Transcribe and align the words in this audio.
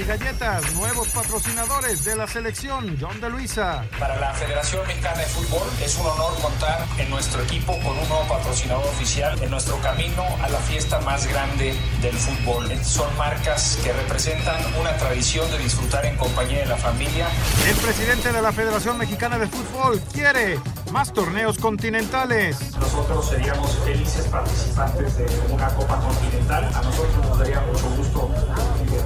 y 0.00 0.04
galletas, 0.04 0.72
nuevos 0.74 1.08
patrocinadores 1.08 2.04
de 2.04 2.16
la 2.16 2.26
selección, 2.26 2.96
John 3.00 3.20
de 3.20 3.28
Luisa. 3.28 3.84
Para 3.98 4.18
la 4.18 4.32
Federación 4.32 4.86
Mexicana 4.86 5.18
de 5.18 5.26
Fútbol 5.26 5.68
es 5.82 5.96
un 5.98 6.06
honor 6.06 6.34
contar 6.40 6.86
en 6.98 7.10
nuestro 7.10 7.42
equipo 7.42 7.72
con 7.80 7.98
un 7.98 8.08
nuevo 8.08 8.26
patrocinador 8.28 8.84
oficial 8.86 9.40
en 9.42 9.50
nuestro 9.50 9.76
camino 9.80 10.24
a 10.42 10.48
la 10.48 10.58
fiesta 10.58 11.00
más 11.00 11.26
grande 11.26 11.74
del 12.00 12.14
fútbol. 12.14 12.68
Son 12.82 13.14
marcas 13.16 13.78
que 13.82 13.92
representan 13.92 14.56
una 14.80 14.96
tradición 14.96 15.50
de 15.50 15.58
disfrutar 15.58 16.06
en 16.06 16.16
compañía 16.16 16.60
de 16.60 16.66
la 16.66 16.76
familia. 16.76 17.28
El 17.68 17.76
presidente 17.76 18.32
de 18.32 18.40
la 18.42 18.52
Federación 18.52 18.96
Mexicana 18.96 19.38
de 19.38 19.48
Fútbol 19.48 20.00
quiere 20.12 20.58
más 20.92 21.12
torneos 21.12 21.58
continentales. 21.58 22.74
Nosotros 22.78 23.28
seríamos 23.28 23.76
felices 23.84 24.26
participantes 24.26 25.18
de 25.18 25.26
una 25.50 25.68
Copa 25.68 26.00
Continental. 26.00 26.64
A 26.74 26.82
nosotros 26.82 27.26
nos 27.26 27.38
daría 27.38 27.60
mucho 27.60 27.88
gusto 27.96 28.30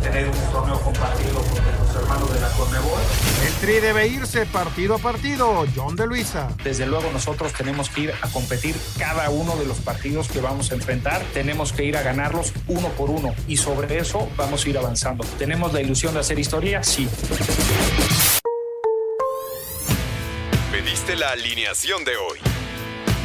tener 0.05 0.29
un 0.29 0.53
torneo 0.53 0.79
compartido 0.81 1.41
con 1.43 1.87
los 1.87 1.97
hermanos 1.97 2.33
de 2.33 2.41
la 2.41 2.49
Conmebol. 2.51 3.01
El 3.47 3.53
Tri 3.55 3.81
debe 3.81 4.07
irse 4.07 4.45
partido 4.45 4.97
a 4.97 4.99
partido. 4.99 5.65
John 5.75 5.97
de 5.97 6.07
Luisa. 6.07 6.49
Desde 6.63 6.87
luego 6.87 7.11
nosotros 7.11 7.55
tenemos 7.55 7.89
que 7.89 8.03
ir 8.03 8.15
a 8.21 8.29
competir 8.29 8.77
cada 8.99 9.31
uno 9.31 9.57
de 9.57 9.65
los 9.65 9.79
partidos 9.79 10.29
que 10.29 10.41
vamos 10.41 10.71
a 10.71 10.75
enfrentar. 10.75 11.23
Tenemos 11.33 11.73
que 11.73 11.85
ir 11.85 11.97
a 11.97 12.03
ganarlos 12.03 12.53
uno 12.69 12.89
por 12.91 13.09
uno 13.09 13.35
y 13.49 13.57
sobre 13.57 13.99
eso 13.99 14.29
vamos 14.37 14.67
a 14.67 14.69
ir 14.69 14.77
avanzando. 14.77 15.25
¿Tenemos 15.39 15.73
la 15.73 15.81
ilusión 15.81 16.13
de 16.13 16.21
hacer 16.21 16.39
historia? 16.39 16.83
Sí. 16.83 17.09
Pediste 20.71 21.17
la 21.17 21.31
alineación 21.31 22.05
de 22.05 22.17
hoy. 22.17 22.54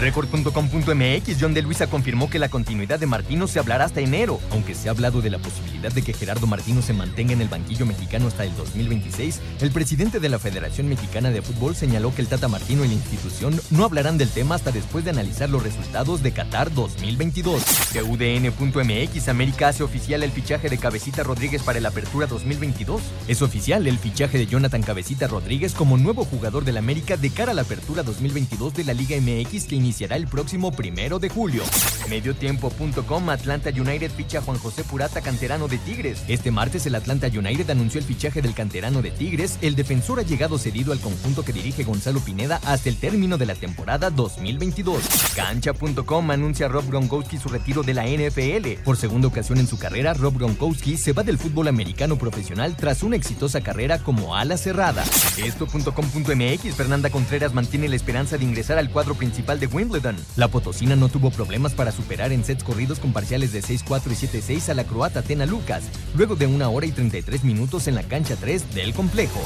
Record.com.mx, 0.00 1.36
John 1.40 1.54
de 1.54 1.62
Luisa 1.62 1.88
confirmó 1.88 2.30
que 2.30 2.38
la 2.38 2.48
continuidad 2.48 3.00
de 3.00 3.06
Martino 3.06 3.48
se 3.48 3.58
hablará 3.58 3.86
hasta 3.86 4.00
enero, 4.00 4.38
aunque 4.52 4.76
se 4.76 4.88
ha 4.88 4.92
hablado 4.92 5.20
de 5.20 5.30
la 5.30 5.38
posibilidad 5.38 5.92
de 5.92 6.02
que 6.02 6.12
Gerardo 6.12 6.46
Martino 6.46 6.82
se 6.82 6.92
mantenga 6.92 7.32
en 7.32 7.40
el 7.40 7.48
banquillo 7.48 7.84
mexicano 7.84 8.28
hasta 8.28 8.44
el 8.44 8.54
2026. 8.54 9.40
El 9.60 9.72
presidente 9.72 10.20
de 10.20 10.28
la 10.28 10.38
Federación 10.38 10.88
Mexicana 10.88 11.30
de 11.30 11.42
Fútbol 11.42 11.74
señaló 11.74 12.14
que 12.14 12.22
el 12.22 12.28
Tata 12.28 12.46
Martino 12.46 12.84
y 12.84 12.88
la 12.88 12.94
institución 12.94 13.60
no 13.70 13.84
hablarán 13.84 14.18
del 14.18 14.30
tema 14.30 14.54
hasta 14.54 14.70
después 14.70 15.04
de 15.04 15.10
analizar 15.10 15.50
los 15.50 15.64
resultados 15.64 16.22
de 16.22 16.30
Qatar 16.30 16.72
2022. 16.72 17.60
UDN.mx, 17.98 19.28
América 19.28 19.68
hace 19.68 19.82
oficial 19.82 20.22
el 20.22 20.30
fichaje 20.30 20.68
de 20.68 20.78
Cabecita 20.78 21.24
Rodríguez 21.24 21.62
para 21.62 21.78
el 21.78 21.86
Apertura 21.86 22.28
2022. 22.28 23.02
Es 23.26 23.42
oficial 23.42 23.84
el 23.88 23.98
fichaje 23.98 24.38
de 24.38 24.46
Jonathan 24.46 24.82
Cabecita 24.82 25.26
Rodríguez 25.26 25.74
como 25.74 25.98
nuevo 25.98 26.24
jugador 26.24 26.64
del 26.64 26.76
América 26.76 27.16
de 27.16 27.30
cara 27.30 27.50
a 27.50 27.54
la 27.54 27.62
Apertura 27.62 28.04
2022 28.04 28.74
de 28.74 28.84
la 28.84 28.94
Liga 28.94 29.16
MX 29.20 29.64
que 29.64 29.87
iniciará 29.88 30.16
el 30.16 30.26
próximo 30.26 30.70
primero 30.70 31.18
de 31.18 31.30
julio. 31.30 31.62
Mediotiempo.com 32.10 33.30
Atlanta 33.30 33.70
United 33.70 34.10
ficha 34.10 34.38
a 34.38 34.42
Juan 34.42 34.58
José 34.58 34.84
Purata, 34.84 35.22
canterano 35.22 35.66
de 35.66 35.78
Tigres. 35.78 36.24
Este 36.28 36.50
martes 36.50 36.84
el 36.84 36.94
Atlanta 36.94 37.26
United 37.28 37.70
anunció 37.70 37.98
el 37.98 38.04
fichaje 38.04 38.42
del 38.42 38.52
canterano 38.52 39.00
de 39.00 39.10
Tigres. 39.10 39.58
El 39.62 39.76
defensor 39.76 40.20
ha 40.20 40.24
llegado 40.24 40.58
cedido 40.58 40.92
al 40.92 41.00
conjunto 41.00 41.42
que 41.42 41.54
dirige 41.54 41.84
Gonzalo 41.84 42.20
Pineda 42.20 42.60
hasta 42.66 42.90
el 42.90 42.96
término 42.96 43.38
de 43.38 43.46
la 43.46 43.54
temporada 43.54 44.10
2022. 44.10 45.02
Cancha.com 45.34 46.30
anuncia 46.32 46.66
a 46.66 46.68
Rob 46.68 46.86
Gronkowski 46.86 47.38
su 47.38 47.48
retiro 47.48 47.82
de 47.82 47.94
la 47.94 48.04
NFL. 48.06 48.82
Por 48.84 48.98
segunda 48.98 49.28
ocasión 49.28 49.56
en 49.56 49.68
su 49.68 49.78
carrera, 49.78 50.12
Rob 50.12 50.36
Gronkowski 50.36 50.98
se 50.98 51.14
va 51.14 51.22
del 51.22 51.38
fútbol 51.38 51.68
americano 51.68 52.18
profesional 52.18 52.76
tras 52.76 53.02
una 53.02 53.16
exitosa 53.16 53.62
carrera 53.62 54.00
como 54.00 54.36
ala 54.36 54.58
cerrada. 54.58 55.02
Esto.com.mx 55.42 56.74
Fernanda 56.74 57.08
Contreras 57.08 57.54
mantiene 57.54 57.88
la 57.88 57.96
esperanza 57.96 58.36
de 58.36 58.44
ingresar 58.44 58.76
al 58.76 58.90
cuadro 58.90 59.14
principal 59.14 59.58
de 59.58 59.77
Wimbledon. 59.78 60.16
La 60.34 60.48
potosina 60.48 60.96
no 60.96 61.08
tuvo 61.08 61.30
problemas 61.30 61.72
para 61.72 61.92
superar 61.92 62.32
en 62.32 62.44
sets 62.44 62.64
corridos 62.64 62.98
con 62.98 63.12
parciales 63.12 63.52
de 63.52 63.62
6-4 63.62 64.10
y 64.10 64.56
7-6 64.56 64.70
a 64.70 64.74
la 64.74 64.82
croata 64.82 65.22
Tena 65.22 65.46
Lucas, 65.46 65.84
luego 66.16 66.34
de 66.34 66.46
una 66.46 66.68
hora 66.68 66.86
y 66.86 66.90
33 66.90 67.44
minutos 67.44 67.86
en 67.86 67.94
la 67.94 68.02
cancha 68.02 68.34
3 68.34 68.74
del 68.74 68.92
complejo. 68.92 69.40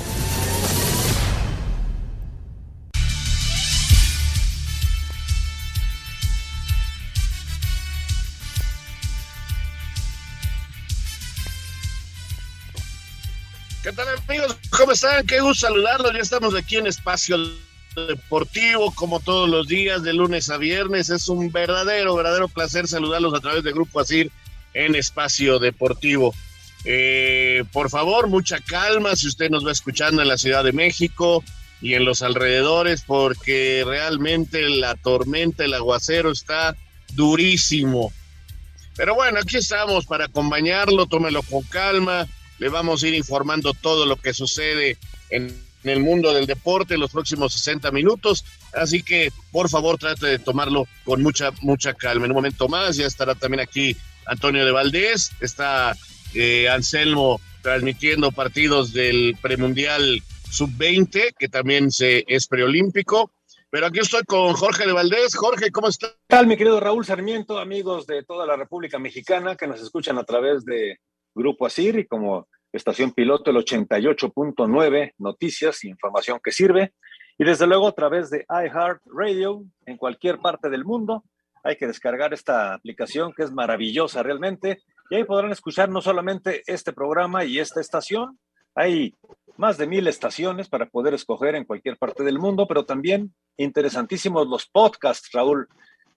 ¿Qué 13.82 13.92
tal 13.92 14.06
amigos? 14.26 14.56
¿Cómo 14.70 14.92
están? 14.92 15.26
Qué 15.26 15.40
gusto 15.40 15.66
saludarlos. 15.66 16.14
Ya 16.14 16.20
estamos 16.20 16.54
aquí 16.54 16.78
en 16.78 16.86
Espacio 16.86 17.36
Deportivo, 17.94 18.92
como 18.94 19.20
todos 19.20 19.48
los 19.48 19.68
días, 19.68 20.02
de 20.02 20.12
lunes 20.12 20.50
a 20.50 20.56
viernes. 20.56 21.10
Es 21.10 21.28
un 21.28 21.50
verdadero, 21.52 22.14
verdadero 22.14 22.48
placer 22.48 22.88
saludarlos 22.88 23.34
a 23.34 23.40
través 23.40 23.62
de 23.64 23.72
Grupo 23.72 24.00
Asir 24.00 24.30
en 24.74 24.94
Espacio 24.94 25.58
Deportivo. 25.58 26.34
Eh, 26.84 27.64
por 27.72 27.90
favor, 27.90 28.28
mucha 28.28 28.60
calma 28.60 29.14
si 29.14 29.28
usted 29.28 29.50
nos 29.50 29.66
va 29.66 29.72
escuchando 29.72 30.22
en 30.22 30.28
la 30.28 30.38
Ciudad 30.38 30.64
de 30.64 30.72
México 30.72 31.44
y 31.80 31.94
en 31.94 32.04
los 32.04 32.22
alrededores, 32.22 33.02
porque 33.02 33.84
realmente 33.86 34.68
la 34.68 34.94
tormenta, 34.94 35.64
el 35.64 35.74
aguacero 35.74 36.30
está 36.30 36.76
durísimo. 37.12 38.12
Pero 38.96 39.14
bueno, 39.14 39.38
aquí 39.40 39.56
estamos 39.56 40.06
para 40.06 40.26
acompañarlo, 40.26 41.06
tómelo 41.06 41.42
con 41.42 41.62
calma 41.62 42.26
le 42.62 42.68
vamos 42.68 43.02
a 43.02 43.08
ir 43.08 43.14
informando 43.14 43.74
todo 43.74 44.06
lo 44.06 44.14
que 44.14 44.32
sucede 44.32 44.96
en, 45.30 45.52
el 45.90 46.00
mundo 46.00 46.32
del 46.32 46.46
deporte 46.46 46.94
en 46.94 47.00
los 47.00 47.12
próximos 47.12 47.52
60 47.54 47.90
minutos. 47.90 48.44
Así 48.72 49.02
que, 49.02 49.32
por 49.50 49.68
favor, 49.68 49.98
trate 49.98 50.26
de 50.26 50.38
tomarlo 50.38 50.86
con 51.04 51.22
mucha, 51.22 51.50
mucha 51.60 51.94
calma. 51.94 52.26
En 52.26 52.32
un 52.32 52.36
momento 52.36 52.68
más 52.68 52.96
ya 52.96 53.06
estará 53.06 53.34
también 53.34 53.60
aquí 53.60 53.96
Antonio 54.26 54.64
de 54.64 54.72
Valdés, 54.72 55.32
está 55.40 55.96
eh, 56.34 56.68
Anselmo 56.68 57.40
transmitiendo 57.62 58.32
partidos 58.32 58.92
del 58.92 59.36
premundial 59.40 60.20
sub-20, 60.50 61.34
que 61.38 61.48
también 61.48 61.90
se, 61.90 62.24
es 62.26 62.46
preolímpico. 62.46 63.30
Pero 63.70 63.86
aquí 63.86 64.00
estoy 64.00 64.22
con 64.24 64.52
Jorge 64.52 64.86
de 64.86 64.92
Valdés. 64.92 65.34
Jorge, 65.34 65.70
¿cómo 65.70 65.88
está? 65.88 66.08
¿Qué 66.08 66.14
tal, 66.26 66.46
mi 66.46 66.58
querido 66.58 66.78
Raúl 66.78 67.06
Sarmiento, 67.06 67.58
amigos 67.58 68.06
de 68.06 68.22
toda 68.22 68.44
la 68.46 68.54
República 68.56 68.98
Mexicana 68.98 69.56
que 69.56 69.66
nos 69.66 69.80
escuchan 69.80 70.18
a 70.18 70.24
través 70.24 70.64
de 70.66 70.98
Grupo 71.34 71.64
Asir 71.64 71.98
y 71.98 72.06
como 72.06 72.48
estación 72.72 73.12
piloto 73.12 73.50
el 73.50 73.56
88.9, 73.58 75.14
noticias 75.18 75.84
información 75.84 76.40
que 76.42 76.52
sirve. 76.52 76.92
Y 77.38 77.44
desde 77.44 77.66
luego 77.66 77.88
a 77.88 77.92
través 77.92 78.30
de 78.30 78.46
iHeart 78.48 79.02
Radio 79.06 79.64
en 79.86 79.96
cualquier 79.96 80.38
parte 80.38 80.70
del 80.70 80.84
mundo. 80.84 81.24
Hay 81.64 81.76
que 81.76 81.86
descargar 81.86 82.34
esta 82.34 82.74
aplicación 82.74 83.32
que 83.32 83.44
es 83.44 83.52
maravillosa 83.52 84.22
realmente. 84.22 84.82
Y 85.10 85.16
ahí 85.16 85.24
podrán 85.24 85.52
escuchar 85.52 85.88
no 85.88 86.00
solamente 86.00 86.62
este 86.66 86.92
programa 86.92 87.44
y 87.44 87.58
esta 87.58 87.80
estación, 87.80 88.38
hay 88.74 89.14
más 89.56 89.76
de 89.76 89.86
mil 89.86 90.06
estaciones 90.06 90.68
para 90.68 90.86
poder 90.86 91.14
escoger 91.14 91.54
en 91.54 91.64
cualquier 91.64 91.98
parte 91.98 92.24
del 92.24 92.38
mundo, 92.38 92.66
pero 92.66 92.84
también 92.84 93.34
interesantísimos 93.56 94.46
los 94.48 94.66
podcasts, 94.66 95.30
Raúl 95.32 95.68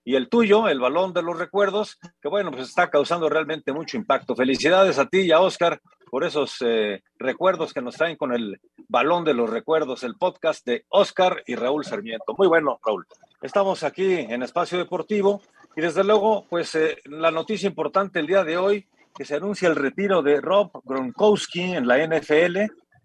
y 0.06 0.15
el 0.15 0.29
tuyo, 0.29 0.68
el 0.68 0.79
balón 0.79 1.13
de 1.13 1.24
los 1.24 1.38
recuerdos, 1.38 1.97
que 2.21 2.29
bueno, 2.29 2.51
pues 2.51 2.69
está 2.69 2.89
causando 2.89 3.27
realmente 3.27 3.74
mucho 3.74 3.97
impacto. 3.97 4.35
Felicidades 4.35 5.00
a 5.00 5.07
ti 5.07 5.21
y 5.21 5.31
a 5.31 5.41
Oscar 5.41 5.81
por 6.15 6.23
esos 6.23 6.56
eh, 6.62 7.03
recuerdos 7.19 7.73
que 7.73 7.81
nos 7.81 7.97
traen 7.97 8.15
con 8.15 8.31
el 8.31 8.62
balón 8.88 9.25
de 9.25 9.33
los 9.33 9.50
recuerdos, 9.50 10.01
el 10.06 10.15
podcast 10.15 10.65
de 10.65 10.85
Oscar 10.88 11.44
y 11.45 11.56
Raúl 11.56 11.83
Sarmiento. 11.83 12.33
Muy 12.38 12.47
bueno, 12.47 12.79
Raúl. 12.85 13.06
Estamos 13.41 13.83
aquí 13.83 14.13
en 14.13 14.41
Espacio 14.41 14.77
Deportivo 14.77 15.41
y 15.75 15.81
desde 15.81 16.06
luego, 16.06 16.45
pues 16.50 16.73
eh, 16.75 17.00
la 17.03 17.31
noticia 17.31 17.67
importante 17.67 18.21
el 18.21 18.27
día 18.27 18.45
de 18.45 18.57
hoy, 18.57 18.88
que 19.13 19.25
se 19.25 19.35
anuncia 19.35 19.67
el 19.67 19.75
retiro 19.75 20.21
de 20.21 20.39
Rob 20.39 20.71
Gronkowski 20.85 21.73
en 21.73 21.85
la 21.85 21.97
NFL 22.07 22.59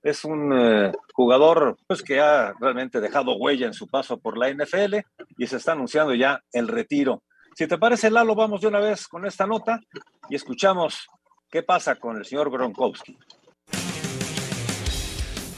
es 0.04 0.24
un 0.24 0.52
eh, 0.56 0.92
jugador 1.12 1.78
pues, 1.88 2.04
que 2.04 2.20
ha 2.20 2.54
realmente 2.60 3.00
dejado 3.00 3.34
huella 3.34 3.66
en 3.66 3.74
su 3.74 3.88
paso 3.88 4.18
por 4.18 4.38
la 4.38 4.54
NFL 4.54 4.98
y 5.36 5.48
se 5.48 5.56
está 5.56 5.72
anunciando 5.72 6.14
ya 6.14 6.44
el 6.52 6.68
retiro. 6.68 7.24
Si 7.56 7.66
te 7.66 7.76
parece, 7.76 8.08
Lalo, 8.08 8.36
vamos 8.36 8.60
de 8.60 8.68
una 8.68 8.78
vez 8.78 9.08
con 9.08 9.26
esta 9.26 9.48
nota 9.48 9.80
y 10.28 10.36
escuchamos 10.36 11.08
qué 11.50 11.62
pasa 11.62 11.96
con 11.96 12.16
el 12.16 12.24
señor 12.24 12.50
Gronkowski. 12.50 13.16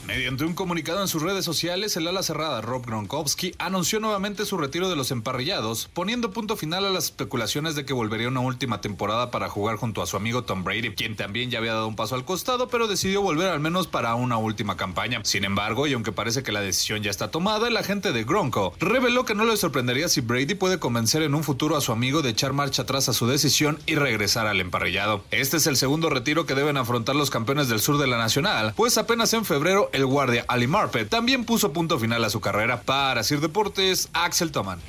Mediante 0.05 0.43
un 0.43 0.53
comunicado 0.53 1.01
en 1.01 1.07
sus 1.07 1.21
redes 1.21 1.45
sociales, 1.45 1.95
el 1.95 2.05
ala 2.07 2.23
cerrada 2.23 2.59
Rob 2.59 2.85
Gronkowski 2.85 3.55
anunció 3.57 4.01
nuevamente 4.01 4.45
su 4.45 4.57
retiro 4.57 4.89
de 4.89 4.97
los 4.97 5.11
emparrillados, 5.11 5.89
poniendo 5.93 6.31
punto 6.31 6.57
final 6.57 6.85
a 6.85 6.89
las 6.89 7.05
especulaciones 7.05 7.75
de 7.75 7.85
que 7.85 7.93
volvería 7.93 8.27
una 8.27 8.41
última 8.41 8.81
temporada 8.81 9.31
para 9.31 9.47
jugar 9.47 9.77
junto 9.77 10.01
a 10.01 10.05
su 10.05 10.17
amigo 10.17 10.43
Tom 10.43 10.65
Brady, 10.65 10.93
quien 10.93 11.15
también 11.15 11.51
ya 11.51 11.59
había 11.59 11.73
dado 11.73 11.87
un 11.87 11.95
paso 11.95 12.15
al 12.15 12.25
costado, 12.25 12.67
pero 12.67 12.89
decidió 12.89 13.21
volver 13.21 13.47
al 13.47 13.61
menos 13.61 13.87
para 13.87 14.13
una 14.15 14.37
última 14.37 14.75
campaña. 14.75 15.21
Sin 15.23 15.45
embargo, 15.45 15.87
y 15.87 15.93
aunque 15.93 16.11
parece 16.11 16.43
que 16.43 16.51
la 16.51 16.59
decisión 16.59 17.01
ya 17.01 17.09
está 17.09 17.31
tomada, 17.31 17.69
el 17.69 17.77
agente 17.77 18.11
de 18.11 18.25
Gronko 18.25 18.73
reveló 18.79 19.23
que 19.23 19.35
no 19.35 19.45
le 19.45 19.55
sorprendería 19.55 20.09
si 20.09 20.19
Brady 20.19 20.55
puede 20.55 20.79
convencer 20.79 21.21
en 21.21 21.33
un 21.33 21.45
futuro 21.45 21.77
a 21.77 21.81
su 21.81 21.93
amigo 21.93 22.21
de 22.21 22.31
echar 22.31 22.51
marcha 22.51 22.81
atrás 22.81 23.07
a 23.07 23.13
su 23.13 23.25
decisión 23.25 23.79
y 23.85 23.95
regresar 23.95 24.47
al 24.47 24.59
emparrillado. 24.59 25.23
Este 25.31 25.55
es 25.55 25.65
el 25.65 25.77
segundo 25.77 26.09
retiro 26.09 26.45
que 26.45 26.55
deben 26.55 26.75
afrontar 26.75 27.15
los 27.15 27.29
campeones 27.29 27.69
del 27.69 27.79
sur 27.79 27.97
de 27.97 28.07
la 28.07 28.17
Nacional, 28.17 28.73
pues 28.75 28.97
apenas 28.97 29.33
en 29.33 29.45
febrero 29.45 29.89
el 29.93 30.05
guardia 30.05 30.43
Ali 30.47 30.67
Marpet 30.67 31.07
también 31.07 31.45
puso 31.45 31.71
punto 31.71 31.97
final 31.97 32.23
a 32.23 32.29
su 32.29 32.41
carrera. 32.41 32.81
Para 32.81 33.23
Sir 33.23 33.39
Deportes, 33.39 34.09
Axel 34.11 34.51
Toman. 34.51 34.79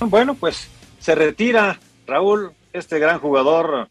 Bueno, 0.00 0.34
pues 0.34 0.68
se 0.98 1.14
retira 1.14 1.78
Raúl, 2.06 2.52
este 2.72 2.98
gran 2.98 3.18
jugador. 3.18 3.90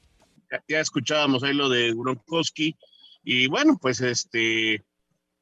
Ya, 0.67 0.79
escuchábamos 0.79 1.43
ahí 1.43 1.53
lo 1.53 1.69
de 1.69 1.93
Gronkowski 1.93 2.75
y 3.23 3.47
bueno, 3.47 3.77
pues 3.81 4.01
este, 4.01 4.83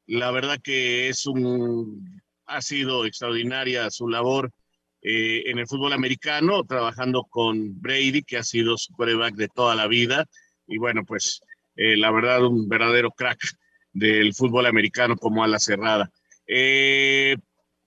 la 0.06 0.30
verdad 0.30 0.60
que 0.62 1.08
es 1.08 1.26
un, 1.26 2.22
ha 2.46 2.60
sido 2.60 3.06
extraordinaria 3.06 3.90
su 3.90 4.08
labor 4.08 4.52
eh, 5.02 5.44
en 5.46 5.58
el 5.58 5.66
fútbol 5.66 5.92
americano, 5.92 6.62
trabajando 6.64 7.24
con 7.24 7.80
Brady, 7.80 8.22
que 8.22 8.36
ha 8.36 8.42
sido 8.42 8.76
su 8.76 8.92
quarterback 8.92 9.34
de 9.34 9.48
toda 9.48 9.74
la 9.74 9.86
vida 9.86 10.26
y 10.66 10.78
bueno, 10.78 11.04
pues 11.04 11.40
eh, 11.76 11.96
la 11.96 12.10
verdad 12.10 12.44
un 12.44 12.68
verdadero 12.68 13.10
crack 13.10 13.38
del 13.92 14.34
fútbol 14.34 14.66
americano 14.66 15.16
como 15.16 15.44
a 15.44 15.48
la 15.48 15.58
cerrada. 15.58 16.10
Eh, 16.46 17.36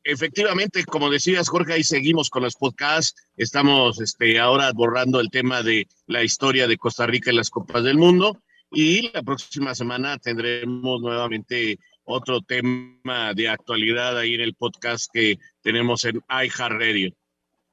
efectivamente, 0.03 0.83
como 0.85 1.09
decías, 1.09 1.49
Jorge, 1.49 1.73
ahí 1.73 1.83
seguimos 1.83 2.29
con 2.29 2.43
los 2.43 2.55
podcasts. 2.55 3.15
Estamos 3.35 3.99
este, 4.01 4.39
ahora 4.39 4.71
borrando 4.73 5.19
el 5.19 5.29
tema 5.29 5.63
de 5.63 5.87
la 6.07 6.23
historia 6.23 6.67
de 6.67 6.77
Costa 6.77 7.05
Rica 7.05 7.29
en 7.29 7.37
las 7.37 7.49
Copas 7.49 7.83
del 7.83 7.97
Mundo. 7.97 8.41
Y 8.71 9.11
la 9.11 9.21
próxima 9.21 9.75
semana 9.75 10.17
tendremos 10.17 11.01
nuevamente 11.01 11.77
otro 12.05 12.41
tema 12.41 13.33
de 13.35 13.47
actualidad 13.47 14.17
ahí 14.17 14.33
en 14.33 14.41
el 14.41 14.55
podcast 14.55 15.09
que 15.13 15.37
tenemos 15.61 16.03
en 16.05 16.21
iHeartRadio. 16.29 17.13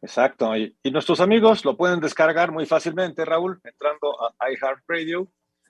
Exacto. 0.03 0.57
Y, 0.57 0.75
y, 0.83 0.91
nuestros 0.91 1.21
amigos 1.21 1.65
lo 1.65 1.77
pueden 1.77 2.01
descargar 2.01 2.53
muy 2.53 2.65
fácilmente, 2.67 3.25
Raúl, 3.25 3.61
entrando 3.65 4.17
a 4.23 4.51
iHeartRadio, 4.51 5.29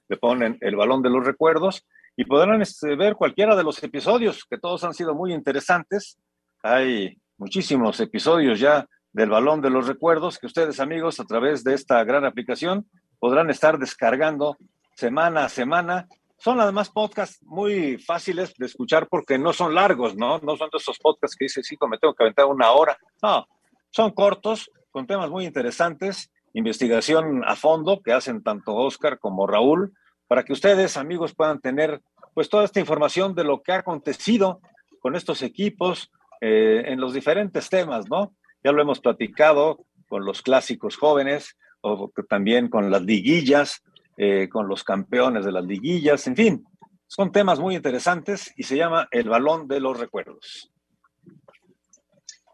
le 0.09 0.17
ponen 0.17 0.59
el 0.61 0.77
balón 0.77 1.03
de 1.03 1.11
los 1.11 1.25
recuerdos 1.25 1.87
y 2.17 2.25
podrán 2.25 2.63
este, 2.63 2.97
ver 2.97 3.15
cualquiera 3.15 3.57
de 3.57 3.65
los 3.65 3.83
episodios, 3.83 4.45
que 4.45 4.59
todos 4.59 4.85
han 4.85 4.95
sido 4.95 5.15
muy 5.15 5.33
interesantes. 5.33 6.19
Hay 6.63 7.17
muchísimos 7.39 7.99
episodios 8.01 8.61
ya 8.61 8.87
del 9.13 9.31
Balón 9.31 9.61
de 9.61 9.71
los 9.71 9.87
Recuerdos 9.87 10.39
que 10.39 10.47
ustedes, 10.47 10.81
amigos, 10.81 11.21
a 11.21 11.25
través 11.25 11.65
de 11.65 11.75
esta 11.75 12.03
gran 12.05 12.25
aplicación 12.25 12.87
podrán 13.19 13.51
estar 13.51 13.79
descargando 13.79 14.57
semana 14.95 15.45
a 15.45 15.49
semana. 15.49 16.09
Son 16.39 16.61
además 16.61 16.91
podcasts 16.91 17.43
muy 17.43 17.99
fáciles 17.99 18.55
de 18.57 18.67
escuchar 18.67 19.09
porque 19.09 19.39
no 19.39 19.53
son 19.53 19.75
largos, 19.75 20.17
¿no? 20.17 20.39
No 20.39 20.57
son 20.57 20.71
esos 20.73 20.99
podcasts 20.99 21.37
que 21.37 21.47
dice, 21.47 21.63
sí, 21.63 21.77
me 21.89 21.99
tengo 21.99 22.15
que 22.15 22.25
aventar 22.25 22.47
una 22.47 22.71
hora. 22.71 22.97
No, 23.23 23.47
son 23.91 24.13
cortos, 24.13 24.71
con 24.91 25.07
temas 25.07 25.31
muy 25.31 25.45
interesantes, 25.45 26.31
investigación 26.55 27.43
a 27.45 27.57
fondo 27.57 28.01
que 28.03 28.13
hacen 28.13 28.43
tanto 28.43 28.75
Oscar 28.75 29.19
como 29.19 29.47
Raúl, 29.47 29.93
para 30.31 30.45
que 30.45 30.53
ustedes, 30.53 30.97
amigos, 30.97 31.35
puedan 31.35 31.61
tener 31.61 32.03
pues 32.35 32.49
toda 32.49 32.65
esta 32.65 32.79
información 32.79 33.35
de 33.35 33.43
lo 33.43 33.65
que 33.65 33.73
ha 33.73 33.79
acontecido 33.79 34.61
con 35.01 35.17
estos 35.17 35.43
equipos 35.43 36.13
eh, 36.41 36.85
en 36.87 37.01
los 37.01 37.13
diferentes 37.13 37.69
temas, 37.69 38.09
¿no? 38.09 38.37
Ya 38.63 38.71
lo 38.71 38.81
hemos 38.81 39.01
platicado 39.01 39.85
con 40.09 40.25
los 40.25 40.41
clásicos 40.41 40.97
jóvenes, 40.97 41.57
o 41.81 42.13
también 42.29 42.69
con 42.69 42.93
las 42.93 43.03
liguillas, 43.03 43.83
eh, 44.19 44.49
con 44.49 44.69
los 44.69 44.85
campeones 44.85 45.45
de 45.45 45.51
las 45.51 45.65
liguillas, 45.65 46.25
en 46.29 46.37
fin, 46.37 46.65
son 47.09 47.33
temas 47.33 47.59
muy 47.59 47.75
interesantes 47.75 48.53
y 48.57 48.63
se 48.63 48.77
llama 48.77 49.09
el 49.11 49.29
balón 49.29 49.67
de 49.67 49.81
los 49.81 49.99
recuerdos. 49.99 50.71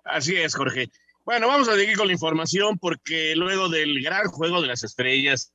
Así 0.02 0.34
es, 0.34 0.54
Jorge. 0.54 0.88
Bueno, 1.26 1.48
vamos 1.48 1.68
a 1.68 1.74
seguir 1.74 1.98
con 1.98 2.06
la 2.06 2.14
información 2.14 2.78
porque 2.78 3.36
luego 3.36 3.68
del 3.68 4.02
gran 4.02 4.28
juego 4.28 4.62
de 4.62 4.68
las 4.68 4.82
estrellas 4.82 5.52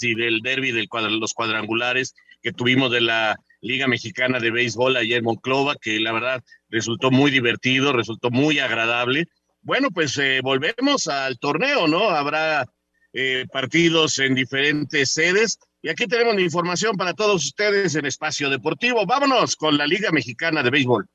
y 0.00 0.14
del 0.14 0.40
derby 0.40 0.72
de 0.72 0.86
los 0.90 1.34
cuadrangulares, 1.34 2.14
que 2.42 2.52
tuvimos 2.52 2.90
de 2.90 3.00
la 3.00 3.36
Liga 3.60 3.88
Mexicana 3.88 4.38
de 4.38 4.50
Béisbol 4.50 4.96
ayer 4.96 5.18
en 5.18 5.24
Monclova, 5.24 5.76
que 5.76 5.98
la 5.98 6.12
verdad 6.12 6.42
resultó 6.68 7.10
muy 7.10 7.30
divertido, 7.30 7.92
resultó 7.92 8.30
muy 8.30 8.58
agradable. 8.58 9.26
Bueno, 9.62 9.90
pues 9.90 10.16
eh, 10.18 10.40
volvemos 10.42 11.08
al 11.08 11.38
torneo, 11.38 11.88
¿no? 11.88 12.10
Habrá 12.10 12.64
eh, 13.12 13.46
partidos 13.52 14.18
en 14.18 14.34
diferentes 14.34 15.10
sedes. 15.12 15.58
Y 15.82 15.88
aquí 15.88 16.06
tenemos 16.06 16.34
la 16.34 16.42
información 16.42 16.96
para 16.96 17.14
todos 17.14 17.44
ustedes 17.44 17.94
en 17.94 18.06
Espacio 18.06 18.50
Deportivo. 18.50 19.06
Vámonos 19.06 19.56
con 19.56 19.76
la 19.76 19.86
Liga 19.86 20.10
Mexicana 20.12 20.62
de 20.62 20.70
Béisbol. 20.70 21.08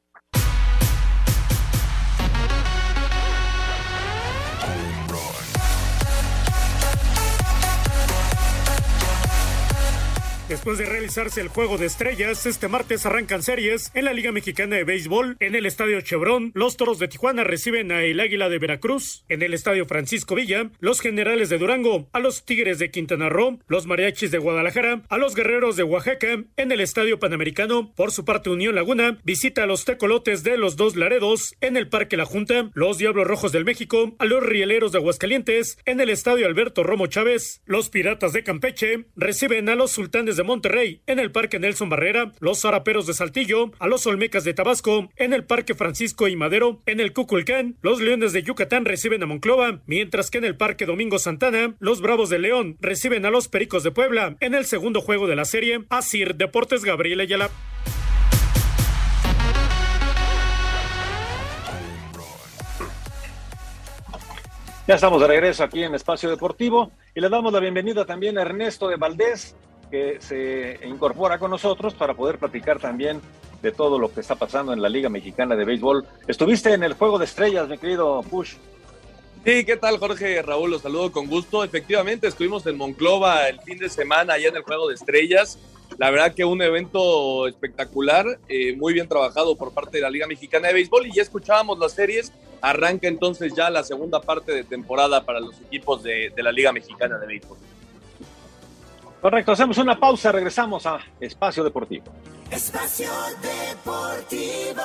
Después 10.53 10.77
de 10.77 10.85
realizarse 10.85 11.41
el 11.41 11.47
juego 11.47 11.79
de 11.79 11.87
estrellas, 11.87 12.45
este 12.45 12.67
martes 12.67 13.07
arrancan 13.07 13.41
series 13.41 13.89
en 13.95 14.05
la 14.05 14.13
Liga 14.13 14.31
Mexicana 14.31 14.75
de 14.75 14.83
Béisbol. 14.83 15.35
En 15.39 15.55
el 15.55 15.65
Estadio 15.65 15.99
Chevron, 16.01 16.51
los 16.53 16.77
Toros 16.77 16.99
de 16.99 17.07
Tijuana 17.07 17.43
reciben 17.43 17.91
a 17.91 18.03
el 18.03 18.19
Águila 18.19 18.49
de 18.49 18.59
Veracruz. 18.59 19.25
En 19.29 19.41
el 19.41 19.55
Estadio 19.55 19.87
Francisco 19.87 20.35
Villa, 20.35 20.69
los 20.79 21.01
Generales 21.01 21.49
de 21.49 21.57
Durango 21.57 22.07
a 22.13 22.19
los 22.19 22.45
Tigres 22.45 22.77
de 22.77 22.91
Quintana 22.91 23.29
Roo, 23.29 23.61
los 23.67 23.87
Mariachis 23.87 24.29
de 24.29 24.37
Guadalajara 24.37 25.01
a 25.09 25.17
los 25.17 25.33
Guerreros 25.33 25.75
de 25.75 25.81
Oaxaca. 25.81 26.43
En 26.55 26.71
el 26.71 26.81
Estadio 26.81 27.17
Panamericano, 27.17 27.91
por 27.95 28.11
su 28.11 28.23
parte 28.23 28.51
Unión 28.51 28.75
Laguna, 28.75 29.17
visita 29.23 29.63
a 29.63 29.65
los 29.65 29.85
Tecolotes 29.85 30.43
de 30.43 30.57
los 30.57 30.75
Dos 30.75 30.95
Laredos. 30.95 31.55
En 31.61 31.77
el 31.77 31.89
Parque 31.89 32.15
La 32.15 32.25
Junta, 32.25 32.69
los 32.75 32.99
Diablos 32.99 33.25
Rojos 33.25 33.53
del 33.53 33.65
México 33.65 34.15
a 34.19 34.25
los 34.25 34.43
Rieleros 34.43 34.91
de 34.91 34.99
Aguascalientes. 34.99 35.79
En 35.85 35.99
el 35.99 36.11
Estadio 36.11 36.45
Alberto 36.45 36.83
Romo 36.83 37.07
Chávez, 37.07 37.63
los 37.65 37.89
Piratas 37.89 38.33
de 38.33 38.43
Campeche 38.43 39.05
reciben 39.15 39.67
a 39.67 39.73
los 39.73 39.89
Sultanes 39.89 40.37
de 40.37 40.42
Monterrey, 40.43 41.01
en 41.07 41.19
el 41.19 41.31
Parque 41.31 41.59
Nelson 41.59 41.89
Barrera, 41.89 42.31
los 42.39 42.61
Zaraperos 42.61 43.07
de 43.07 43.13
Saltillo, 43.13 43.71
a 43.79 43.87
los 43.87 44.05
Olmecas 44.07 44.43
de 44.43 44.53
Tabasco, 44.53 45.09
en 45.15 45.33
el 45.33 45.43
Parque 45.43 45.75
Francisco 45.75 46.27
y 46.27 46.35
Madero, 46.35 46.79
en 46.85 46.99
el 46.99 47.13
Cuculcán, 47.13 47.75
los 47.81 48.01
Leones 48.01 48.33
de 48.33 48.43
Yucatán 48.43 48.85
reciben 48.85 49.23
a 49.23 49.25
Monclova, 49.25 49.81
mientras 49.85 50.29
que 50.29 50.39
en 50.39 50.45
el 50.45 50.57
Parque 50.57 50.85
Domingo 50.85 51.19
Santana, 51.19 51.75
los 51.79 52.01
Bravos 52.01 52.29
de 52.29 52.39
León 52.39 52.77
reciben 52.79 53.25
a 53.25 53.31
los 53.31 53.47
Pericos 53.47 53.83
de 53.83 53.91
Puebla, 53.91 54.35
en 54.39 54.53
el 54.53 54.65
segundo 54.65 55.01
juego 55.01 55.27
de 55.27 55.35
la 55.35 55.45
serie, 55.45 55.83
Asir 55.89 56.35
Deportes 56.35 56.83
Gabriel 56.83 57.19
Ayala. 57.19 57.49
Ya 64.85 64.95
estamos 64.95 65.21
de 65.21 65.27
regreso 65.27 65.63
aquí 65.63 65.81
en 65.81 65.95
Espacio 65.95 66.29
Deportivo 66.29 66.91
y 67.15 67.21
le 67.21 67.29
damos 67.29 67.53
la 67.53 67.61
bienvenida 67.61 68.05
también 68.05 68.37
a 68.37 68.41
Ernesto 68.41 68.89
de 68.89 68.97
Valdés, 68.97 69.55
que 69.93 70.17
se 70.19 70.79
incorpora 70.87 71.37
con 71.37 71.51
nosotros 71.51 71.93
para 71.93 72.15
poder 72.15 72.39
platicar 72.39 72.79
también 72.79 73.21
de 73.61 73.71
todo 73.71 73.99
lo 73.99 74.11
que 74.11 74.21
está 74.21 74.33
pasando 74.33 74.73
en 74.73 74.81
la 74.81 74.89
Liga 74.89 75.07
Mexicana 75.07 75.55
de 75.55 75.65
Béisbol. 75.65 76.03
Estuviste 76.27 76.73
en 76.73 76.81
el 76.81 76.93
Juego 76.93 77.19
de 77.19 77.25
Estrellas, 77.25 77.69
mi 77.69 77.77
querido 77.77 78.23
Push. 78.23 78.55
Sí, 79.45 79.63
¿qué 79.63 79.77
tal 79.77 79.99
Jorge? 79.99 80.41
Raúl, 80.41 80.71
los 80.71 80.81
saludo 80.81 81.11
con 81.11 81.27
gusto. 81.27 81.63
Efectivamente, 81.63 82.27
estuvimos 82.27 82.65
en 82.65 82.75
Monclova 82.75 83.47
el 83.47 83.61
fin 83.61 83.77
de 83.77 83.87
semana 83.87 84.33
allá 84.33 84.47
en 84.47 84.55
el 84.55 84.63
Juego 84.63 84.87
de 84.87 84.95
Estrellas. 84.95 85.59
La 85.99 86.09
verdad 86.09 86.33
que 86.33 86.43
un 86.43 86.63
evento 86.63 87.47
espectacular, 87.47 88.39
eh, 88.49 88.75
muy 88.75 88.93
bien 88.93 89.07
trabajado 89.07 89.55
por 89.55 89.75
parte 89.75 89.97
de 89.97 90.01
la 90.01 90.09
Liga 90.09 90.25
Mexicana 90.25 90.69
de 90.69 90.73
Béisbol 90.73 91.05
y 91.05 91.13
ya 91.13 91.21
escuchábamos 91.21 91.77
las 91.77 91.91
series. 91.91 92.33
Arranca 92.61 93.07
entonces 93.07 93.53
ya 93.53 93.69
la 93.69 93.83
segunda 93.83 94.19
parte 94.21 94.53
de 94.53 94.63
temporada 94.63 95.23
para 95.23 95.39
los 95.39 95.61
equipos 95.61 96.01
de, 96.01 96.31
de 96.35 96.41
la 96.41 96.51
Liga 96.51 96.71
Mexicana 96.71 97.19
de 97.19 97.27
Béisbol. 97.27 97.59
Correcto, 99.23 99.53
hacemos 99.53 99.77
una 99.77 99.97
pausa, 99.97 100.33
regresamos 100.33 100.85
a 100.85 100.99
Espacio 101.17 101.63
Deportivo. 101.63 102.11
Espacio 102.51 103.09
Deportivo. 103.41 104.83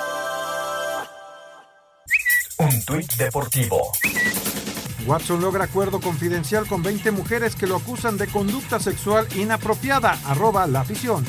Un 2.58 2.84
tuit 2.84 3.12
deportivo. 3.14 3.90
Watson 5.08 5.40
logra 5.40 5.64
acuerdo 5.64 6.00
confidencial 6.00 6.68
con 6.68 6.84
20 6.84 7.10
mujeres 7.10 7.56
que 7.56 7.66
lo 7.66 7.74
acusan 7.74 8.16
de 8.16 8.28
conducta 8.28 8.78
sexual 8.78 9.26
inapropiada. 9.34 10.16
Arroba 10.24 10.68
la 10.68 10.82
afición. 10.82 11.24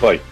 Hoy. 0.00 0.22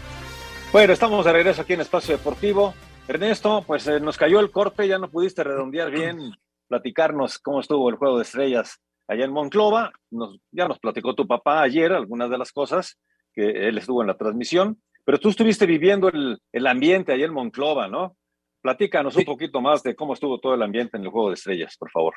Bueno, 0.73 0.95
estamos 0.95 1.27
de 1.27 1.33
regreso 1.35 1.61
aquí 1.61 1.75
en 1.75 1.83
Espacio 1.83 2.17
Deportivo. 2.17 2.73
Ernesto, 3.11 3.65
pues 3.67 3.89
eh, 3.89 3.99
nos 3.99 4.17
cayó 4.17 4.39
el 4.39 4.53
corte, 4.53 4.87
ya 4.87 4.99
no 4.99 5.11
pudiste 5.11 5.43
redondear 5.43 5.91
bien, 5.91 6.33
platicarnos 6.69 7.39
cómo 7.39 7.61
estuvo 7.61 7.91
el 7.91 7.97
juego 7.97 8.17
de 8.19 8.23
estrellas 8.23 8.81
allá 9.09 9.25
en 9.25 9.33
Monclova. 9.33 9.93
Nos, 10.11 10.39
ya 10.53 10.69
nos 10.69 10.79
platicó 10.79 11.15
tu 11.15 11.27
papá 11.27 11.63
ayer 11.63 11.93
algunas 11.93 12.31
de 12.31 12.39
las 12.39 12.53
cosas 12.53 12.99
que 13.33 13.69
él 13.69 13.79
estuvo 13.79 14.01
en 14.03 14.09
la 14.09 14.17
transmisión, 14.17 14.81
pero 15.05 15.19
tú 15.19 15.31
estuviste 15.31 15.67
viviendo 15.67 16.09
el, 16.09 16.39
el 16.53 16.67
ambiente 16.67 17.13
allá 17.13 17.27
en 17.27 17.33
Monclova, 17.33 17.89
¿no? 17.89 18.17
Platícanos 18.61 19.17
un 19.17 19.25
poquito 19.25 19.61
más 19.61 19.83
de 19.83 19.97
cómo 19.97 20.15
estuvo 20.15 20.39
todo 20.39 20.55
el 20.55 20.63
ambiente 20.63 20.97
en 20.97 21.05
el 21.05 21.11
Juego 21.11 21.29
de 21.29 21.35
Estrellas, 21.35 21.77
por 21.79 21.91
favor. 21.91 22.15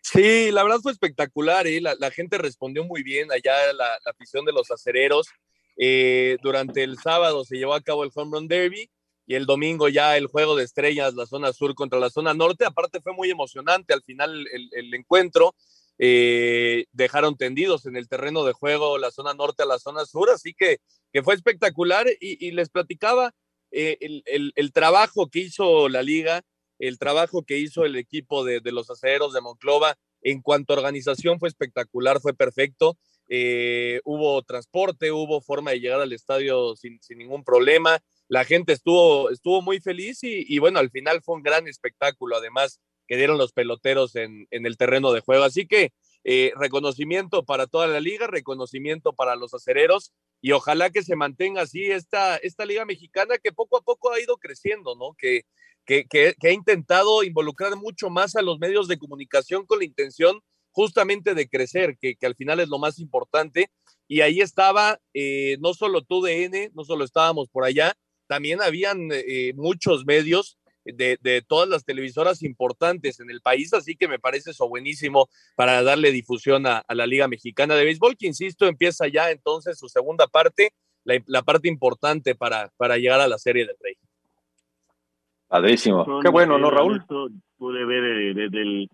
Sí, 0.00 0.50
la 0.50 0.62
verdad 0.62 0.78
fue 0.80 0.92
espectacular, 0.92 1.66
¿eh? 1.66 1.80
la, 1.80 1.94
la, 1.98 2.10
gente 2.10 2.38
respondió 2.38 2.84
muy 2.84 3.02
bien 3.02 3.30
allá, 3.30 3.72
la, 3.74 3.98
la 4.04 4.10
afición 4.10 4.44
de 4.46 4.52
los 4.52 4.70
acereros. 4.70 5.26
Eh, 5.76 6.38
durante 6.42 6.82
el 6.82 6.96
sábado 6.96 7.44
se 7.44 7.56
llevó 7.56 7.74
a 7.74 7.82
cabo 7.82 8.04
el 8.04 8.10
Home 8.14 8.38
Run 8.38 8.48
Derby 8.48 8.88
y 9.30 9.36
el 9.36 9.46
domingo 9.46 9.88
ya 9.88 10.16
el 10.16 10.26
juego 10.26 10.56
de 10.56 10.64
estrellas, 10.64 11.14
la 11.14 11.24
zona 11.24 11.52
sur 11.52 11.76
contra 11.76 12.00
la 12.00 12.10
zona 12.10 12.34
norte. 12.34 12.64
Aparte 12.64 13.00
fue 13.00 13.12
muy 13.12 13.30
emocionante 13.30 13.94
al 13.94 14.02
final 14.02 14.44
el, 14.72 14.92
encuentro. 14.92 15.54
Eh, 15.98 16.86
dejaron 16.90 17.36
tendidos 17.36 17.86
en 17.86 17.94
el 17.94 18.08
terreno 18.08 18.42
de 18.42 18.54
juego 18.54 18.98
la 18.98 19.12
zona 19.12 19.32
norte 19.32 19.62
a 19.62 19.66
la 19.66 19.78
zona 19.78 20.04
sur, 20.04 20.30
así 20.30 20.52
que, 20.52 20.78
que 21.12 21.22
fue 21.22 21.34
espectacular 21.34 22.08
y, 22.20 22.50
les 22.50 22.70
platicaba 22.70 23.32
eh, 23.70 23.98
el, 24.00 24.24
el, 24.26 24.52
el, 24.56 24.72
trabajo 24.72 25.28
que 25.28 25.38
hizo 25.38 25.88
la 25.88 26.02
liga, 26.02 26.42
el 26.80 26.98
trabajo 26.98 27.44
que 27.44 27.58
hizo 27.58 27.84
el 27.84 27.94
equipo 27.94 28.42
de, 28.42 28.58
de, 28.58 28.72
los 28.72 28.90
aceros 28.90 29.32
de 29.32 29.42
Monclova 29.42 29.96
en 30.22 30.42
cuanto 30.42 30.72
a 30.72 30.76
organización 30.78 31.38
fue 31.38 31.48
espectacular, 31.48 32.20
fue 32.20 32.34
perfecto. 32.34 32.98
Eh, 33.28 34.00
hubo 34.04 34.42
transporte, 34.42 35.12
hubo 35.12 35.40
forma 35.40 35.70
de 35.70 35.78
llegar 35.78 36.00
al 36.00 36.12
estadio 36.12 36.74
sin, 36.74 37.00
sin 37.00 37.18
ningún 37.18 37.44
problema. 37.44 38.02
La 38.30 38.44
gente 38.44 38.72
estuvo, 38.72 39.28
estuvo 39.30 39.60
muy 39.60 39.80
feliz 39.80 40.20
y, 40.22 40.56
bueno, 40.60 40.78
al 40.78 40.90
final 40.90 41.20
fue 41.20 41.34
un 41.34 41.42
gran 41.42 41.66
espectáculo. 41.66 42.36
Además, 42.36 42.80
que 43.08 43.16
dieron 43.16 43.38
los 43.38 43.52
peloteros 43.52 44.14
en, 44.14 44.46
en 44.52 44.66
el 44.66 44.76
terreno 44.76 45.10
de 45.10 45.18
juego. 45.18 45.42
Así 45.42 45.66
que 45.66 45.92
eh, 46.22 46.52
reconocimiento 46.54 47.44
para 47.44 47.66
toda 47.66 47.88
la 47.88 47.98
liga, 47.98 48.28
reconocimiento 48.28 49.14
para 49.14 49.34
los 49.34 49.52
acereros 49.52 50.12
y 50.40 50.52
ojalá 50.52 50.90
que 50.90 51.02
se 51.02 51.16
mantenga 51.16 51.62
así 51.62 51.90
esta, 51.90 52.36
esta 52.36 52.66
liga 52.66 52.84
mexicana 52.84 53.38
que 53.38 53.50
poco 53.50 53.78
a 53.78 53.80
poco 53.80 54.12
ha 54.12 54.20
ido 54.20 54.36
creciendo, 54.36 54.94
¿no? 54.94 55.14
Que, 55.18 55.42
que, 55.84 56.04
que, 56.04 56.36
ha 56.48 56.52
intentado 56.52 57.24
involucrar 57.24 57.74
mucho 57.74 58.10
más 58.10 58.36
a 58.36 58.42
los 58.42 58.60
medios 58.60 58.86
de 58.86 58.98
comunicación 58.98 59.66
con 59.66 59.80
la 59.80 59.86
intención 59.86 60.40
justamente 60.70 61.34
de 61.34 61.48
crecer, 61.48 61.98
que, 61.98 62.14
que, 62.14 62.26
al 62.26 62.36
final 62.36 62.60
es 62.60 62.68
lo 62.68 62.78
más 62.78 63.00
importante. 63.00 63.70
Y 64.06 64.20
ahí 64.20 64.40
estaba 64.40 65.00
eh, 65.14 65.56
no 65.58 65.74
solo 65.74 66.02
TUDN, 66.02 66.70
no 66.74 66.84
solo 66.84 67.04
estábamos 67.04 67.48
por 67.48 67.64
allá, 67.64 67.96
también 68.30 68.62
habían 68.62 69.08
eh, 69.10 69.52
muchos 69.56 70.06
medios 70.06 70.56
de, 70.84 71.18
de, 71.20 71.42
todas 71.42 71.68
las 71.68 71.84
televisoras 71.84 72.44
importantes 72.44 73.18
en 73.18 73.28
el 73.28 73.40
país, 73.40 73.74
así 73.74 73.96
que 73.96 74.06
me 74.06 74.20
parece 74.20 74.52
eso 74.52 74.68
buenísimo 74.68 75.28
para 75.56 75.82
darle 75.82 76.12
difusión 76.12 76.64
a, 76.64 76.78
a 76.78 76.94
la 76.94 77.08
Liga 77.08 77.26
Mexicana 77.26 77.74
de 77.74 77.84
Béisbol, 77.84 78.16
que 78.16 78.28
insisto, 78.28 78.68
empieza 78.68 79.08
ya 79.08 79.32
entonces 79.32 79.76
su 79.76 79.88
segunda 79.88 80.28
parte, 80.28 80.70
la, 81.02 81.20
la 81.26 81.42
parte 81.42 81.66
importante 81.66 82.36
para, 82.36 82.70
para, 82.76 82.98
llegar 82.98 83.20
a 83.20 83.26
la 83.26 83.36
Serie 83.36 83.66
del 83.66 83.74
Rey. 83.80 83.94
Padrísimo. 85.48 86.20
Qué 86.22 86.28
bueno, 86.28 86.56
¿no, 86.56 86.70
Raúl? 86.70 87.04
Pude 87.58 87.84
ver 87.84 88.36
desde 88.36 88.62
el, 88.62 88.88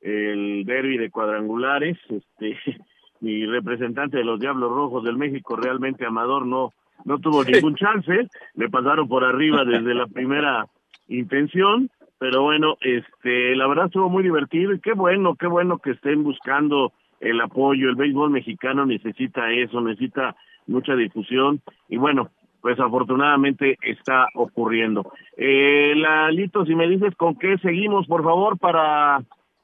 el 0.00 0.64
derby 0.64 0.98
de 0.98 1.12
cuadrangulares, 1.12 1.96
este, 2.08 2.58
mi 3.20 3.46
representante 3.46 4.16
de 4.16 4.24
los 4.24 4.40
Diablos 4.40 4.72
Rojos 4.72 5.04
del 5.04 5.16
México, 5.16 5.54
realmente 5.54 6.04
Amador, 6.04 6.44
no, 6.44 6.74
no 7.04 7.18
tuvo 7.18 7.44
ningún 7.44 7.74
chance, 7.74 8.28
le 8.54 8.68
pasaron 8.68 9.08
por 9.08 9.24
arriba 9.24 9.64
desde 9.66 9.94
la 9.94 10.06
primera 10.06 10.66
intención, 11.08 11.90
pero 12.18 12.42
bueno, 12.42 12.76
este, 12.80 13.54
la 13.56 13.66
verdad 13.66 13.86
estuvo 13.86 14.08
muy 14.08 14.22
divertido 14.22 14.72
y 14.72 14.80
qué 14.80 14.92
bueno, 14.92 15.36
qué 15.36 15.46
bueno 15.46 15.78
que 15.78 15.92
estén 15.92 16.24
buscando 16.24 16.92
el 17.20 17.40
apoyo. 17.40 17.88
El 17.88 17.96
béisbol 17.96 18.30
mexicano 18.30 18.84
necesita 18.86 19.50
eso, 19.52 19.80
necesita 19.80 20.34
mucha 20.66 20.94
difusión 20.94 21.60
y 21.88 21.96
bueno, 21.96 22.30
pues 22.60 22.78
afortunadamente 22.80 23.78
está 23.82 24.26
ocurriendo. 24.34 25.12
Eh, 25.36 25.94
Lalito, 25.96 26.64
si 26.66 26.74
me 26.74 26.88
dices 26.88 27.14
con 27.14 27.36
qué 27.36 27.56
seguimos, 27.58 28.06
por 28.06 28.24
favor, 28.24 28.58
para 28.58 29.22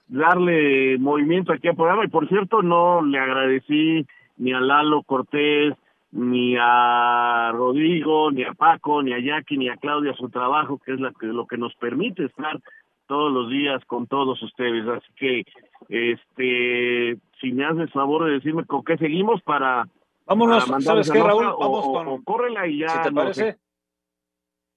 darle 0.09 0.99
movimiento 0.99 1.53
aquí 1.53 1.69
al 1.69 1.77
programa. 1.77 2.05
Y 2.05 2.09
por 2.09 2.29
cierto, 2.29 2.63
no 2.63 3.03
le 3.03 3.19
agradecí 3.19 4.07
ni 4.37 4.53
a 4.53 4.61
Lalo 4.61 5.03
Cortés, 5.03 5.75
ni 6.15 6.57
a 6.57 7.51
Rodrigo, 7.53 8.31
ni 8.31 8.45
a 8.45 8.53
Paco, 8.53 9.03
ni 9.03 9.13
a 9.13 9.19
Jackie, 9.19 9.59
ni 9.59 9.69
a 9.69 9.77
Claudia 9.77 10.15
su 10.15 10.29
trabajo, 10.29 10.79
que 10.79 10.93
es 10.93 11.01
la 11.01 11.13
que, 11.13 11.27
lo 11.27 11.45
que 11.47 11.59
nos 11.59 11.75
permite 11.75 12.27
estar 12.27 12.61
todos 13.09 13.33
los 13.33 13.51
días 13.51 13.85
con 13.87 14.07
todos 14.07 14.41
ustedes. 14.41 14.87
Así 14.87 15.13
que, 15.17 15.45
este, 15.89 17.19
si 17.41 17.53
me 17.53 17.65
haces 17.65 17.93
favor 17.93 18.27
de 18.27 18.35
decirme 18.35 18.65
con 18.65 18.85
qué 18.85 18.97
seguimos 18.97 19.43
para. 19.43 19.89
Vámonos, 20.25 20.67
para 20.67 20.81
¿sabes 20.83 21.11
qué, 21.11 21.21
Raúl? 21.21 21.47
Vamos 21.59 21.85
con. 21.85 22.07
O 22.07 22.23
córrela 22.23 22.69
y 22.69 22.79
ya. 22.79 22.91
Si 22.91 23.03
te 23.03 23.11
no 23.11 23.17
parece. 23.17 23.53
Sé. 23.53 23.59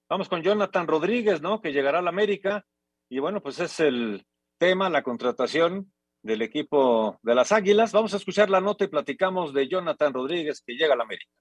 Vamos 0.10 0.29
con 0.29 0.41
Jonathan 0.41 0.88
Rodríguez, 0.88 1.41
¿no? 1.44 1.62
Que 1.62 1.72
llegará 1.72 2.00
a 2.00 2.01
la 2.01 2.10
América. 2.10 2.65
Y 3.10 3.20
bueno, 3.20 3.41
pues 3.41 3.60
es 3.60 3.79
el 3.79 4.25
tema, 4.58 4.89
la 4.89 5.03
contratación 5.03 5.91
del 6.27 6.43
equipo 6.43 7.17
de 7.24 7.34
las 7.34 7.51
Águilas. 7.51 7.93
Vamos 7.93 8.13
a 8.13 8.17
escuchar 8.17 8.50
la 8.50 8.62
nota 8.62 8.84
y 8.84 8.89
platicamos 8.89 9.53
de 9.53 9.67
Jonathan 9.67 10.13
Rodríguez 10.13 10.62
que 10.63 10.74
llega 10.74 10.93
a 10.93 10.98
la 10.98 11.03
América. 11.03 11.31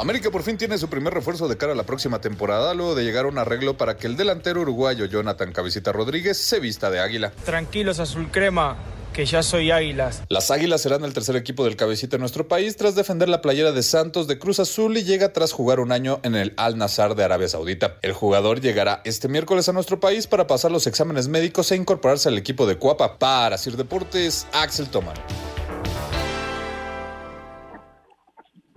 América 0.00 0.30
por 0.30 0.42
fin 0.42 0.56
tiene 0.56 0.78
su 0.78 0.88
primer 0.88 1.12
refuerzo 1.12 1.46
de 1.46 1.58
cara 1.58 1.72
a 1.72 1.76
la 1.76 1.82
próxima 1.82 2.22
temporada, 2.22 2.72
luego 2.72 2.94
de 2.94 3.04
llegar 3.04 3.26
a 3.26 3.28
un 3.28 3.36
arreglo 3.36 3.76
para 3.76 3.98
que 3.98 4.06
el 4.06 4.16
delantero 4.16 4.62
uruguayo 4.62 5.04
Jonathan 5.04 5.52
Cabecita 5.52 5.92
Rodríguez 5.92 6.38
se 6.38 6.58
vista 6.58 6.90
de 6.90 7.00
águila. 7.00 7.32
Tranquilos, 7.44 8.00
azul 8.00 8.30
crema, 8.30 8.78
que 9.12 9.26
ya 9.26 9.42
soy 9.42 9.70
Águilas. 9.70 10.22
Las 10.30 10.50
Águilas 10.50 10.80
serán 10.80 11.04
el 11.04 11.12
tercer 11.12 11.36
equipo 11.36 11.64
del 11.64 11.76
cabecita 11.76 12.16
en 12.16 12.20
nuestro 12.20 12.48
país 12.48 12.78
tras 12.78 12.94
defender 12.94 13.28
la 13.28 13.42
playera 13.42 13.72
de 13.72 13.82
Santos 13.82 14.26
de 14.26 14.38
Cruz 14.38 14.58
Azul 14.58 14.96
y 14.96 15.04
llega 15.04 15.34
tras 15.34 15.52
jugar 15.52 15.80
un 15.80 15.92
año 15.92 16.18
en 16.22 16.34
el 16.34 16.54
Al 16.56 16.78
Nazar 16.78 17.14
de 17.14 17.24
Arabia 17.24 17.48
Saudita. 17.48 17.98
El 18.00 18.14
jugador 18.14 18.62
llegará 18.62 19.02
este 19.04 19.28
miércoles 19.28 19.68
a 19.68 19.74
nuestro 19.74 20.00
país 20.00 20.26
para 20.26 20.46
pasar 20.46 20.70
los 20.70 20.86
exámenes 20.86 21.28
médicos 21.28 21.72
e 21.72 21.76
incorporarse 21.76 22.30
al 22.30 22.38
equipo 22.38 22.66
de 22.66 22.76
Cuapa. 22.76 23.18
Para 23.18 23.58
Sir 23.58 23.76
Deportes, 23.76 24.46
Axel 24.52 24.88
Toman. 24.88 25.16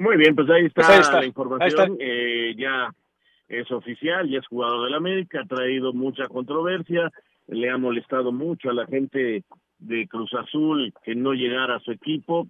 Muy 0.04 0.18
bien, 0.18 0.36
pues 0.36 0.50
ahí 0.50 0.66
está, 0.66 0.82
pues 0.82 0.90
ahí 0.90 1.00
está. 1.00 1.20
la 1.22 1.26
información. 1.26 1.98
Eh, 1.98 2.54
ya 2.58 2.94
es 3.48 3.72
oficial, 3.72 4.30
ya 4.30 4.40
es 4.40 4.48
jugador 4.48 4.84
del 4.84 4.96
América, 4.96 5.40
ha 5.40 5.46
traído 5.46 5.94
mucha 5.94 6.28
controversia, 6.28 7.10
le 7.48 7.70
ha 7.70 7.78
molestado 7.78 8.34
mucho 8.34 8.70
a 8.70 8.74
la 8.74 8.86
gente 8.86 9.46
de 9.80 10.08
Cruz 10.10 10.34
Azul 10.34 10.94
que 11.06 11.16
no 11.16 11.32
llegara 11.32 11.78
a 11.78 11.80
su 11.80 11.92
equipo. 11.92 12.48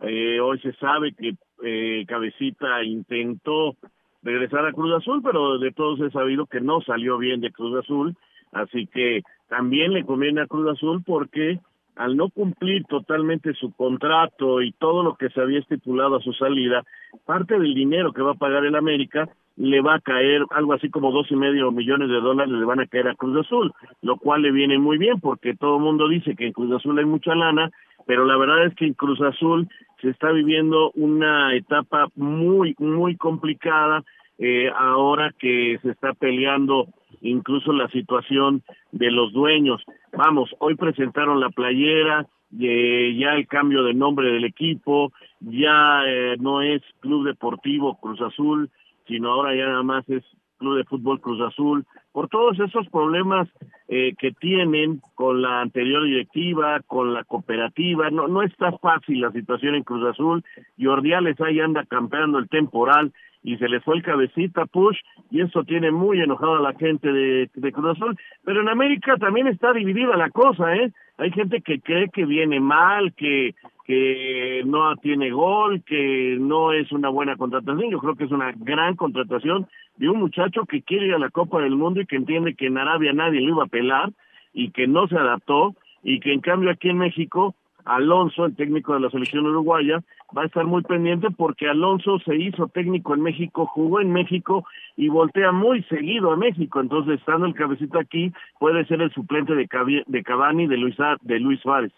Eh, 0.00 0.38
hoy 0.38 0.60
se 0.60 0.74
sabe 0.74 1.12
que 1.12 1.34
eh, 1.64 2.04
Cabecita 2.06 2.84
intentó 2.84 3.76
regresar 4.22 4.64
a 4.64 4.72
Cruz 4.72 4.94
Azul, 4.94 5.22
pero 5.24 5.58
de 5.58 5.72
todos 5.72 5.98
he 6.00 6.10
sabido 6.12 6.46
que 6.46 6.60
no 6.60 6.82
salió 6.82 7.18
bien 7.18 7.40
de 7.40 7.50
Cruz 7.50 7.82
Azul, 7.82 8.16
así 8.52 8.86
que 8.86 9.22
también 9.48 9.92
le 9.92 10.04
conviene 10.04 10.42
a 10.42 10.46
Cruz 10.46 10.70
Azul 10.70 11.02
porque 11.04 11.58
al 11.96 12.16
no 12.16 12.30
cumplir 12.30 12.84
totalmente 12.84 13.52
su 13.54 13.72
contrato 13.72 14.62
y 14.62 14.72
todo 14.72 15.02
lo 15.02 15.14
que 15.16 15.28
se 15.30 15.40
había 15.40 15.60
estipulado 15.60 16.16
a 16.16 16.22
su 16.22 16.32
salida, 16.32 16.84
parte 17.26 17.58
del 17.58 17.74
dinero 17.74 18.12
que 18.12 18.22
va 18.22 18.32
a 18.32 18.36
pagar 18.36 18.64
el 18.64 18.74
América 18.74 19.28
le 19.56 19.82
va 19.82 19.96
a 19.96 20.00
caer 20.00 20.42
algo 20.50 20.72
así 20.72 20.88
como 20.88 21.12
dos 21.12 21.30
y 21.30 21.36
medio 21.36 21.70
millones 21.70 22.08
de 22.08 22.20
dólares 22.20 22.52
le 22.52 22.64
van 22.64 22.80
a 22.80 22.86
caer 22.86 23.08
a 23.08 23.14
Cruz 23.14 23.44
Azul, 23.44 23.72
lo 24.00 24.16
cual 24.16 24.42
le 24.42 24.50
viene 24.50 24.78
muy 24.78 24.96
bien 24.96 25.20
porque 25.20 25.54
todo 25.54 25.76
el 25.76 25.82
mundo 25.82 26.08
dice 26.08 26.34
que 26.34 26.46
en 26.46 26.52
Cruz 26.52 26.72
Azul 26.72 26.98
hay 26.98 27.04
mucha 27.04 27.34
lana, 27.34 27.70
pero 28.06 28.24
la 28.24 28.36
verdad 28.38 28.64
es 28.66 28.74
que 28.74 28.86
en 28.86 28.94
Cruz 28.94 29.20
Azul 29.20 29.68
se 30.00 30.08
está 30.10 30.32
viviendo 30.32 30.90
una 30.92 31.54
etapa 31.54 32.08
muy, 32.16 32.74
muy 32.78 33.16
complicada 33.16 34.02
eh, 34.38 34.70
ahora 34.74 35.32
que 35.38 35.78
se 35.82 35.90
está 35.90 36.14
peleando 36.14 36.88
incluso 37.22 37.72
la 37.72 37.88
situación 37.88 38.62
de 38.90 39.10
los 39.10 39.32
dueños. 39.32 39.82
Vamos, 40.12 40.54
hoy 40.58 40.74
presentaron 40.74 41.40
la 41.40 41.50
playera, 41.50 42.26
eh, 42.60 43.16
ya 43.18 43.34
el 43.34 43.46
cambio 43.46 43.82
de 43.84 43.94
nombre 43.94 44.30
del 44.30 44.44
equipo, 44.44 45.12
ya 45.40 46.02
eh, 46.06 46.36
no 46.38 46.60
es 46.60 46.82
Club 47.00 47.24
Deportivo 47.24 47.98
Cruz 47.98 48.20
Azul, 48.20 48.70
sino 49.06 49.32
ahora 49.32 49.54
ya 49.54 49.66
nada 49.66 49.82
más 49.82 50.08
es 50.08 50.22
Club 50.58 50.76
de 50.76 50.84
Fútbol 50.84 51.20
Cruz 51.20 51.40
Azul, 51.40 51.84
por 52.12 52.28
todos 52.28 52.58
esos 52.60 52.86
problemas 52.88 53.48
eh, 53.88 54.14
que 54.18 54.32
tienen 54.32 55.00
con 55.14 55.40
la 55.42 55.62
anterior 55.62 56.04
directiva, 56.04 56.80
con 56.86 57.14
la 57.14 57.24
cooperativa, 57.24 58.10
no, 58.10 58.28
no 58.28 58.42
está 58.42 58.72
fácil 58.78 59.22
la 59.22 59.32
situación 59.32 59.74
en 59.74 59.82
Cruz 59.82 60.04
Azul, 60.08 60.44
Jordiales 60.78 61.40
ahí 61.40 61.58
anda 61.58 61.84
campeando 61.84 62.38
el 62.38 62.48
temporal 62.48 63.12
y 63.42 63.56
se 63.56 63.68
le 63.68 63.80
fue 63.80 63.96
el 63.96 64.02
cabecita 64.02 64.66
push 64.66 64.98
y 65.30 65.40
eso 65.40 65.64
tiene 65.64 65.90
muy 65.90 66.20
enojado 66.20 66.56
a 66.56 66.60
la 66.60 66.74
gente 66.74 67.12
de, 67.12 67.50
de 67.52 67.72
Cruz 67.72 67.98
pero 68.44 68.60
en 68.60 68.68
América 68.68 69.16
también 69.16 69.46
está 69.48 69.72
dividida 69.72 70.16
la 70.16 70.30
cosa, 70.30 70.74
¿eh? 70.76 70.92
Hay 71.18 71.30
gente 71.30 71.60
que 71.60 71.80
cree 71.80 72.08
que 72.08 72.24
viene 72.24 72.58
mal, 72.60 73.12
que 73.14 73.54
que 73.84 74.62
no 74.64 74.94
tiene 74.96 75.30
gol, 75.30 75.82
que 75.82 76.36
no 76.38 76.72
es 76.72 76.92
una 76.92 77.08
buena 77.08 77.36
contratación. 77.36 77.90
Yo 77.90 77.98
creo 77.98 78.14
que 78.14 78.24
es 78.24 78.30
una 78.30 78.52
gran 78.56 78.96
contratación 78.96 79.66
de 79.96 80.08
un 80.08 80.20
muchacho 80.20 80.64
que 80.66 80.82
quiere 80.82 81.06
ir 81.06 81.14
a 81.14 81.18
la 81.18 81.30
Copa 81.30 81.60
del 81.60 81.76
Mundo 81.76 82.00
y 82.00 82.06
que 82.06 82.16
entiende 82.16 82.54
que 82.54 82.66
en 82.66 82.78
Arabia 82.78 83.12
nadie 83.12 83.40
lo 83.40 83.48
iba 83.48 83.64
a 83.64 83.68
pelar 83.68 84.12
y 84.52 84.70
que 84.70 84.86
no 84.86 85.08
se 85.08 85.16
adaptó 85.16 85.74
y 86.02 86.20
que 86.20 86.32
en 86.32 86.40
cambio 86.40 86.70
aquí 86.70 86.90
en 86.90 86.98
México 86.98 87.54
Alonso, 87.84 88.46
el 88.46 88.56
técnico 88.56 88.94
de 88.94 89.00
la 89.00 89.10
selección 89.10 89.46
uruguaya, 89.46 90.02
va 90.36 90.42
a 90.42 90.46
estar 90.46 90.64
muy 90.64 90.82
pendiente 90.82 91.28
porque 91.30 91.68
Alonso 91.68 92.18
se 92.20 92.36
hizo 92.36 92.68
técnico 92.68 93.14
en 93.14 93.22
México, 93.22 93.66
jugó 93.66 94.00
en 94.00 94.12
México 94.12 94.64
y 94.96 95.08
voltea 95.08 95.52
muy 95.52 95.82
seguido 95.84 96.32
a 96.32 96.36
México. 96.36 96.80
Entonces, 96.80 97.20
estando 97.20 97.46
el 97.46 97.54
cabecito 97.54 97.98
aquí, 97.98 98.32
puede 98.58 98.84
ser 98.86 99.02
el 99.02 99.12
suplente 99.12 99.54
de, 99.54 99.68
Cavani 99.68 100.66
de 100.66 100.76
Luis, 100.76 100.96
de 101.22 101.38
Luis 101.40 101.60
Suárez. 101.60 101.92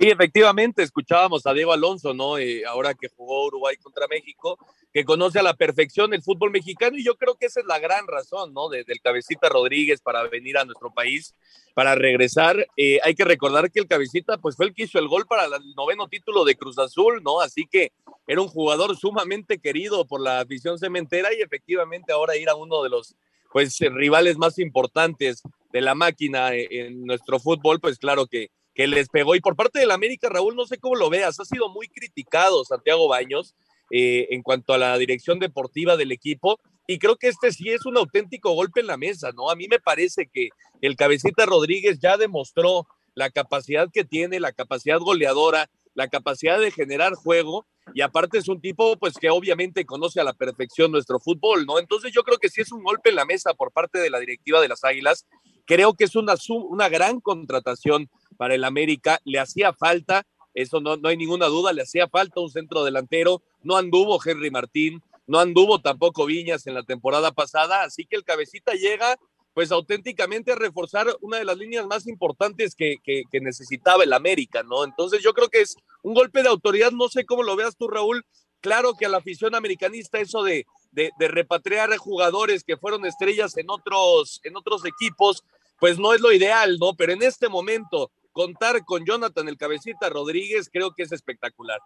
Sí, 0.00 0.08
efectivamente, 0.08 0.84
escuchábamos 0.84 1.44
a 1.44 1.52
Diego 1.52 1.72
Alonso, 1.72 2.14
¿no? 2.14 2.38
Eh, 2.38 2.64
ahora 2.64 2.94
que 2.94 3.08
jugó 3.08 3.46
Uruguay 3.46 3.76
contra 3.78 4.06
México, 4.06 4.56
que 4.92 5.04
conoce 5.04 5.40
a 5.40 5.42
la 5.42 5.54
perfección 5.54 6.14
el 6.14 6.22
fútbol 6.22 6.52
mexicano 6.52 6.96
y 6.96 7.02
yo 7.02 7.16
creo 7.16 7.34
que 7.34 7.46
esa 7.46 7.58
es 7.58 7.66
la 7.66 7.80
gran 7.80 8.06
razón, 8.06 8.54
¿no? 8.54 8.68
del 8.68 8.84
Cabecita 9.02 9.48
Rodríguez 9.48 10.00
para 10.00 10.22
venir 10.28 10.56
a 10.56 10.64
nuestro 10.64 10.92
país, 10.94 11.34
para 11.74 11.96
regresar. 11.96 12.64
Eh, 12.76 13.00
hay 13.02 13.16
que 13.16 13.24
recordar 13.24 13.72
que 13.72 13.80
el 13.80 13.88
Cabecita, 13.88 14.38
pues 14.38 14.54
fue 14.54 14.66
el 14.66 14.72
que 14.74 14.84
hizo 14.84 15.00
el 15.00 15.08
gol 15.08 15.26
para 15.26 15.46
el 15.46 15.74
noveno 15.74 16.06
título 16.06 16.44
de 16.44 16.54
Cruz 16.54 16.78
Azul, 16.78 17.20
¿no? 17.24 17.40
Así 17.40 17.66
que 17.66 17.90
era 18.28 18.40
un 18.40 18.48
jugador 18.48 18.96
sumamente 18.96 19.58
querido 19.58 20.06
por 20.06 20.20
la 20.20 20.38
afición 20.38 20.78
cementera 20.78 21.34
y 21.34 21.42
efectivamente 21.42 22.12
ahora 22.12 22.36
ir 22.36 22.48
a 22.48 22.54
uno 22.54 22.84
de 22.84 22.90
los, 22.90 23.16
pues, 23.52 23.76
rivales 23.80 24.38
más 24.38 24.60
importantes 24.60 25.42
de 25.72 25.80
la 25.80 25.96
máquina 25.96 26.54
eh, 26.54 26.68
en 26.70 27.04
nuestro 27.04 27.40
fútbol, 27.40 27.80
pues 27.80 27.98
claro 27.98 28.28
que 28.28 28.52
que 28.78 28.86
les 28.86 29.08
pegó. 29.08 29.34
Y 29.34 29.40
por 29.40 29.56
parte 29.56 29.80
del 29.80 29.90
América, 29.90 30.28
Raúl, 30.28 30.54
no 30.54 30.64
sé 30.64 30.78
cómo 30.78 30.94
lo 30.94 31.10
veas, 31.10 31.40
ha 31.40 31.44
sido 31.44 31.68
muy 31.68 31.88
criticado 31.88 32.64
Santiago 32.64 33.08
Baños 33.08 33.56
eh, 33.90 34.28
en 34.30 34.40
cuanto 34.40 34.72
a 34.72 34.78
la 34.78 34.96
dirección 34.96 35.40
deportiva 35.40 35.96
del 35.96 36.12
equipo. 36.12 36.60
Y 36.86 37.00
creo 37.00 37.16
que 37.16 37.26
este 37.26 37.50
sí 37.50 37.70
es 37.70 37.84
un 37.86 37.96
auténtico 37.96 38.52
golpe 38.52 38.78
en 38.78 38.86
la 38.86 38.96
mesa, 38.96 39.32
¿no? 39.32 39.50
A 39.50 39.56
mí 39.56 39.66
me 39.66 39.80
parece 39.80 40.28
que 40.32 40.50
el 40.80 40.94
cabecita 40.94 41.44
Rodríguez 41.44 41.98
ya 41.98 42.16
demostró 42.16 42.86
la 43.14 43.30
capacidad 43.30 43.88
que 43.92 44.04
tiene, 44.04 44.38
la 44.38 44.52
capacidad 44.52 45.00
goleadora, 45.00 45.68
la 45.94 46.06
capacidad 46.06 46.60
de 46.60 46.70
generar 46.70 47.14
juego 47.14 47.66
y 47.94 48.02
aparte 48.02 48.38
es 48.38 48.46
un 48.46 48.60
tipo 48.60 48.96
pues 48.96 49.14
que 49.14 49.28
obviamente 49.30 49.86
conoce 49.86 50.20
a 50.20 50.24
la 50.24 50.34
perfección 50.34 50.92
nuestro 50.92 51.18
fútbol, 51.18 51.66
¿no? 51.66 51.80
Entonces 51.80 52.12
yo 52.12 52.22
creo 52.22 52.38
que 52.38 52.48
sí 52.48 52.60
es 52.60 52.70
un 52.70 52.84
golpe 52.84 53.10
en 53.10 53.16
la 53.16 53.24
mesa 53.24 53.54
por 53.54 53.72
parte 53.72 53.98
de 53.98 54.08
la 54.08 54.20
directiva 54.20 54.60
de 54.60 54.68
las 54.68 54.84
Águilas. 54.84 55.26
Creo 55.64 55.94
que 55.94 56.04
es 56.04 56.14
una, 56.14 56.34
una 56.48 56.88
gran 56.88 57.20
contratación 57.20 58.08
para 58.38 58.54
el 58.54 58.64
América, 58.64 59.20
le 59.26 59.38
hacía 59.38 59.74
falta, 59.74 60.26
eso 60.54 60.80
no, 60.80 60.96
no 60.96 61.10
hay 61.10 61.18
ninguna 61.18 61.46
duda, 61.46 61.74
le 61.74 61.82
hacía 61.82 62.08
falta 62.08 62.40
un 62.40 62.50
centro 62.50 62.84
delantero, 62.84 63.42
no 63.62 63.76
anduvo 63.76 64.18
Henry 64.24 64.50
Martín, 64.50 65.02
no 65.26 65.38
anduvo 65.38 65.80
tampoco 65.80 66.24
Viñas 66.24 66.66
en 66.66 66.72
la 66.72 66.82
temporada 66.82 67.32
pasada, 67.32 67.82
así 67.82 68.06
que 68.06 68.16
el 68.16 68.24
cabecita 68.24 68.72
llega 68.72 69.18
pues 69.52 69.72
auténticamente 69.72 70.52
a 70.52 70.54
reforzar 70.54 71.08
una 71.20 71.38
de 71.38 71.44
las 71.44 71.56
líneas 71.58 71.84
más 71.84 72.06
importantes 72.06 72.76
que, 72.76 72.98
que, 73.02 73.40
necesitaba 73.40 74.04
el 74.04 74.12
América, 74.12 74.62
¿no? 74.62 74.84
Entonces 74.84 75.20
yo 75.20 75.34
creo 75.34 75.48
que 75.48 75.62
es 75.62 75.76
un 76.02 76.14
golpe 76.14 76.44
de 76.44 76.48
autoridad, 76.48 76.92
no 76.92 77.08
sé 77.08 77.26
cómo 77.26 77.42
lo 77.42 77.56
veas 77.56 77.76
tú, 77.76 77.88
Raúl, 77.88 78.24
claro 78.60 78.94
que 78.94 79.06
a 79.06 79.08
la 79.08 79.18
afición 79.18 79.56
americanista 79.56 80.20
eso 80.20 80.44
de, 80.44 80.64
de, 80.92 81.10
repatriar 81.28 81.96
jugadores 81.96 82.62
que 82.62 82.76
fueron 82.76 83.04
estrellas 83.04 83.56
en 83.56 83.68
otros, 83.68 84.40
en 84.44 84.56
otros 84.56 84.84
equipos, 84.84 85.42
pues 85.80 85.98
no 85.98 86.14
es 86.14 86.20
lo 86.20 86.32
ideal, 86.32 86.78
¿no? 86.78 86.94
Pero 86.94 87.12
en 87.12 87.22
este 87.22 87.48
momento, 87.48 88.12
contar 88.38 88.84
con 88.84 89.04
Jonathan 89.04 89.48
el 89.48 89.56
Cabecita 89.56 90.08
Rodríguez 90.08 90.70
creo 90.72 90.92
que 90.96 91.02
es 91.02 91.10
espectacular. 91.10 91.80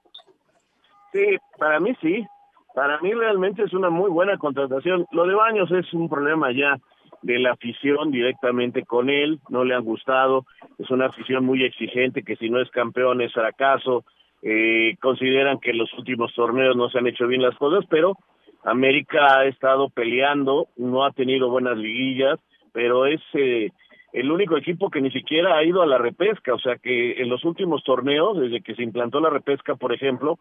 Sí, 1.11 1.39
para 1.59 1.81
mí 1.81 1.97
sí. 2.03 2.27
Para 2.75 3.01
mí 3.01 3.11
realmente 3.15 3.63
es 3.63 3.73
una 3.73 3.89
muy 3.89 4.11
buena 4.11 4.37
contratación. 4.37 5.07
Lo 5.13 5.27
de 5.27 5.35
Baños 5.35 5.71
es 5.73 5.91
un 5.95 6.11
problema 6.11 6.53
ya 6.53 6.77
de 7.23 7.39
la 7.39 7.53
afición 7.53 8.11
directamente 8.11 8.85
con 8.85 9.09
él, 9.09 9.41
no 9.49 9.65
le 9.65 9.75
han 9.75 9.85
gustado, 9.85 10.45
es 10.79 10.91
una 10.91 11.07
afición 11.07 11.43
muy 11.47 11.65
exigente 11.65 12.23
que 12.23 12.37
si 12.37 12.51
no 12.51 12.61
es 12.61 12.69
campeón 12.71 13.23
es 13.23 13.33
fracaso, 13.33 14.05
eh, 14.43 14.97
consideran 15.01 15.59
que 15.59 15.73
los 15.73 15.91
últimos 15.95 16.35
torneos 16.35 16.77
no 16.77 16.91
se 16.91 16.99
han 16.99 17.07
hecho 17.07 17.27
bien 17.29 17.41
las 17.41 17.57
cosas, 17.57 17.87
pero 17.89 18.19
América 18.63 19.39
ha 19.39 19.45
estado 19.47 19.89
peleando, 19.89 20.67
no 20.77 21.05
ha 21.05 21.13
tenido 21.13 21.49
buenas 21.49 21.79
liguillas, 21.79 22.39
pero 22.73 23.07
es 23.07 23.23
eh, 23.35 23.71
el 24.13 24.31
único 24.31 24.57
equipo 24.57 24.91
que 24.91 25.01
ni 25.01 25.11
siquiera 25.11 25.57
ha 25.57 25.65
ido 25.65 25.83
a 25.83 25.87
la 25.87 25.99
repesca, 25.99 26.55
o 26.55 26.59
sea 26.59 26.77
que 26.77 27.23
en 27.23 27.29
los 27.29 27.45
últimos 27.45 27.83
torneos, 27.83 28.39
desde 28.39 28.61
que 28.61 28.75
se 28.75 28.83
implantó 28.83 29.21
la 29.21 29.31
repesca, 29.31 29.75
por 29.75 29.93
ejemplo, 29.93 30.39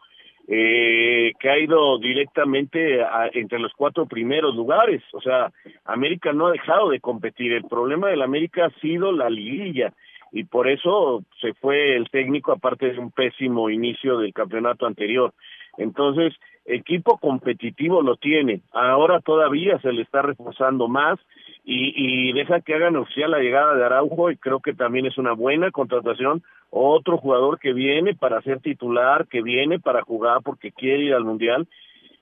eh, 0.48 1.34
que 1.40 1.50
ha 1.50 1.58
ido 1.58 1.98
directamente 2.00 3.00
entre 3.34 3.60
los 3.60 3.72
cuatro 3.74 4.06
primeros 4.08 4.56
lugares, 4.56 5.02
o 5.14 5.22
sea, 5.22 5.52
América 5.86 6.34
no 6.34 6.48
ha 6.48 6.52
dejado 6.52 6.90
de 6.90 7.00
competir, 7.00 7.54
el 7.54 7.64
problema 7.64 8.10
del 8.10 8.22
América 8.22 8.66
ha 8.66 8.80
sido 8.82 9.12
la 9.12 9.30
liguilla, 9.30 9.94
y 10.34 10.46
por 10.46 10.68
eso 10.68 11.24
se 11.40 11.54
fue 11.54 11.96
el 11.96 12.10
técnico, 12.10 12.52
aparte 12.52 12.92
de 12.92 13.00
un 13.00 13.12
pésimo 13.12 13.70
inicio 13.70 14.18
del 14.18 14.34
campeonato 14.34 14.86
anterior. 14.86 15.34
Entonces, 15.78 16.34
equipo 16.66 17.18
competitivo 17.18 18.02
lo 18.02 18.16
tiene, 18.18 18.62
ahora 18.72 19.20
todavía 19.20 19.80
se 19.80 19.92
le 19.92 20.02
está 20.02 20.22
reforzando 20.22 20.88
más, 20.88 21.20
y, 21.63 21.93
y 21.95 22.34
deja 22.34 22.62
que 22.62 22.74
hagan 22.74 22.95
oficial 22.95 23.32
la 23.32 23.39
llegada 23.39 23.76
de 23.76 23.86
Araujo 23.86 24.32
y 24.32 24.38
creo 24.38 24.60
que 24.60 24.74
también 24.74 25.06
es 25.06 25.17
una 25.17 25.34
buena 25.34 25.71
contratación. 25.71 26.43
Otro 26.69 27.17
jugador 27.17 27.60
que 27.60 27.74
viene 27.74 28.15
para 28.15 28.41
ser 28.41 28.60
titular, 28.62 29.28
que 29.28 29.41
viene 29.41 29.80
para 29.80 30.02
jugar 30.02 30.41
porque 30.43 30.71
quiere 30.71 31.04
ir 31.04 31.13
al 31.13 31.26
Mundial 31.26 31.67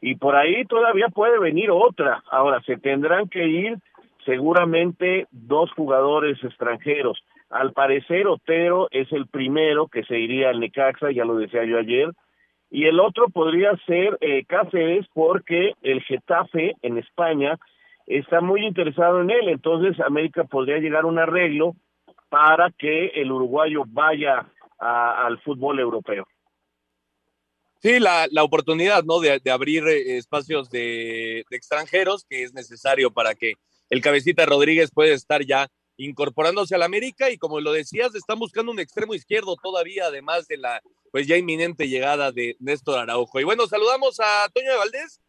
y 0.02 0.16
por 0.16 0.36
ahí 0.36 0.66
todavía 0.66 1.08
puede 1.10 1.40
venir 1.40 1.72
otra. 1.72 2.24
Ahora, 2.32 2.62
se 2.62 2.78
tendrán 2.78 3.28
que 3.28 3.46
ir 3.48 3.78
seguramente 4.26 5.28
dos 5.32 5.72
jugadores 5.74 6.42
extranjeros. 6.44 7.24
Al 7.50 7.74
parecer, 7.74 8.28
Otero 8.28 8.88
es 8.92 9.12
el 9.12 9.28
primero 9.28 9.88
que 9.88 10.04
se 10.04 10.20
iría 10.20 10.50
al 10.50 10.60
Necaxa, 10.60 11.12
ya 11.12 11.26
lo 11.26 11.36
decía 11.36 11.66
yo 11.66 11.80
ayer, 11.80 12.12
y 12.70 12.86
el 12.86 13.00
otro 13.00 13.30
podría 13.30 13.76
ser 13.88 14.18
eh, 14.22 14.46
Cáceres 14.46 15.08
porque 15.14 15.74
el 15.82 16.02
Getafe 16.04 16.76
en 16.84 17.00
España 17.00 17.58
está 18.10 18.42
muy 18.42 18.66
interesado 18.66 19.22
en 19.22 19.30
él, 19.30 19.50
entonces 19.50 20.00
América 20.02 20.44
podría 20.44 20.80
llegar 20.80 21.04
a 21.04 21.08
un 21.08 21.20
arreglo 21.20 21.76
para 22.30 22.72
que 22.72 23.08
el 23.08 23.32
uruguayo 23.32 23.84
vaya 23.88 24.48
al 24.80 25.40
fútbol 25.42 25.80
europeo. 25.80 26.26
Sí, 27.82 28.00
la, 28.00 28.28
la 28.32 28.44
oportunidad, 28.44 29.04
¿no? 29.04 29.20
De, 29.20 29.40
abrir 29.50 29.88
eh, 29.88 30.18
espacios 30.18 30.70
de, 30.70 31.46
extranjeros 31.50 32.26
que 32.30 32.44
es 32.44 32.54
necesario 32.54 33.12
para 33.12 33.36
que 33.36 33.54
el 33.90 34.02
cabecita 34.02 34.46
Rodríguez 34.46 34.92
pueda 34.94 35.14
estar 35.14 35.46
ya 35.46 35.68
incorporándose 35.96 36.76
al 36.76 36.84
América 36.84 37.30
y 37.30 37.38
como 37.38 37.60
lo 37.60 37.72
decías, 37.72 38.16
están 38.16 38.40
buscando 38.40 38.72
un 38.72 38.80
extremo 38.80 39.14
izquierdo 39.14 39.56
todavía, 39.62 40.06
además 40.08 40.48
de 40.48 40.58
la 40.58 40.82
pues 41.12 41.28
ya 41.28 41.38
inminente 41.38 41.88
llegada 41.88 42.32
de 42.32 42.56
Néstor 42.60 43.00
Araujo. 43.00 43.40
Y 43.40 43.44
bueno, 43.44 43.66
saludamos 43.68 44.20
a 44.20 44.48
Toño 44.54 44.72
de 44.72 44.78
Valdés, 44.78 45.20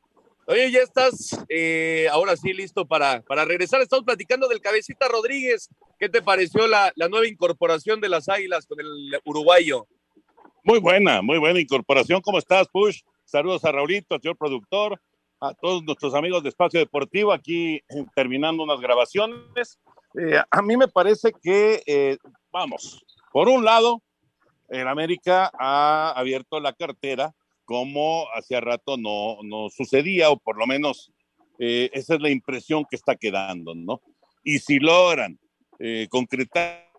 Oye, 0.50 0.68
ya 0.72 0.80
estás 0.80 1.38
eh, 1.48 2.08
ahora 2.10 2.36
sí 2.36 2.52
listo 2.52 2.84
para, 2.84 3.22
para 3.22 3.44
regresar. 3.44 3.80
Estamos 3.82 4.04
platicando 4.04 4.48
del 4.48 4.60
Cabecita 4.60 5.06
Rodríguez. 5.06 5.68
¿Qué 5.96 6.08
te 6.08 6.22
pareció 6.22 6.66
la, 6.66 6.92
la 6.96 7.08
nueva 7.08 7.28
incorporación 7.28 8.00
de 8.00 8.08
las 8.08 8.28
Águilas 8.28 8.66
con 8.66 8.80
el 8.80 9.16
uruguayo? 9.24 9.86
Muy 10.64 10.80
buena, 10.80 11.22
muy 11.22 11.38
buena 11.38 11.60
incorporación. 11.60 12.20
¿Cómo 12.20 12.40
estás, 12.40 12.66
Push? 12.66 13.02
Saludos 13.24 13.64
a 13.64 13.70
Raulito, 13.70 14.16
al 14.16 14.22
señor 14.22 14.36
productor, 14.36 15.00
a 15.38 15.54
todos 15.54 15.84
nuestros 15.84 16.16
amigos 16.16 16.42
de 16.42 16.48
Espacio 16.48 16.80
Deportivo, 16.80 17.32
aquí 17.32 17.76
eh, 17.76 18.04
terminando 18.16 18.64
unas 18.64 18.80
grabaciones. 18.80 19.78
Eh, 20.18 20.42
a 20.50 20.62
mí 20.62 20.76
me 20.76 20.88
parece 20.88 21.32
que, 21.40 22.18
vamos, 22.50 23.04
por 23.32 23.48
un 23.48 23.64
lado, 23.64 24.02
el 24.68 24.88
América 24.88 25.48
ha 25.56 26.10
abierto 26.10 26.58
la 26.58 26.72
cartera 26.72 27.32
como 27.70 28.26
hacía 28.34 28.60
rato 28.60 28.96
no, 28.96 29.38
no 29.44 29.70
sucedía, 29.70 30.28
o 30.30 30.36
por 30.36 30.58
lo 30.58 30.66
menos 30.66 31.12
eh, 31.60 31.88
esa 31.92 32.16
es 32.16 32.20
la 32.20 32.28
impresión 32.28 32.84
que 32.90 32.96
está 32.96 33.14
quedando, 33.14 33.76
¿no? 33.76 34.00
Y 34.42 34.58
si 34.58 34.80
logran 34.80 35.38
eh, 35.78 36.08
concretar 36.10 36.90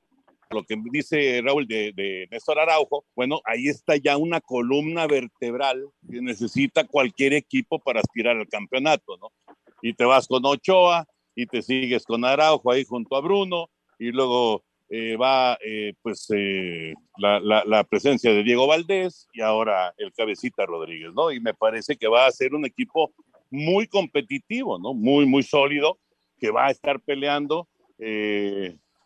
lo 0.50 0.64
que 0.64 0.78
dice 0.90 1.42
Raúl 1.44 1.68
de, 1.68 1.92
de, 1.94 2.26
Néstor 2.32 2.58
Araujo, 2.58 3.04
bueno, 3.18 3.42
ahí 3.44 3.68
está 3.68 3.98
ya 3.98 4.16
una 4.16 4.40
columna 4.40 5.08
vertebral 5.08 5.90
que 6.10 6.22
necesita 6.22 6.88
cualquier 6.88 7.34
equipo 7.34 7.78
para 7.78 8.00
aspirar 8.00 8.38
al 8.38 8.48
campeonato, 8.48 9.18
¿no? 9.18 9.28
Y 9.82 9.94
te 9.94 10.06
vas 10.06 10.26
con 10.26 10.46
Ochoa 10.46 11.06
y 11.36 11.48
te 11.48 11.62
sigues 11.62 12.06
con 12.06 12.24
Araujo 12.24 12.72
ahí 12.72 12.86
junto 12.86 13.18
a 13.18 13.20
Bruno 13.20 13.70
y 14.00 14.14
luego 14.14 14.64
eh, 14.94 15.16
va 15.16 15.58
eh, 15.66 15.94
pues 16.02 16.28
eh, 16.36 16.94
la, 17.18 17.40
la, 17.40 17.84
presencia 17.86 18.34
de 18.34 18.44
Diego 18.44 18.68
Valdés 18.68 19.26
y 19.32 19.40
ahora 19.40 19.94
el 19.98 20.12
cabecita 20.12 20.66
Rodríguez, 20.66 21.14
¿no? 21.14 21.32
Y 21.32 21.40
me 21.40 21.54
parece 21.54 21.96
que 21.96 22.10
va 22.10 22.26
a 22.26 22.32
ser 22.32 22.54
un 22.54 22.66
equipo 22.66 23.14
muy 23.50 23.88
competitivo, 23.88 24.78
¿no? 24.80 24.94
Muy, 24.94 25.26
muy 25.26 25.44
sólido, 25.44 25.98
que 26.38 26.52
va 26.52 26.66
a 26.66 26.72
estar 26.72 27.00
peleando. 27.00 27.70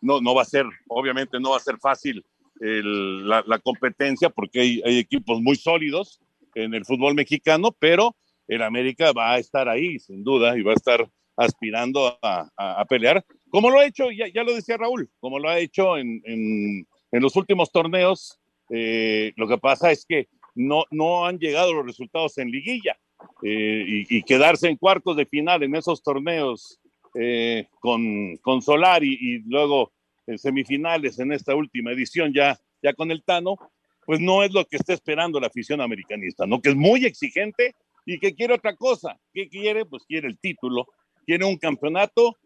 no, 0.00 0.20
no 0.20 0.34
va 0.34 0.42
a 0.42 0.46
ser, 0.46 0.66
obviamente 0.88 1.38
no 1.38 1.50
va 1.50 1.58
a 1.58 1.60
ser 1.60 1.78
fácil 1.78 2.26
la, 2.58 3.44
la, 3.46 3.60
competencia 3.60 4.28
porque 4.28 4.62
hay, 4.62 4.82
hay, 4.84 4.98
equipos 4.98 5.40
muy 5.40 5.54
sólidos 5.54 6.18
en 6.56 6.74
el 6.74 6.84
fútbol 6.84 7.14
mexicano, 7.14 7.70
pero 7.78 8.16
el 8.48 8.62
América 8.62 9.12
va 9.12 9.34
a 9.34 9.38
estar 9.38 9.68
ahí, 9.68 10.00
sin 10.00 10.24
duda, 10.24 10.58
y 10.58 10.62
va 10.62 10.72
a 10.72 10.76
estar 10.82 11.08
aspirando 11.36 12.18
a, 12.22 12.50
a, 12.56 12.80
a 12.80 12.84
pelear 12.86 13.24
como 13.56 13.70
lo 13.70 13.80
ha 13.80 13.86
hecho, 13.86 14.10
ya, 14.10 14.26
ya 14.28 14.44
lo 14.44 14.54
decía 14.54 14.76
Raúl, 14.76 15.08
como 15.18 15.38
lo 15.38 15.48
ha 15.48 15.58
hecho 15.58 15.96
en, 15.96 16.20
en, 16.26 16.86
los 17.10 17.36
últimos 17.36 17.72
torneos, 17.72 18.38
eh, 18.68 19.32
lo 19.36 19.48
que 19.48 19.56
pasa 19.56 19.90
es 19.90 20.04
que 20.04 20.28
no, 20.54 20.84
no 20.90 21.24
han 21.24 21.38
llegado 21.38 21.72
los 21.72 21.86
resultados 21.86 22.36
en 22.36 22.50
liguilla 22.50 22.98
eh, 23.42 23.82
y, 23.88 24.18
y, 24.18 24.22
quedarse 24.24 24.68
en 24.68 24.76
cuartos 24.76 25.16
de 25.16 25.24
final 25.24 25.62
en 25.62 25.74
esos 25.74 26.02
torneos 26.02 26.78
eh, 27.14 27.66
con, 27.80 28.36
con 28.42 28.60
Solari 28.60 29.16
y 29.18 29.38
luego 29.48 29.90
en 30.26 30.36
semifinales 30.36 31.18
en 31.18 31.32
esta 31.32 31.54
última 31.54 31.92
edición 31.92 32.34
ya, 32.34 32.60
ya 32.82 32.92
con 32.92 33.10
el 33.10 33.24
Tano, 33.24 33.56
pues 34.04 34.20
no 34.20 34.42
es 34.42 34.52
lo 34.52 34.66
que 34.66 34.76
está 34.76 34.92
esperando 34.92 35.40
la 35.40 35.46
afición 35.46 35.80
americanista, 35.80 36.46
¿no? 36.46 36.60
Que 36.60 36.68
es 36.68 36.76
muy 36.76 37.06
exigente 37.06 37.74
y 38.04 38.18
que 38.18 38.34
quiere 38.34 38.52
otra 38.52 38.76
cosa. 38.76 39.18
¿Qué 39.32 39.48
quiere? 39.48 39.86
Pues 39.86 40.04
quiere 40.06 40.28
el 40.28 40.38
título, 40.38 40.88
quiere 41.24 41.46
un 41.46 41.56
campeonato 41.56 42.36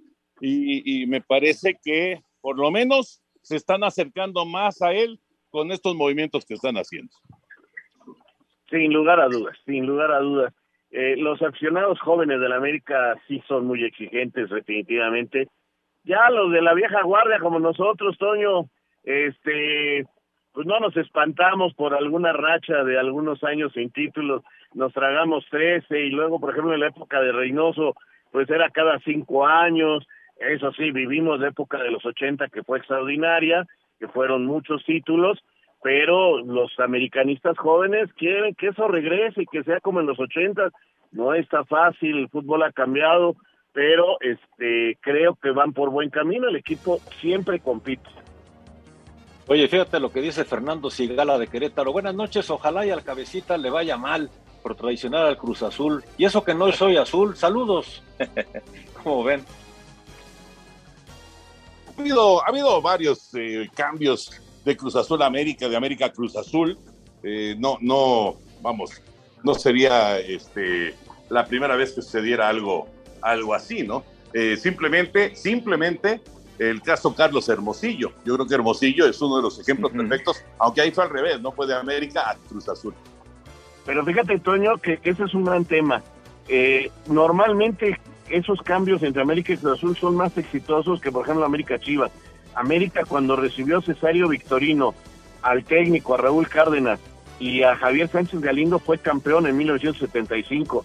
y, 0.40 1.02
y 1.02 1.06
me 1.06 1.20
parece 1.20 1.78
que 1.82 2.20
por 2.40 2.58
lo 2.58 2.70
menos 2.70 3.22
se 3.42 3.56
están 3.56 3.84
acercando 3.84 4.44
más 4.46 4.82
a 4.82 4.92
él 4.92 5.20
con 5.50 5.72
estos 5.72 5.94
movimientos 5.94 6.44
que 6.46 6.54
están 6.54 6.76
haciendo. 6.76 7.12
Sin 8.70 8.92
lugar 8.92 9.20
a 9.20 9.28
dudas, 9.28 9.56
sin 9.66 9.86
lugar 9.86 10.12
a 10.12 10.20
dudas. 10.20 10.54
Eh, 10.90 11.16
los 11.16 11.40
aficionados 11.42 12.00
jóvenes 12.00 12.40
de 12.40 12.48
la 12.48 12.56
América 12.56 13.14
sí 13.28 13.42
son 13.46 13.66
muy 13.66 13.84
exigentes, 13.84 14.48
definitivamente. 14.50 15.48
Ya 16.04 16.30
los 16.30 16.52
de 16.52 16.62
la 16.62 16.74
vieja 16.74 17.02
guardia, 17.02 17.38
como 17.40 17.58
nosotros, 17.58 18.16
Toño, 18.18 18.68
este, 19.04 20.04
pues 20.52 20.66
no 20.66 20.80
nos 20.80 20.96
espantamos 20.96 21.74
por 21.74 21.94
alguna 21.94 22.32
racha 22.32 22.82
de 22.84 22.98
algunos 22.98 23.42
años 23.44 23.72
sin 23.72 23.90
títulos, 23.90 24.42
nos 24.74 24.92
tragamos 24.92 25.44
13 25.50 26.06
y 26.06 26.10
luego, 26.10 26.40
por 26.40 26.50
ejemplo, 26.50 26.74
en 26.74 26.80
la 26.80 26.88
época 26.88 27.20
de 27.20 27.32
Reynoso, 27.32 27.94
pues 28.32 28.48
era 28.50 28.70
cada 28.70 28.98
cinco 29.00 29.46
años, 29.46 30.06
eso 30.40 30.72
sí, 30.72 30.90
vivimos 30.90 31.38
la 31.38 31.48
época 31.48 31.78
de 31.78 31.90
los 31.90 32.04
80 32.04 32.48
que 32.48 32.62
fue 32.62 32.78
extraordinaria, 32.78 33.66
que 33.98 34.08
fueron 34.08 34.46
muchos 34.46 34.84
títulos, 34.84 35.38
pero 35.82 36.38
los 36.38 36.70
americanistas 36.78 37.56
jóvenes 37.58 38.10
quieren 38.14 38.54
que 38.54 38.68
eso 38.68 38.88
regrese 38.88 39.42
y 39.42 39.46
que 39.46 39.62
sea 39.64 39.80
como 39.80 40.00
en 40.00 40.06
los 40.06 40.18
80, 40.18 40.70
no 41.12 41.34
está 41.34 41.64
fácil, 41.64 42.18
el 42.18 42.28
fútbol 42.28 42.62
ha 42.62 42.72
cambiado, 42.72 43.36
pero 43.72 44.18
este 44.20 44.98
creo 45.00 45.36
que 45.36 45.50
van 45.50 45.72
por 45.72 45.90
buen 45.90 46.10
camino, 46.10 46.48
el 46.48 46.56
equipo 46.56 46.98
siempre 47.20 47.60
compite. 47.60 48.08
Oye, 49.46 49.66
fíjate 49.68 49.98
lo 50.00 50.12
que 50.12 50.20
dice 50.20 50.44
Fernando 50.44 50.90
Sigala 50.90 51.36
de 51.36 51.48
Querétaro. 51.48 51.92
Buenas 51.92 52.14
noches, 52.14 52.48
ojalá 52.50 52.86
y 52.86 52.90
al 52.90 53.02
cabecita 53.02 53.58
le 53.58 53.68
vaya 53.68 53.96
mal 53.96 54.30
por 54.62 54.76
traicionar 54.76 55.26
al 55.26 55.36
Cruz 55.36 55.62
Azul. 55.62 56.04
Y 56.16 56.24
eso 56.24 56.44
que 56.44 56.54
no 56.54 56.70
soy 56.72 56.96
azul, 56.96 57.34
saludos. 57.36 58.04
¿Cómo 59.02 59.24
ven? 59.24 59.44
Ha 62.00 62.02
habido, 62.02 62.42
ha 62.42 62.48
habido 62.48 62.80
varios 62.80 63.28
eh, 63.34 63.68
cambios 63.74 64.32
de 64.64 64.74
Cruz 64.74 64.96
Azul 64.96 65.20
a 65.20 65.26
América, 65.26 65.68
de 65.68 65.76
América 65.76 66.06
a 66.06 66.10
Cruz 66.10 66.34
Azul. 66.34 66.78
Eh, 67.22 67.54
no, 67.58 67.76
no, 67.82 68.36
vamos, 68.62 69.02
no 69.44 69.52
sería 69.52 70.18
este, 70.18 70.94
la 71.28 71.44
primera 71.44 71.76
vez 71.76 71.92
que 71.92 72.00
sucediera 72.00 72.48
algo, 72.48 72.88
algo 73.20 73.52
así, 73.52 73.82
¿no? 73.82 74.02
Eh, 74.32 74.56
simplemente, 74.56 75.36
simplemente 75.36 76.22
el 76.58 76.80
caso 76.80 77.14
Carlos 77.14 77.46
Hermosillo. 77.50 78.12
Yo 78.24 78.34
creo 78.34 78.46
que 78.46 78.54
Hermosillo 78.54 79.06
es 79.06 79.20
uno 79.20 79.36
de 79.36 79.42
los 79.42 79.60
ejemplos 79.60 79.92
perfectos, 79.92 80.42
aunque 80.58 80.80
ahí 80.80 80.92
fue 80.92 81.04
al 81.04 81.10
revés, 81.10 81.38
no 81.42 81.52
fue 81.52 81.66
de 81.66 81.74
América 81.74 82.30
a 82.30 82.34
Cruz 82.48 82.66
Azul. 82.70 82.94
Pero 83.84 84.06
fíjate, 84.06 84.38
Toño, 84.38 84.78
que 84.78 84.98
ese 85.02 85.24
es 85.24 85.34
un 85.34 85.44
gran 85.44 85.66
tema. 85.66 86.02
Eh, 86.48 86.90
normalmente 87.08 88.00
esos 88.30 88.60
cambios 88.62 89.02
entre 89.02 89.22
América 89.22 89.52
y 89.52 89.56
Cruz 89.56 89.78
Azul 89.78 89.96
son 89.96 90.16
más 90.16 90.36
exitosos 90.38 91.00
que, 91.00 91.12
por 91.12 91.24
ejemplo, 91.24 91.44
América 91.44 91.78
Chivas. 91.78 92.10
América 92.54 93.04
cuando 93.06 93.36
recibió 93.36 93.78
a 93.78 93.82
Cesario 93.82 94.28
Victorino, 94.28 94.94
al 95.42 95.64
técnico, 95.64 96.14
a 96.14 96.18
Raúl 96.18 96.48
Cárdenas 96.48 97.00
y 97.38 97.62
a 97.62 97.76
Javier 97.76 98.08
Sánchez 98.08 98.40
Galindo 98.40 98.78
fue 98.78 98.98
campeón 98.98 99.46
en 99.46 99.56
1975. 99.56 100.84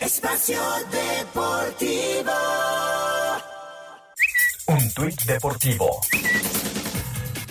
Espacio 0.00 0.60
Deportivo. 0.90 2.32
Un 4.68 4.94
tuit 4.94 5.22
deportivo. 5.22 6.00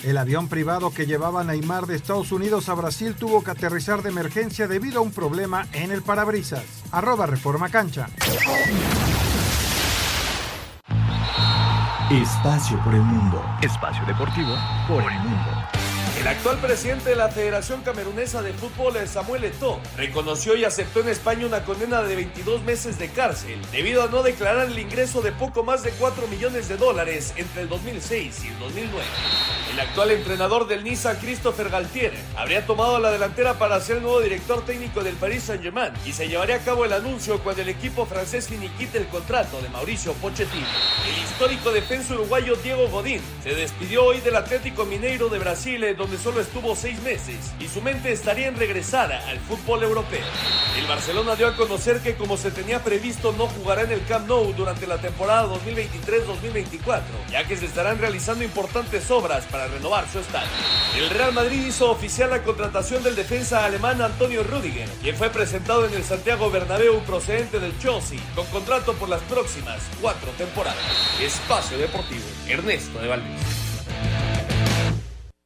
El 0.06 0.18
avión 0.18 0.46
privado 0.46 0.92
que 0.92 1.04
llevaba 1.04 1.40
a 1.40 1.44
Neymar 1.44 1.86
de 1.86 1.96
Estados 1.96 2.30
Unidos 2.30 2.68
a 2.68 2.74
Brasil 2.74 3.16
tuvo 3.18 3.42
que 3.42 3.50
aterrizar 3.50 4.04
de 4.04 4.10
emergencia 4.10 4.68
debido 4.68 5.00
a 5.00 5.02
un 5.02 5.10
problema 5.10 5.66
en 5.72 5.90
el 5.90 6.00
parabrisas. 6.02 6.62
Arroba 6.92 7.26
Reforma 7.26 7.70
Cancha. 7.70 8.06
Espacio 12.08 12.78
por 12.84 12.94
el 12.94 13.02
mundo. 13.02 13.44
Espacio 13.60 14.06
deportivo 14.06 14.54
por 14.86 15.02
el 15.10 15.18
mundo. 15.18 15.75
El 16.26 16.32
actual 16.32 16.58
presidente 16.58 17.10
de 17.10 17.14
la 17.14 17.28
Federación 17.28 17.82
Camerunesa 17.82 18.42
de 18.42 18.52
Fútbol, 18.52 18.94
Samuel 19.06 19.44
Eto'o, 19.44 19.78
reconoció 19.96 20.56
y 20.56 20.64
aceptó 20.64 20.98
en 20.98 21.10
España 21.10 21.46
una 21.46 21.64
condena 21.64 22.02
de 22.02 22.16
22 22.16 22.64
meses 22.64 22.98
de 22.98 23.10
cárcel 23.10 23.60
debido 23.70 24.02
a 24.02 24.08
no 24.08 24.24
declarar 24.24 24.66
el 24.66 24.76
ingreso 24.76 25.22
de 25.22 25.30
poco 25.30 25.62
más 25.62 25.84
de 25.84 25.92
4 25.92 26.26
millones 26.26 26.66
de 26.68 26.78
dólares 26.78 27.32
entre 27.36 27.62
el 27.62 27.68
2006 27.68 28.44
y 28.44 28.48
el 28.48 28.58
2009. 28.58 29.04
El 29.72 29.78
actual 29.78 30.10
entrenador 30.10 30.66
del 30.66 30.82
Niza, 30.82 31.16
Christopher 31.20 31.68
Galtier, 31.68 32.12
habría 32.36 32.66
tomado 32.66 32.98
la 32.98 33.12
delantera 33.12 33.54
para 33.54 33.80
ser 33.80 33.98
el 33.98 34.02
nuevo 34.02 34.20
director 34.20 34.64
técnico 34.64 35.04
del 35.04 35.14
Paris 35.14 35.44
Saint-Germain 35.44 35.92
y 36.04 36.12
se 36.12 36.28
llevaría 36.28 36.56
a 36.56 36.60
cabo 36.60 36.84
el 36.84 36.92
anuncio 36.92 37.38
cuando 37.38 37.62
el 37.62 37.68
equipo 37.68 38.04
francés 38.04 38.48
finiquite 38.48 38.98
el 38.98 39.06
contrato 39.06 39.62
de 39.62 39.68
Mauricio 39.68 40.12
Pochettino. 40.14 40.66
El 41.08 41.22
histórico 41.22 41.70
defensa 41.70 42.14
uruguayo 42.14 42.56
Diego 42.56 42.88
Godín 42.88 43.20
se 43.44 43.54
despidió 43.54 44.06
hoy 44.06 44.20
del 44.20 44.34
Atlético 44.34 44.86
Mineiro 44.86 45.28
de 45.28 45.38
Brasil, 45.38 45.94
donde 45.96 46.15
solo 46.18 46.40
estuvo 46.40 46.74
seis 46.74 47.00
meses 47.02 47.36
y 47.60 47.68
su 47.68 47.80
mente 47.80 48.12
estaría 48.12 48.48
en 48.48 48.56
regresar 48.56 49.12
al 49.12 49.38
fútbol 49.40 49.82
europeo. 49.82 50.24
El 50.78 50.86
Barcelona 50.86 51.36
dio 51.36 51.48
a 51.48 51.56
conocer 51.56 52.00
que 52.00 52.16
como 52.16 52.36
se 52.36 52.50
tenía 52.50 52.82
previsto 52.82 53.32
no 53.32 53.46
jugará 53.46 53.82
en 53.82 53.92
el 53.92 54.04
Camp 54.06 54.28
Nou 54.28 54.52
durante 54.52 54.86
la 54.86 54.98
temporada 54.98 55.48
2023-2024, 55.48 57.02
ya 57.30 57.46
que 57.46 57.56
se 57.56 57.66
estarán 57.66 57.98
realizando 57.98 58.44
importantes 58.44 59.10
obras 59.10 59.44
para 59.46 59.68
renovar 59.68 60.06
su 60.10 60.18
estadio. 60.18 60.48
El 60.96 61.10
Real 61.10 61.32
Madrid 61.32 61.66
hizo 61.66 61.90
oficial 61.90 62.30
la 62.30 62.42
contratación 62.42 63.02
del 63.02 63.16
defensa 63.16 63.64
alemán 63.64 64.02
Antonio 64.02 64.42
Rüdiger, 64.42 64.88
quien 65.02 65.16
fue 65.16 65.30
presentado 65.30 65.86
en 65.86 65.94
el 65.94 66.04
Santiago 66.04 66.50
Bernabéu 66.50 67.00
procedente 67.00 67.58
del 67.58 67.78
Chelsea, 67.78 68.20
con 68.34 68.46
contrato 68.46 68.92
por 68.94 69.08
las 69.08 69.22
próximas 69.22 69.82
cuatro 70.00 70.30
temporadas. 70.38 70.76
Espacio 71.20 71.78
Deportivo, 71.78 72.24
Ernesto 72.48 72.98
de 72.98 73.08
Valdés. 73.08 73.65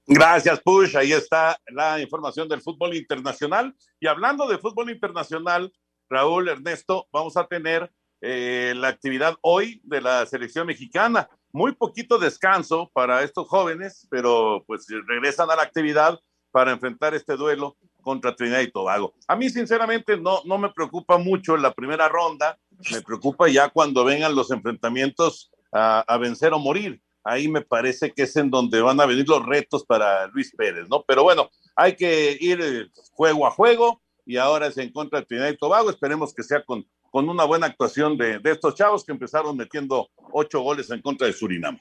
Gracias, 0.06 0.60
Push. 0.60 0.96
Ahí 0.96 1.12
está 1.12 1.58
la 1.68 2.00
información 2.00 2.48
del 2.48 2.60
fútbol 2.60 2.94
internacional. 2.94 3.74
Y 4.00 4.06
hablando 4.06 4.48
de 4.48 4.58
fútbol 4.58 4.90
internacional, 4.90 5.72
Raúl, 6.08 6.48
Ernesto, 6.48 7.06
vamos 7.12 7.36
a 7.36 7.46
tener 7.46 7.90
eh, 8.20 8.74
la 8.76 8.88
actividad 8.88 9.36
hoy 9.40 9.80
de 9.84 10.00
la 10.00 10.26
selección 10.26 10.66
mexicana. 10.66 11.28
Muy 11.52 11.72
poquito 11.74 12.18
descanso 12.18 12.90
para 12.92 13.22
estos 13.22 13.48
jóvenes, 13.48 14.06
pero 14.10 14.64
pues 14.66 14.86
regresan 15.06 15.50
a 15.50 15.56
la 15.56 15.62
actividad 15.62 16.18
para 16.50 16.72
enfrentar 16.72 17.14
este 17.14 17.36
duelo 17.36 17.76
contra 18.02 18.34
Trinidad 18.34 18.60
y 18.60 18.70
Tobago. 18.70 19.14
A 19.28 19.36
mí, 19.36 19.48
sinceramente, 19.48 20.16
no, 20.16 20.40
no 20.44 20.58
me 20.58 20.70
preocupa 20.70 21.18
mucho 21.18 21.56
la 21.56 21.72
primera 21.72 22.08
ronda, 22.08 22.58
me 22.90 23.00
preocupa 23.02 23.48
ya 23.48 23.68
cuando 23.68 24.04
vengan 24.04 24.34
los 24.34 24.50
enfrentamientos 24.50 25.50
a, 25.72 26.00
a 26.00 26.18
vencer 26.18 26.52
o 26.52 26.58
morir 26.58 27.00
ahí 27.30 27.48
me 27.48 27.60
parece 27.60 28.12
que 28.12 28.22
es 28.22 28.36
en 28.36 28.50
donde 28.50 28.82
van 28.82 29.00
a 29.00 29.06
venir 29.06 29.28
los 29.28 29.44
retos 29.44 29.84
para 29.84 30.26
Luis 30.28 30.54
Pérez, 30.56 30.88
¿no? 30.88 31.04
Pero 31.06 31.22
bueno, 31.22 31.48
hay 31.76 31.96
que 31.96 32.36
ir 32.40 32.90
juego 33.12 33.46
a 33.46 33.50
juego 33.50 34.00
y 34.26 34.36
ahora 34.36 34.66
es 34.66 34.78
en 34.78 34.92
contra 34.92 35.20
de 35.20 35.26
Trinidad 35.26 35.50
y 35.50 35.56
Tobago. 35.56 35.90
Esperemos 35.90 36.34
que 36.34 36.42
sea 36.42 36.62
con, 36.62 36.84
con 37.10 37.28
una 37.28 37.44
buena 37.44 37.66
actuación 37.66 38.16
de, 38.16 38.38
de 38.38 38.50
estos 38.50 38.74
chavos 38.74 39.04
que 39.04 39.12
empezaron 39.12 39.56
metiendo 39.56 40.08
ocho 40.32 40.60
goles 40.60 40.90
en 40.90 41.00
contra 41.00 41.26
de 41.26 41.32
Surinam. 41.32 41.78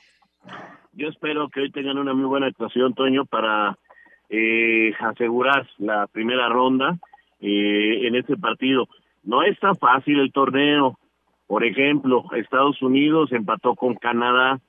Yo 0.93 1.07
espero 1.07 1.49
que 1.49 1.62
hoy 1.62 1.71
tengan 1.71 1.97
una 1.97 2.13
muy 2.13 2.25
buena 2.25 2.47
actuación, 2.47 2.93
Toño, 2.93 3.25
para 3.25 3.77
eh, 4.29 4.93
asegurar 4.99 5.67
la 5.77 6.07
primera 6.07 6.49
ronda 6.49 6.97
eh, 7.39 8.07
en 8.07 8.15
este 8.15 8.38
partido. 8.38 8.88
No 9.23 9.43
es 9.43 9.59
tan 9.59 9.75
fácil 9.75 10.19
el 10.19 10.31
torneo. 10.31 10.97
Por 11.47 11.63
ejemplo, 11.63 12.25
Estados 12.35 12.81
Unidos 12.81 13.31
empató 13.31 13.75
con 13.75 13.95
Canadá, 13.95 14.59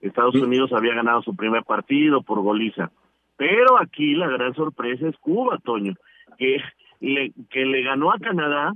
Estados 0.00 0.34
Unidos 0.36 0.72
había 0.72 0.94
ganado 0.94 1.22
su 1.22 1.34
primer 1.34 1.64
partido 1.64 2.22
por 2.22 2.40
goliza. 2.40 2.90
Pero 3.36 3.80
aquí 3.80 4.14
la 4.14 4.28
gran 4.28 4.54
sorpresa 4.54 5.08
es 5.08 5.16
Cuba, 5.18 5.58
Toño, 5.64 5.94
que 6.38 6.60
le, 7.00 7.32
que 7.50 7.64
le 7.64 7.82
ganó 7.82 8.12
a 8.12 8.18
Canadá, 8.18 8.72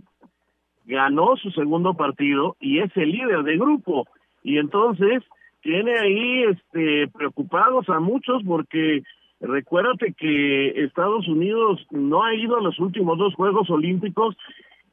ganó 0.85 1.37
su 1.37 1.51
segundo 1.51 1.95
partido 1.95 2.57
y 2.61 2.79
es 2.79 2.97
el 2.97 3.11
líder 3.11 3.43
de 3.43 3.57
grupo. 3.57 4.07
Y 4.43 4.59
entonces 4.59 5.23
tiene 5.63 5.99
ahí 5.99 6.45
este, 6.45 7.09
preocupados 7.09 7.89
a 7.89 8.01
muchos 8.01 8.43
porque 8.45 9.03
recuérdate 9.41 10.13
que 10.13 10.85
Estados 10.85 11.27
Unidos 11.29 11.85
no 11.91 12.25
ha 12.25 12.35
ido 12.35 12.57
a 12.57 12.63
los 12.63 12.79
últimos 12.79 13.19
dos 13.19 13.35
Juegos 13.35 13.71
Olímpicos 13.71 14.37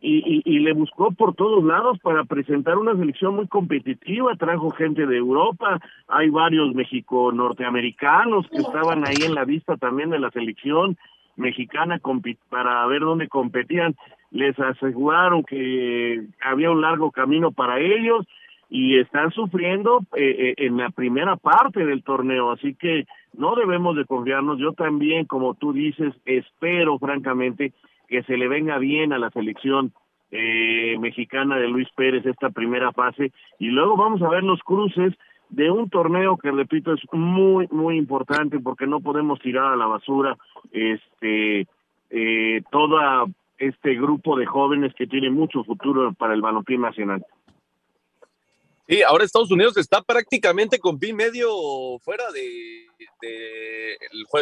y, 0.02 0.42
y, 0.46 0.60
le 0.60 0.72
buscó 0.72 1.12
por 1.12 1.36
todos 1.36 1.64
lados 1.64 2.00
para 2.00 2.24
presentar 2.24 2.78
una 2.78 2.96
selección 2.96 3.36
muy 3.36 3.48
competitiva, 3.48 4.36
trajo 4.36 4.70
gente 4.70 5.06
de 5.06 5.18
Europa, 5.18 5.80
hay 6.08 6.30
varios 6.30 6.74
México 6.74 7.34
norteamericanos 7.34 8.48
que 8.48 8.60
estaban 8.60 9.06
ahí 9.06 9.24
en 9.26 9.36
la 9.36 9.44
vista 9.44 9.76
también 9.76 10.10
de 10.10 10.20
la 10.20 10.32
selección 10.32 10.98
mexicana 11.36 12.00
para 12.50 12.86
ver 12.88 13.02
dónde 13.02 13.28
competían, 13.28 13.96
les 14.32 14.58
aseguraron 14.60 15.44
que 15.44 16.24
había 16.42 16.72
un 16.72 16.82
largo 16.82 17.12
camino 17.12 17.52
para 17.52 17.80
ellos 17.80 18.26
y 18.70 19.00
están 19.00 19.32
sufriendo 19.32 20.02
eh, 20.16 20.54
eh, 20.58 20.66
en 20.66 20.78
la 20.78 20.92
primera 20.92 21.36
parte 21.36 21.86
del 21.86 22.04
torneo, 22.04 22.52
así 22.52 22.76
que 22.76 23.06
no 23.34 23.56
debemos 23.56 23.96
de 23.96 24.06
confiarnos, 24.06 24.60
yo 24.60 24.74
también, 24.74 25.26
como 25.26 25.56
tú 25.56 25.74
dices, 25.74 26.14
espero 26.26 27.00
francamente 27.00 27.74
que 28.10 28.24
se 28.24 28.38
le 28.38 28.48
venga 28.48 28.78
bien 28.80 29.13
a 29.13 29.19
la 29.19 29.30
selección 29.30 29.93
eh, 30.32 30.98
mexicana 31.00 31.58
de 31.58 31.67
Luis 31.67 31.88
Pérez 31.95 32.26
esta 32.26 32.50
primera 32.50 32.91
fase 32.91 33.32
y 33.60 33.67
luego 33.67 33.95
vamos 33.95 34.22
a 34.22 34.30
ver 34.30 34.43
los 34.43 34.62
cruces 34.62 35.13
de 35.50 35.72
un 35.72 35.89
torneo 35.89 36.38
que 36.38 36.52
repito 36.52 36.93
es 36.93 37.02
muy 37.12 37.67
muy 37.72 37.98
importante 37.98 38.60
porque 38.60 38.86
no 38.86 39.00
podemos 39.00 39.39
tirar 39.39 39.74
a 39.74 39.76
la 39.76 39.88
basura 39.88 40.38
este 40.72 41.67
eh, 42.12 42.62
todo 42.72 43.28
este 43.58 43.95
grupo 43.95 44.38
de 44.38 44.45
jóvenes 44.45 44.93
que 44.95 45.08
tiene 45.08 45.30
mucho 45.30 45.63
futuro 45.63 46.13
para 46.13 46.34
el 46.34 46.41
balompié 46.41 46.78
nacional. 46.78 47.26
Sí, 48.89 49.04
ahora 49.04 49.23
Estados 49.23 49.52
Unidos 49.52 49.78
está 49.78 50.02
prácticamente 50.02 50.80
con 50.80 50.97
pin 50.97 51.15
medio 51.15 51.99
fuera 51.99 52.32
de, 52.32 52.88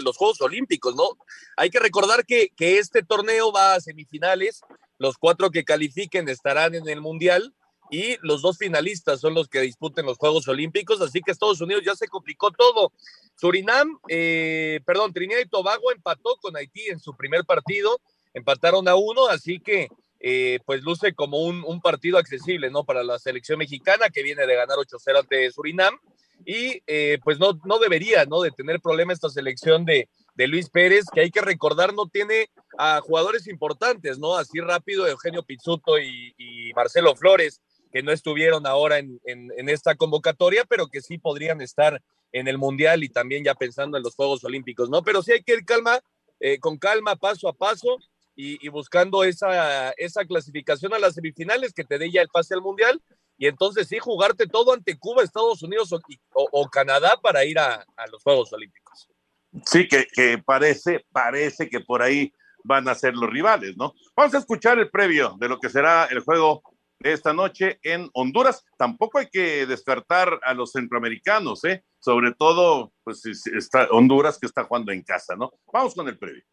los 0.01 0.15
Juegos 0.15 0.39
Olímpicos, 0.39 0.95
¿no? 0.95 1.17
Hay 1.57 1.69
que 1.69 1.79
recordar 1.79 2.25
que, 2.25 2.47
que 2.55 2.79
este 2.79 3.03
torneo 3.03 3.51
va 3.51 3.75
a 3.75 3.81
semifinales, 3.81 4.61
los 4.99 5.17
cuatro 5.17 5.51
que 5.51 5.65
califiquen 5.65 6.29
estarán 6.29 6.75
en 6.75 6.87
el 6.87 7.01
Mundial 7.01 7.53
y 7.91 8.15
los 8.21 8.41
dos 8.41 8.57
finalistas 8.57 9.19
son 9.19 9.33
los 9.33 9.49
que 9.49 9.59
disputen 9.59 10.05
los 10.05 10.17
Juegos 10.17 10.47
Olímpicos, 10.47 11.01
así 11.01 11.19
que 11.19 11.31
Estados 11.31 11.59
Unidos 11.59 11.83
ya 11.85 11.97
se 11.97 12.07
complicó 12.07 12.49
todo. 12.51 12.93
Surinam, 13.35 13.99
eh, 14.07 14.79
perdón, 14.85 15.11
Trinidad 15.11 15.41
y 15.41 15.49
Tobago 15.49 15.91
empató 15.91 16.37
con 16.41 16.55
Haití 16.55 16.87
en 16.87 17.01
su 17.01 17.17
primer 17.17 17.43
partido, 17.43 17.99
empataron 18.33 18.87
a 18.87 18.95
uno, 18.95 19.27
así 19.27 19.59
que 19.59 19.89
eh, 20.19 20.59
pues 20.65 20.81
luce 20.81 21.13
como 21.13 21.41
un, 21.41 21.81
partido 21.81 22.17
accesible, 22.17 22.69
¿no? 22.69 22.83
Para 22.83 23.03
la 23.03 23.19
selección 23.19 23.59
mexicana 23.59 24.09
que 24.09 24.23
viene 24.23 24.47
de 24.47 24.55
ganar 24.55 24.77
8-0 24.77 25.19
ante 25.19 25.51
Surinam 25.51 25.97
y 26.45 26.81
eh, 26.87 27.19
pues 27.23 27.39
no, 27.39 27.59
no 27.65 27.79
debería, 27.79 28.25
¿no? 28.25 28.41
De 28.41 28.51
tener 28.51 28.79
problema 28.79 29.13
esta 29.13 29.29
selección 29.29 29.85
de, 29.85 30.09
de 30.37 30.47
Luis 30.47 30.69
Pérez, 30.69 31.05
que 31.11 31.21
hay 31.21 31.31
que 31.31 31.41
recordar 31.41 31.93
no 31.93 32.07
tiene 32.07 32.49
a 32.77 33.01
jugadores 33.01 33.47
importantes, 33.47 34.19
¿no? 34.19 34.35
Así 34.37 34.59
rápido, 34.59 35.07
Eugenio 35.07 35.43
Pizzuto 35.43 35.99
y, 35.99 36.71
Marcelo 36.75 37.15
Flores, 37.15 37.61
que 37.91 38.03
no 38.03 38.11
estuvieron 38.11 38.67
ahora 38.67 38.99
en, 38.99 39.19
en, 39.25 39.69
esta 39.69 39.95
convocatoria, 39.95 40.63
pero 40.65 40.87
que 40.87 41.01
sí 41.01 41.17
podrían 41.17 41.59
estar 41.61 42.03
en 42.31 42.47
el 42.47 42.59
Mundial 42.59 43.03
y 43.03 43.09
también 43.09 43.43
ya 43.43 43.55
pensando 43.55 43.97
en 43.97 44.03
los 44.03 44.13
Juegos 44.13 44.43
Olímpicos, 44.43 44.89
¿no? 44.91 45.01
Pero 45.01 45.23
sí 45.23 45.31
hay 45.31 45.41
que 45.41 45.53
ir 45.53 45.65
calma, 45.65 45.99
eh, 46.39 46.59
con 46.59 46.77
calma, 46.77 47.15
paso 47.15 47.47
a 47.47 47.53
paso, 47.53 47.97
y, 48.39 48.69
buscando 48.69 49.23
esa, 49.23 49.89
esa 49.97 50.23
clasificación 50.23 50.93
a 50.93 50.99
las 50.99 51.15
semifinales 51.15 51.73
que 51.73 51.83
te 51.83 51.97
dé 51.97 52.11
ya 52.11 52.21
el 52.21 52.27
pase 52.27 52.53
al 52.53 52.61
Mundial. 52.61 53.01
Y 53.35 53.47
entonces 53.47 53.87
sí, 53.87 53.97
jugarte 53.97 54.45
todo 54.45 54.73
ante 54.73 54.97
Cuba, 54.97 55.23
Estados 55.23 55.63
Unidos 55.63 55.89
o, 56.33 56.69
Canadá 56.69 57.17
para 57.21 57.43
ir 57.45 57.57
a, 57.57 57.83
los 58.11 58.21
Juegos 58.21 58.53
Olímpicos. 58.53 59.09
Sí, 59.65 59.87
que, 59.87 60.05
que, 60.13 60.37
parece, 60.37 61.05
parece 61.11 61.67
que 61.67 61.79
por 61.79 62.03
ahí 62.03 62.31
van 62.63 62.87
a 62.87 62.95
ser 62.95 63.15
los 63.15 63.29
rivales, 63.29 63.75
¿no? 63.75 63.95
Vamos 64.15 64.35
a 64.35 64.39
escuchar 64.39 64.77
el 64.77 64.91
previo 64.91 65.35
de 65.39 65.49
lo 65.49 65.59
que 65.59 65.69
será 65.69 66.05
el 66.05 66.19
juego 66.19 66.61
de 66.99 67.13
esta 67.13 67.33
noche 67.33 67.79
en 67.81 68.07
Honduras. 68.13 68.63
Tampoco 68.77 69.17
hay 69.17 69.29
que 69.31 69.65
descartar 69.65 70.39
a 70.43 70.53
los 70.53 70.73
centroamericanos, 70.73 71.63
¿eh? 71.63 71.83
Sobre 71.99 72.33
todo, 72.33 72.91
pues 73.03 73.25
está 73.25 73.87
Honduras 73.89 74.37
que 74.37 74.45
está 74.45 74.63
jugando 74.63 74.91
en 74.91 75.01
casa, 75.01 75.35
¿no? 75.35 75.51
Vamos 75.71 75.95
con 75.95 76.07
el 76.07 76.19
previo. 76.19 76.43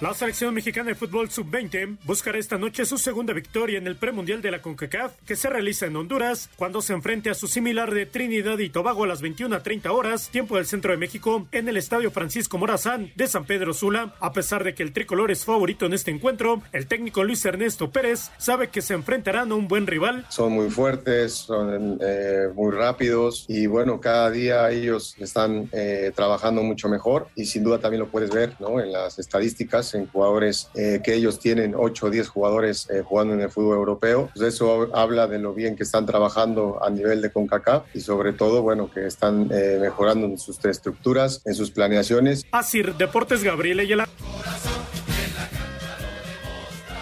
La 0.00 0.12
selección 0.12 0.52
mexicana 0.52 0.88
de 0.88 0.96
fútbol 0.96 1.30
sub-20 1.30 1.98
buscará 2.04 2.36
esta 2.36 2.58
noche 2.58 2.84
su 2.84 2.98
segunda 2.98 3.32
victoria 3.32 3.78
en 3.78 3.86
el 3.86 3.94
premundial 3.94 4.42
de 4.42 4.50
la 4.50 4.60
CONCACAF 4.60 5.12
que 5.24 5.36
se 5.36 5.48
realiza 5.48 5.86
en 5.86 5.94
Honduras 5.94 6.50
cuando 6.56 6.82
se 6.82 6.94
enfrente 6.94 7.30
a 7.30 7.34
su 7.34 7.46
similar 7.46 7.94
de 7.94 8.04
Trinidad 8.04 8.58
y 8.58 8.70
Tobago 8.70 9.04
a 9.04 9.06
las 9.06 9.22
21:30 9.22 9.92
horas, 9.92 10.30
tiempo 10.30 10.56
del 10.56 10.66
centro 10.66 10.90
de 10.90 10.98
México, 10.98 11.46
en 11.52 11.68
el 11.68 11.76
estadio 11.76 12.10
Francisco 12.10 12.58
Morazán 12.58 13.12
de 13.14 13.28
San 13.28 13.44
Pedro 13.44 13.72
Sula. 13.72 14.14
A 14.18 14.32
pesar 14.32 14.64
de 14.64 14.74
que 14.74 14.82
el 14.82 14.92
tricolor 14.92 15.30
es 15.30 15.44
favorito 15.44 15.86
en 15.86 15.92
este 15.92 16.10
encuentro, 16.10 16.60
el 16.72 16.88
técnico 16.88 17.22
Luis 17.22 17.44
Ernesto 17.44 17.92
Pérez 17.92 18.32
sabe 18.36 18.68
que 18.68 18.82
se 18.82 18.94
enfrentarán 18.94 19.52
a 19.52 19.54
un 19.54 19.68
buen 19.68 19.86
rival. 19.86 20.26
Son 20.28 20.52
muy 20.52 20.70
fuertes, 20.70 21.34
son 21.34 22.00
eh, 22.02 22.48
muy 22.52 22.72
rápidos 22.72 23.46
y 23.48 23.68
bueno, 23.68 24.00
cada 24.00 24.28
día 24.30 24.68
ellos 24.70 25.14
están 25.20 25.68
eh, 25.70 26.10
trabajando 26.16 26.64
mucho 26.64 26.88
mejor 26.88 27.28
y 27.36 27.44
sin 27.44 27.62
duda 27.62 27.78
también 27.78 28.00
lo 28.00 28.08
puedes 28.08 28.30
ver 28.30 28.54
¿no? 28.58 28.80
en 28.80 28.90
las 28.90 29.20
estadísticas 29.20 29.83
en 29.92 30.06
jugadores 30.06 30.70
eh, 30.74 31.00
que 31.04 31.14
ellos 31.14 31.38
tienen 31.38 31.74
8 31.76 32.06
o 32.06 32.10
10 32.10 32.28
jugadores 32.28 32.88
eh, 32.88 33.02
jugando 33.04 33.34
en 33.34 33.40
el 33.42 33.50
fútbol 33.50 33.76
europeo. 33.76 34.30
Pues 34.34 34.54
eso 34.54 34.88
habla 34.96 35.26
de 35.26 35.38
lo 35.38 35.52
bien 35.52 35.76
que 35.76 35.82
están 35.82 36.06
trabajando 36.06 36.82
a 36.82 36.88
nivel 36.88 37.20
de 37.20 37.30
CONCACAF 37.30 37.94
y 37.94 38.00
sobre 38.00 38.32
todo, 38.32 38.62
bueno, 38.62 38.90
que 38.90 39.06
están 39.06 39.50
eh, 39.52 39.78
mejorando 39.80 40.26
en 40.26 40.38
sus 40.38 40.64
estructuras, 40.64 41.42
en 41.44 41.54
sus 41.54 41.70
planeaciones. 41.70 42.46
Así, 42.52 42.82
Deportes 42.82 43.42
Gabriel 43.42 43.80
Ayala. 43.80 44.08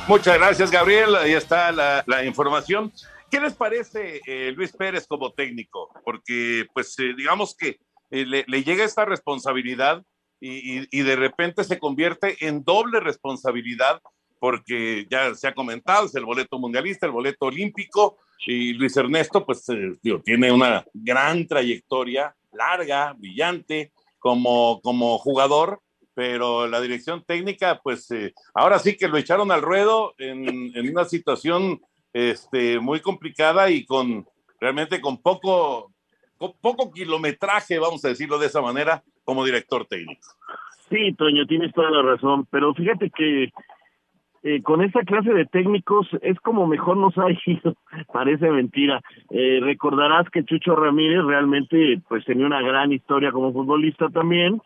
Muchas 0.08 0.36
gracias, 0.38 0.70
Gabriel. 0.70 1.14
Ahí 1.14 1.34
está 1.34 1.70
la, 1.70 2.02
la 2.06 2.24
información. 2.24 2.92
¿Qué 3.30 3.40
les 3.40 3.54
parece 3.54 4.20
Luis 4.56 4.72
Pérez 4.72 5.06
como 5.06 5.32
técnico? 5.32 5.90
Porque, 6.04 6.66
pues, 6.74 6.96
digamos 6.96 7.54
que 7.54 7.78
le, 8.10 8.44
le, 8.46 8.64
llega 8.64 8.84
esta 8.84 9.04
responsabilidad 9.04 10.02
y, 10.44 11.02
de 11.02 11.16
repente 11.16 11.62
se 11.62 11.78
convierte 11.78 12.37
en 12.40 12.64
doble 12.64 12.98
responsabilidad 12.98 14.02
porque 14.40 15.07
ya 15.09 15.37
se 15.37 15.46
ha 15.46 15.55
comentado, 15.55 16.09
el 16.12 16.24
boleto 16.24 16.59
mundialista, 16.59 17.07
el 17.07 17.12
boleto 17.12 17.46
olímpico, 17.46 18.18
y 18.44 18.72
Luis 18.72 18.96
Ernesto, 18.96 19.46
pues, 19.46 19.68
eh, 19.68 19.92
tiene 20.24 20.50
una 20.50 20.85
gran 20.92 21.46
trayectoria, 21.46 22.35
larga, 22.52 23.12
brillante, 23.12 23.92
como, 24.18 24.81
como 24.83 25.16
jugador, 25.18 25.81
pero 26.12 26.66
la 26.66 26.81
dirección 26.81 27.22
técnica, 27.24 27.81
pues, 27.85 28.11
eh, 28.11 28.35
ahora 28.52 28.81
sí 28.81 28.96
que 28.96 29.07
lo 29.07 29.16
echaron 29.16 29.52
al 29.52 29.62
ruedo 29.62 30.12
en, 30.18 30.76
en, 30.76 30.90
una 30.90 31.05
situación 31.05 31.81
este, 32.12 32.81
muy 32.81 32.98
complicada 32.98 33.70
y 33.70 33.87
con, 33.87 34.26
realmente 34.61 35.00
con 35.00 35.22
poco, 35.22 35.92
poco 36.61 36.92
kilometraje, 36.92 37.78
vamos 37.78 38.05
a 38.05 38.09
decirlo 38.09 38.38
de 38.38 38.46
esa 38.46 38.61
manera, 38.61 39.02
como 39.24 39.44
director 39.44 39.87
técnico. 39.87 40.28
Sí, 40.90 41.12
Toño, 41.14 41.46
tienes 41.46 41.72
toda 41.72 41.90
la 41.90 42.02
razón, 42.02 42.46
pero 42.50 42.74
fíjate 42.74 43.11
que 43.11 43.50
eh, 44.44 44.61
con 44.62 44.83
esa 44.83 45.00
clase 45.02 45.33
de 45.33 45.46
técnicos 45.46 46.09
es 46.20 46.38
como 46.40 46.66
mejor 46.66 46.96
nos 46.96 47.16
ha 47.16 47.26
ido, 47.46 47.76
parece 48.12 48.50
mentira. 48.50 49.00
Eh, 49.31 49.61
recordarás 49.62 50.28
que 50.31 50.44
Chucho 50.44 50.74
Ramírez 50.74 51.24
realmente 51.24 52.00
pues 52.09 52.24
tenía 52.24 52.46
una 52.46 52.61
gran 52.61 52.92
historia 52.92 53.31
como 53.31 53.52
futbolista 53.52 54.09
también, 54.09 54.61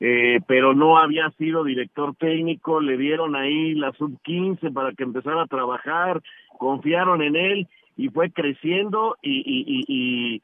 eh, 0.00 0.40
pero 0.46 0.74
no 0.74 0.98
había 0.98 1.30
sido 1.32 1.62
director 1.62 2.14
técnico, 2.16 2.80
le 2.80 2.96
dieron 2.96 3.36
ahí 3.36 3.74
la 3.74 3.92
sub 3.92 4.18
15 4.22 4.70
para 4.70 4.92
que 4.92 5.02
empezara 5.02 5.42
a 5.42 5.46
trabajar, 5.46 6.22
confiaron 6.58 7.20
en 7.20 7.36
él 7.36 7.68
y 7.96 8.08
fue 8.08 8.30
creciendo 8.30 9.16
y, 9.20 9.42
y, 9.44 9.84
y 9.88 9.88
y 9.88 10.42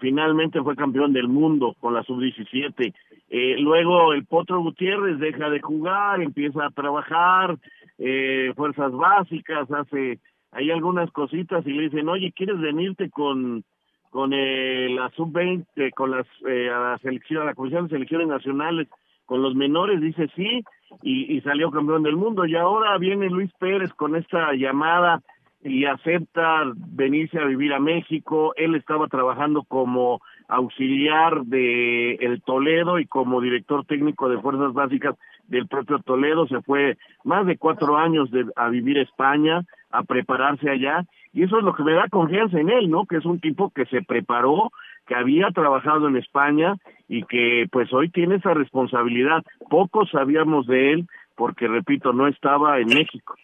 finalmente 0.00 0.62
fue 0.62 0.76
campeón 0.76 1.12
del 1.12 1.28
mundo 1.28 1.74
con 1.80 1.94
la 1.94 2.02
sub-17. 2.02 2.94
Eh, 3.28 3.56
luego 3.58 4.12
el 4.12 4.24
Potro 4.24 4.60
Gutiérrez 4.60 5.18
deja 5.18 5.50
de 5.50 5.60
jugar, 5.60 6.20
empieza 6.20 6.66
a 6.66 6.70
trabajar, 6.70 7.56
eh, 7.98 8.52
fuerzas 8.56 8.92
básicas, 8.92 9.70
hace 9.70 10.18
hay 10.52 10.70
algunas 10.70 11.10
cositas 11.10 11.66
y 11.66 11.72
le 11.72 11.84
dicen, 11.84 12.08
oye, 12.08 12.32
¿quieres 12.32 12.58
venirte 12.58 13.10
con 13.10 13.64
con 14.10 14.32
eh, 14.32 14.88
la 14.88 15.10
sub-20, 15.10 15.92
con 15.94 16.10
las 16.10 16.26
eh, 16.48 16.70
a 16.70 16.78
la 16.78 16.98
selección, 16.98 17.42
a 17.42 17.46
la 17.46 17.54
Comisión 17.54 17.84
de 17.84 17.90
Selecciones 17.90 18.28
Nacionales, 18.28 18.88
con 19.26 19.42
los 19.42 19.54
menores? 19.54 20.00
Dice 20.00 20.28
sí, 20.34 20.62
y, 21.02 21.36
y 21.36 21.40
salió 21.42 21.70
campeón 21.70 22.02
del 22.02 22.16
mundo. 22.16 22.46
Y 22.46 22.56
ahora 22.56 22.96
viene 22.96 23.28
Luis 23.28 23.52
Pérez 23.58 23.92
con 23.92 24.16
esta 24.16 24.54
llamada 24.54 25.22
y 25.66 25.84
acepta 25.84 26.62
venirse 26.74 27.38
a 27.38 27.44
vivir 27.44 27.72
a 27.72 27.80
México. 27.80 28.52
Él 28.56 28.76
estaba 28.76 29.08
trabajando 29.08 29.64
como 29.64 30.20
auxiliar 30.48 31.42
de 31.42 32.14
el 32.14 32.40
Toledo 32.42 33.00
y 33.00 33.06
como 33.06 33.40
director 33.40 33.84
técnico 33.84 34.28
de 34.28 34.40
fuerzas 34.40 34.72
básicas 34.72 35.16
del 35.48 35.66
propio 35.66 35.98
Toledo. 35.98 36.46
Se 36.46 36.62
fue 36.62 36.96
más 37.24 37.46
de 37.46 37.58
cuatro 37.58 37.96
años 37.96 38.30
de, 38.30 38.46
a 38.54 38.68
vivir 38.68 38.98
a 38.98 39.02
España, 39.02 39.62
a 39.90 40.04
prepararse 40.04 40.70
allá. 40.70 41.04
Y 41.32 41.42
eso 41.42 41.58
es 41.58 41.64
lo 41.64 41.74
que 41.74 41.82
me 41.82 41.94
da 41.94 42.08
confianza 42.08 42.60
en 42.60 42.70
él, 42.70 42.88
¿no? 42.88 43.04
Que 43.04 43.16
es 43.16 43.24
un 43.24 43.40
tipo 43.40 43.70
que 43.70 43.86
se 43.86 44.02
preparó, 44.02 44.70
que 45.06 45.16
había 45.16 45.50
trabajado 45.50 46.06
en 46.06 46.16
España 46.16 46.76
y 47.08 47.24
que 47.24 47.66
pues 47.72 47.92
hoy 47.92 48.08
tiene 48.10 48.36
esa 48.36 48.54
responsabilidad. 48.54 49.42
Pocos 49.68 50.10
sabíamos 50.10 50.68
de 50.68 50.92
él, 50.92 51.06
porque 51.34 51.66
repito, 51.66 52.12
no 52.12 52.28
estaba 52.28 52.78
en 52.78 52.86
México. 52.86 53.34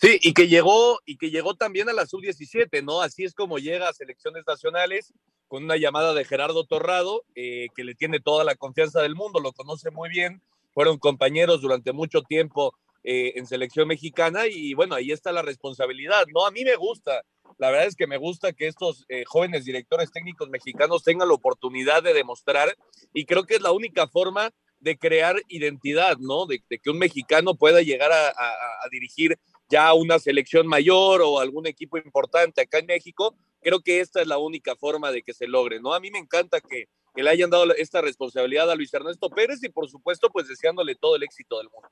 Sí, 0.00 0.18
y 0.22 0.32
que 0.32 0.48
llegó, 0.48 0.98
y 1.04 1.18
que 1.18 1.30
llegó 1.30 1.56
también 1.56 1.90
a 1.90 1.92
la 1.92 2.06
sub-17, 2.06 2.82
¿no? 2.82 3.02
Así 3.02 3.24
es 3.24 3.34
como 3.34 3.58
llega 3.58 3.86
a 3.86 3.92
selecciones 3.92 4.44
nacionales 4.46 5.12
con 5.46 5.64
una 5.64 5.76
llamada 5.76 6.14
de 6.14 6.24
Gerardo 6.24 6.64
Torrado, 6.64 7.24
eh, 7.34 7.66
que 7.76 7.84
le 7.84 7.94
tiene 7.94 8.18
toda 8.18 8.42
la 8.42 8.54
confianza 8.54 9.02
del 9.02 9.14
mundo, 9.14 9.40
lo 9.40 9.52
conoce 9.52 9.90
muy 9.90 10.08
bien, 10.08 10.40
fueron 10.72 10.96
compañeros 10.96 11.60
durante 11.60 11.92
mucho 11.92 12.22
tiempo 12.22 12.74
eh, 13.04 13.34
en 13.36 13.46
selección 13.46 13.88
mexicana 13.88 14.46
y 14.46 14.72
bueno, 14.72 14.94
ahí 14.94 15.12
está 15.12 15.32
la 15.32 15.42
responsabilidad, 15.42 16.24
¿no? 16.32 16.46
A 16.46 16.50
mí 16.50 16.64
me 16.64 16.76
gusta, 16.76 17.22
la 17.58 17.70
verdad 17.70 17.86
es 17.88 17.94
que 17.94 18.06
me 18.06 18.16
gusta 18.16 18.54
que 18.54 18.68
estos 18.68 19.04
eh, 19.10 19.24
jóvenes 19.26 19.66
directores 19.66 20.10
técnicos 20.12 20.48
mexicanos 20.48 21.02
tengan 21.02 21.28
la 21.28 21.34
oportunidad 21.34 22.02
de 22.02 22.14
demostrar 22.14 22.74
y 23.12 23.26
creo 23.26 23.44
que 23.44 23.56
es 23.56 23.60
la 23.60 23.72
única 23.72 24.08
forma 24.08 24.50
de 24.78 24.96
crear 24.96 25.42
identidad, 25.48 26.16
¿no? 26.16 26.46
De, 26.46 26.62
que 26.62 26.88
un 26.88 26.98
mexicano 26.98 27.54
pueda 27.54 27.82
llegar 27.82 28.12
a, 28.12 28.28
a 28.30 28.88
dirigir 28.90 29.38
ya 29.70 29.94
una 29.94 30.18
selección 30.18 30.66
mayor 30.66 31.22
o 31.22 31.38
algún 31.38 31.66
equipo 31.66 31.96
importante 31.96 32.60
acá 32.60 32.78
en 32.78 32.86
México, 32.86 33.36
creo 33.62 33.80
que 33.80 34.00
esta 34.00 34.20
es 34.20 34.26
la 34.26 34.38
única 34.38 34.74
forma 34.76 35.12
de 35.12 35.22
que 35.22 35.32
se 35.32 35.46
logre, 35.46 35.80
¿no? 35.80 35.94
A 35.94 36.00
mí 36.00 36.10
me 36.10 36.18
encanta 36.18 36.60
que, 36.60 36.88
le 37.16 37.28
hayan 37.28 37.50
dado 37.50 37.74
esta 37.74 38.00
responsabilidad 38.00 38.70
a 38.70 38.74
Luis 38.74 38.94
Ernesto 38.94 39.28
Pérez 39.28 39.62
y 39.62 39.68
por 39.68 39.90
supuesto 39.90 40.30
pues 40.30 40.48
deseándole 40.48 40.94
todo 40.94 41.16
el 41.16 41.22
éxito 41.24 41.58
del 41.58 41.68
mundo. 41.68 41.88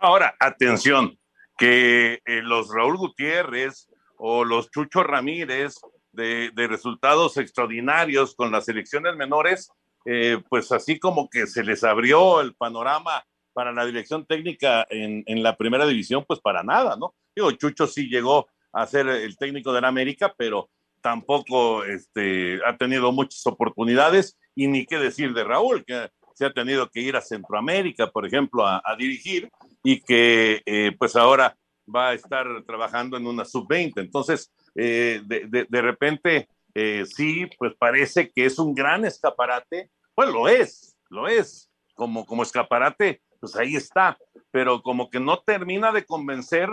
Ahora, 0.00 0.34
atención, 0.38 1.18
que 1.56 2.20
eh, 2.26 2.42
los 2.42 2.68
Raúl 2.68 2.98
Gutiérrez 2.98 3.88
o 4.18 4.44
los 4.44 4.70
Chucho 4.70 5.02
Ramírez 5.02 5.76
de, 6.12 6.50
resultados 6.68 7.36
extraordinarios 7.36 8.34
con 8.34 8.50
las 8.50 8.64
selecciones 8.66 9.16
menores, 9.16 9.70
eh, 10.04 10.42
pues 10.48 10.72
así 10.72 10.98
como 10.98 11.30
que 11.30 11.46
se 11.46 11.64
les 11.64 11.84
abrió 11.84 12.40
el 12.40 12.54
panorama 12.54 13.24
para 13.58 13.72
la 13.72 13.84
dirección 13.84 14.24
técnica 14.24 14.86
en, 14.88 15.24
en, 15.26 15.42
la 15.42 15.56
primera 15.56 15.84
división, 15.84 16.24
pues 16.24 16.38
para 16.38 16.62
nada, 16.62 16.96
¿no? 16.96 17.16
Digo, 17.34 17.50
Chucho 17.50 17.88
sí 17.88 18.08
llegó 18.08 18.46
a 18.72 18.86
ser 18.86 19.08
el 19.08 19.36
técnico 19.36 19.72
de 19.72 19.80
la 19.80 19.88
América, 19.88 20.32
pero 20.38 20.70
tampoco 21.00 21.82
este, 21.82 22.60
ha 22.64 22.76
tenido 22.76 23.10
muchas 23.10 23.44
oportunidades 23.48 24.38
y 24.54 24.68
ni 24.68 24.86
qué 24.86 24.98
decir 24.98 25.34
de 25.34 25.42
Raúl, 25.42 25.84
que 25.84 26.08
se 26.34 26.46
ha 26.46 26.52
tenido 26.52 26.88
que 26.88 27.00
ir 27.00 27.16
a 27.16 27.20
Centroamérica, 27.20 28.08
por 28.12 28.24
ejemplo, 28.24 28.64
a, 28.64 28.80
dirigir 28.96 29.50
y 29.82 30.02
que 30.02 30.62
eh, 30.64 30.94
pues 30.96 31.16
ahora 31.16 31.56
va 31.92 32.10
a 32.10 32.14
estar 32.14 32.46
trabajando 32.64 33.16
en 33.16 33.26
una 33.26 33.44
sub-20. 33.44 33.94
Entonces, 33.96 34.52
eh, 34.76 35.20
de, 35.24 35.66
de, 35.68 35.82
repente, 35.82 36.48
eh, 36.74 37.04
sí, 37.06 37.50
pues 37.58 37.74
parece 37.76 38.30
que 38.30 38.44
es 38.44 38.56
un 38.60 38.72
gran 38.72 39.04
escaparate. 39.04 39.90
Pues 40.14 40.28
lo 40.28 40.46
es, 40.46 40.96
lo 41.10 41.26
es. 41.26 41.68
Como, 41.94 42.24
como 42.24 42.44
escaparate, 42.44 43.20
pues 43.40 43.56
ahí 43.56 43.76
está, 43.76 44.16
pero 44.50 44.82
como 44.82 45.10
que 45.10 45.20
no 45.20 45.38
termina 45.38 45.92
de 45.92 46.04
convencer 46.04 46.68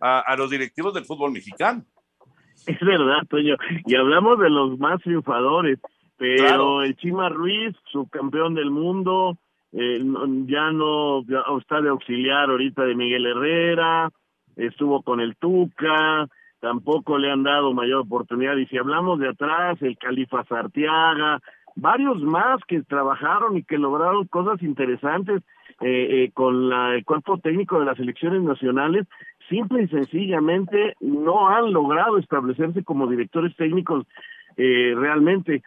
a, 0.00 0.36
los 0.36 0.50
directivos 0.50 0.92
del 0.92 1.06
fútbol 1.06 1.32
mexicano. 1.32 1.82
Es 2.66 2.80
verdad, 2.80 3.22
Toño, 3.28 3.56
y 3.86 3.96
hablamos 3.96 4.38
de 4.38 4.50
los 4.50 4.78
más 4.78 5.00
triunfadores, 5.00 5.78
pero 6.16 6.82
el 6.82 6.94
Chima 6.96 7.28
Ruiz, 7.28 7.74
subcampeón 7.90 8.54
del 8.54 8.70
mundo, 8.70 9.38
eh, 9.72 9.98
ya 10.46 10.70
no 10.70 11.24
está 11.58 11.80
de 11.80 11.88
auxiliar 11.88 12.50
ahorita 12.50 12.84
de 12.84 12.94
Miguel 12.94 13.26
Herrera, 13.26 14.10
estuvo 14.56 15.02
con 15.02 15.20
el 15.20 15.36
Tuca, 15.36 16.28
tampoco 16.60 17.18
le 17.18 17.30
han 17.30 17.42
dado 17.42 17.72
mayor 17.72 18.00
oportunidad. 18.00 18.56
Y 18.56 18.66
si 18.66 18.78
hablamos 18.78 19.18
de 19.18 19.28
atrás, 19.28 19.76
el 19.82 19.98
Califa 19.98 20.44
Sartiaga, 20.44 21.40
varios 21.76 22.20
más 22.22 22.60
que 22.66 22.82
trabajaron 22.82 23.56
y 23.56 23.64
que 23.64 23.78
lograron 23.78 24.26
cosas 24.26 24.62
interesantes 24.62 25.42
eh, 25.80 26.24
eh, 26.24 26.30
con 26.32 26.72
el 26.72 27.04
cuerpo 27.04 27.38
técnico 27.38 27.80
de 27.80 27.86
las 27.86 27.98
elecciones 27.98 28.42
nacionales, 28.42 29.06
simple 29.48 29.82
y 29.82 29.88
sencillamente 29.88 30.94
no 31.00 31.48
han 31.48 31.72
logrado 31.72 32.18
establecerse 32.18 32.84
como 32.84 33.08
directores 33.08 33.56
técnicos 33.56 34.06
eh, 34.56 34.94
realmente. 34.96 35.62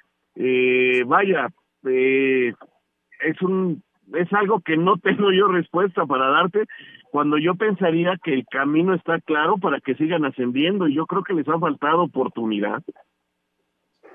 vaya, 1.05 1.49
es 1.83 3.41
un 3.41 3.83
es 4.13 4.31
algo 4.31 4.61
que 4.61 4.77
no 4.77 4.97
tengo 5.03 5.31
yo 5.31 5.47
respuesta 5.47 6.05
para 6.05 6.29
darte 6.29 6.65
cuando 7.11 7.37
yo 7.37 7.55
pensaría 7.55 8.17
que 8.23 8.33
el 8.33 8.45
camino 8.45 8.93
está 8.93 9.19
claro 9.21 9.57
para 9.57 9.79
que 9.79 9.95
sigan 9.95 10.25
ascendiendo 10.25 10.87
y 10.87 10.95
yo 10.95 11.05
creo 11.05 11.23
que 11.23 11.33
les 11.33 11.47
ha 11.47 11.57
faltado 11.59 12.03
oportunidad. 12.03 12.83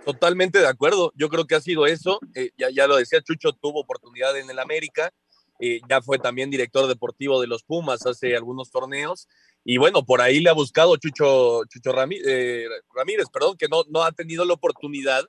Totalmente 0.05 0.59
de 0.59 0.67
acuerdo. 0.67 1.13
Yo 1.17 1.29
creo 1.29 1.47
que 1.47 1.55
ha 1.55 1.61
sido 1.61 1.87
eso. 1.87 2.19
ya, 2.57 2.71
ya 2.71 2.87
lo 2.87 2.97
decía 2.97 3.23
Chucho, 3.23 3.53
tuvo 3.53 3.81
oportunidad 3.81 4.39
en 4.39 4.51
el 4.51 4.59
América. 4.59 5.13
Eh, 5.61 5.81
ya 5.89 6.03
fue 6.03 6.19
también 6.19 6.51
director 6.51 6.89
deportivo 6.89 7.41
de 7.41 7.47
los 7.47 7.63
Pumas 7.63 8.05
hace 8.07 8.35
algunos 8.35 8.71
torneos. 8.71 9.29
Y 9.65 9.77
bueno, 9.77 10.05
por 10.05 10.21
ahí 10.21 10.41
le 10.41 10.51
ha 10.51 10.55
buscado 10.55 10.97
Chucho, 10.97 11.63
Chucho 11.69 11.93
eh, 12.27 12.67
Ramírez, 12.93 13.27
perdón, 13.33 13.57
que 13.57 13.69
no, 13.69 13.85
no 13.89 14.03
ha 14.03 14.11
tenido 14.11 14.45
la 14.45 14.55
oportunidad 14.55 15.25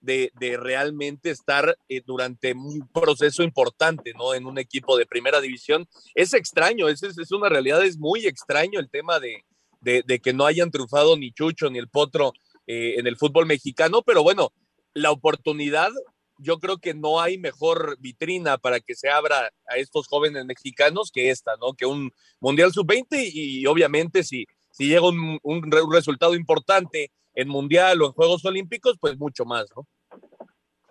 de, 0.00 0.32
de 0.40 0.56
realmente 0.56 1.30
estar 1.30 1.78
eh, 1.88 2.02
durante 2.04 2.52
un 2.52 2.88
proceso 2.92 3.44
importante, 3.44 4.12
¿no? 4.14 4.34
En 4.34 4.46
un 4.46 4.58
equipo 4.58 4.96
de 4.96 5.06
primera 5.06 5.40
división. 5.40 5.86
Es 6.16 6.34
extraño, 6.34 6.88
es, 6.88 7.02
es 7.04 7.30
una 7.30 7.48
realidad, 7.48 7.84
es 7.84 7.96
muy 7.96 8.26
extraño 8.26 8.80
el 8.80 8.90
tema 8.90 9.20
de, 9.20 9.44
de, 9.80 10.02
de 10.04 10.18
que 10.18 10.32
no 10.32 10.46
hayan 10.46 10.72
triunfado 10.72 11.16
ni 11.16 11.32
Chucho 11.32 11.70
ni 11.70 11.78
el 11.78 11.88
Potro 11.88 12.32
en 12.66 13.06
el 13.06 13.16
fútbol 13.16 13.46
mexicano, 13.46 14.02
pero 14.02 14.22
bueno, 14.22 14.52
la 14.94 15.10
oportunidad 15.10 15.90
yo 16.38 16.58
creo 16.58 16.78
que 16.78 16.94
no 16.94 17.20
hay 17.20 17.38
mejor 17.38 17.96
vitrina 17.98 18.58
para 18.58 18.80
que 18.80 18.94
se 18.94 19.08
abra 19.08 19.50
a 19.68 19.76
estos 19.76 20.06
jóvenes 20.06 20.44
mexicanos 20.44 21.10
que 21.12 21.30
esta, 21.30 21.56
¿no? 21.56 21.74
Que 21.74 21.86
un 21.86 22.12
Mundial 22.40 22.72
Sub-20 22.72 23.30
y, 23.32 23.66
obviamente 23.66 24.22
si, 24.22 24.46
si 24.70 24.88
llega 24.88 25.08
un, 25.08 25.38
un, 25.42 25.72
resultado 25.92 26.34
importante 26.34 27.10
en 27.34 27.48
Mundial 27.48 28.02
o 28.02 28.06
en 28.06 28.12
Juegos 28.12 28.44
Olímpicos, 28.44 28.96
pues 29.00 29.18
mucho 29.18 29.44
más, 29.44 29.66
¿no? 29.74 29.86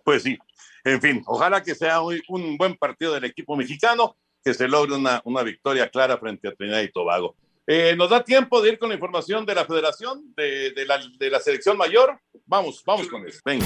Pues 0.04 0.24
sí, 0.24 0.38
en 0.84 1.02
fin, 1.02 1.24
ojalá 1.26 1.64
que 1.64 1.76
sea 1.76 2.02
un 2.02 2.58
buen 2.58 2.76
partido 2.76 3.14
del 3.14 3.26
equipo 3.26 3.56
mexicano, 3.56 4.16
que 4.44 4.54
se 4.54 4.68
logre 4.68 4.96
una, 4.96 5.22
una 5.26 5.42
victoria 5.42 5.90
clara 5.90 6.20
frente 6.20 6.48
a 6.48 6.54
Trinidad 6.54 6.82
y 6.82 6.92
Tobago. 6.92 7.36
Eh, 7.68 7.96
¿Nos 7.98 8.10
da 8.10 8.24
tiempo 8.24 8.62
de 8.62 8.70
ir 8.70 8.80
con 8.80 8.90
la 8.90 8.96
información 8.96 9.46
de 9.46 9.56
la 9.56 9.66
federación, 9.66 10.34
de, 10.36 10.72
de, 10.72 10.86
la, 10.86 11.02
de 11.18 11.30
la 11.30 11.40
selección 11.40 11.78
mayor? 11.78 12.20
Vamos, 12.46 12.84
vamos 12.86 13.08
con 13.08 13.28
eso. 13.28 13.40
Venga. 13.44 13.66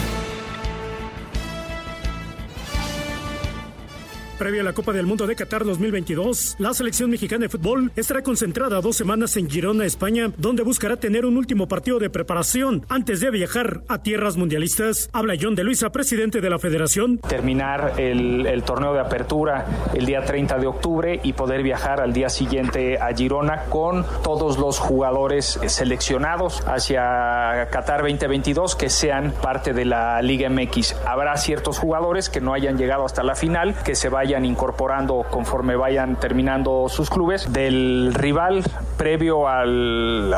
Previa 4.39 4.61
a 4.61 4.63
la 4.63 4.71
Copa 4.71 4.93
del 4.93 5.05
Mundo 5.05 5.27
de 5.27 5.35
Qatar 5.35 5.65
2022, 5.65 6.55
la 6.59 6.73
selección 6.73 7.09
mexicana 7.09 7.41
de 7.41 7.49
fútbol 7.49 7.91
estará 7.97 8.23
concentrada 8.23 8.79
dos 8.79 8.95
semanas 8.95 9.35
en 9.35 9.49
Girona, 9.49 9.83
España, 9.83 10.31
donde 10.37 10.63
buscará 10.63 10.95
tener 10.95 11.25
un 11.25 11.35
último 11.35 11.67
partido 11.67 11.99
de 11.99 12.09
preparación 12.09 12.85
antes 12.87 13.19
de 13.19 13.31
viajar 13.31 13.81
a 13.89 14.01
tierras 14.01 14.37
mundialistas. 14.37 15.09
Habla 15.11 15.33
John 15.39 15.55
de 15.55 15.65
Luisa, 15.65 15.89
presidente 15.89 16.39
de 16.39 16.49
la 16.49 16.57
federación. 16.57 17.17
Terminar 17.17 17.95
el, 17.97 18.63
torneo 18.63 18.93
de 18.93 19.01
apertura 19.01 19.65
el 19.93 20.05
día 20.05 20.23
30 20.23 20.57
de 20.57 20.67
octubre 20.67 21.19
y 21.21 21.33
poder 21.33 21.61
viajar 21.61 21.99
al 21.99 22.13
día 22.13 22.29
siguiente 22.29 22.97
a 22.97 23.13
Girona 23.13 23.65
con 23.65 24.05
todos 24.23 24.57
los 24.57 24.79
jugadores 24.79 25.59
seleccionados 25.67 26.63
hacia 26.65 27.67
Qatar 27.71 28.03
2022 28.03 28.77
que 28.77 28.89
sean 28.89 29.33
parte 29.41 29.73
de 29.73 29.83
la 29.83 30.21
Liga 30.21 30.49
MX. 30.49 30.95
Habrá 31.05 31.35
ciertos 31.35 31.77
jugadores 31.77 32.29
que 32.29 32.39
no 32.39 32.53
hayan 32.53 32.77
llegado 32.77 33.03
hasta 33.03 33.21
la 33.21 33.35
final, 33.35 33.75
que 33.83 33.95
se 33.95 34.07
vayan 34.07 34.28
vayan 34.29 34.45
incorporando 34.45 35.25
conforme 35.27 35.75
vayan 35.75 36.19
terminando 36.19 36.87
sus 36.87 37.09
clubes. 37.09 37.51
Del 37.51 38.13
rival 38.13 38.63
previo 38.95 39.47
al, 39.47 40.29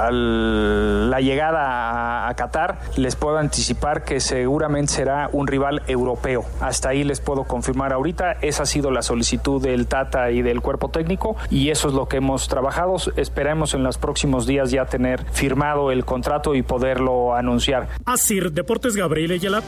la 1.12 1.20
llegada 1.20 2.30
a, 2.30 2.34
Qatar, 2.36 2.80
les 2.96 3.18
puedo 3.18 3.38
anticipar 3.38 4.06
que 4.06 4.22
seguramente 4.22 4.94
será 4.94 5.30
un 5.34 5.46
rival 5.46 5.82
europeo. 5.88 6.46
Hasta 6.62 6.88
ahí 6.88 7.04
les 7.04 7.20
puedo 7.20 7.44
confirmar 7.44 7.92
ahorita. 7.92 8.38
Esa 8.42 8.64
ha 8.64 8.66
sido 8.66 8.92
la 8.92 9.02
solicitud 9.02 9.62
del 9.62 9.88
Tata 9.88 10.32
y 10.32 10.42
del 10.42 10.62
cuerpo 10.62 10.88
técnico 10.88 11.36
y 11.50 11.70
eso 11.70 11.90
es 11.90 11.94
lo 11.94 12.08
que 12.08 12.16
hemos 12.18 12.48
trabajado. 12.48 12.96
Esperemos 13.18 13.74
en 13.74 13.84
los 13.84 13.98
próximos 13.98 14.48
días 14.48 14.72
ya 14.72 14.86
tener 14.86 15.26
firmado 15.34 15.92
el 15.92 16.06
contrato 16.06 16.56
y 16.56 16.62
poderlo 16.62 17.36
anunciar. 17.36 17.90
Así, 18.06 18.40
Deportes 18.40 18.96
Gabriel 18.96 19.34
Ayala. 19.34 19.62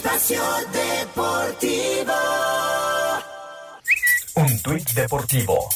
Espacio 0.00 0.42
Deportivo. 0.72 2.12
Un 4.34 4.62
tuit 4.62 4.90
deportivo. 4.92 5.68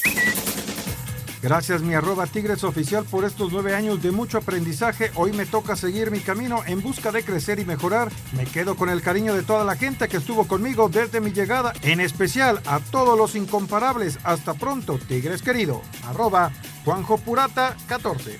Gracias 1.43 1.83
mi 1.83 1.93
arroba 1.93 2.27
Tigres 2.27 2.65
Oficial 2.65 3.05
por 3.05 3.27
estos 3.27 3.53
nueve 3.53 3.75
años 3.75 4.03
de 4.03 4.13
mucho 4.13 4.39
aprendizaje. 4.39 5.11
Hoy 5.17 5.33
me 5.33 5.45
toca 5.45 5.77
seguir 5.77 6.11
mi 6.11 6.21
camino 6.21 6.63
en 6.67 6.81
busca 6.81 7.13
de 7.13 7.23
crecer 7.23 7.59
y 7.59 7.67
mejorar. 7.67 8.11
Me 8.33 8.47
quedo 8.47 8.77
con 8.77 8.89
el 8.89 9.03
cariño 9.03 9.35
de 9.35 9.43
toda 9.43 9.63
la 9.63 9.77
gente 9.77 10.09
que 10.09 10.17
estuvo 10.17 10.49
conmigo 10.49 10.89
desde 10.89 11.21
mi 11.21 11.33
llegada, 11.33 11.75
en 11.83 12.01
especial 12.01 12.63
a 12.65 12.81
todos 12.81 13.19
los 13.19 13.35
incomparables. 13.35 14.19
Hasta 14.25 14.55
pronto, 14.55 14.99
Tigres 15.07 15.43
querido. 15.43 15.83
Arroba 16.07 16.51
Juanjo 16.87 17.19
Purata 17.19 17.77
14. 17.89 18.39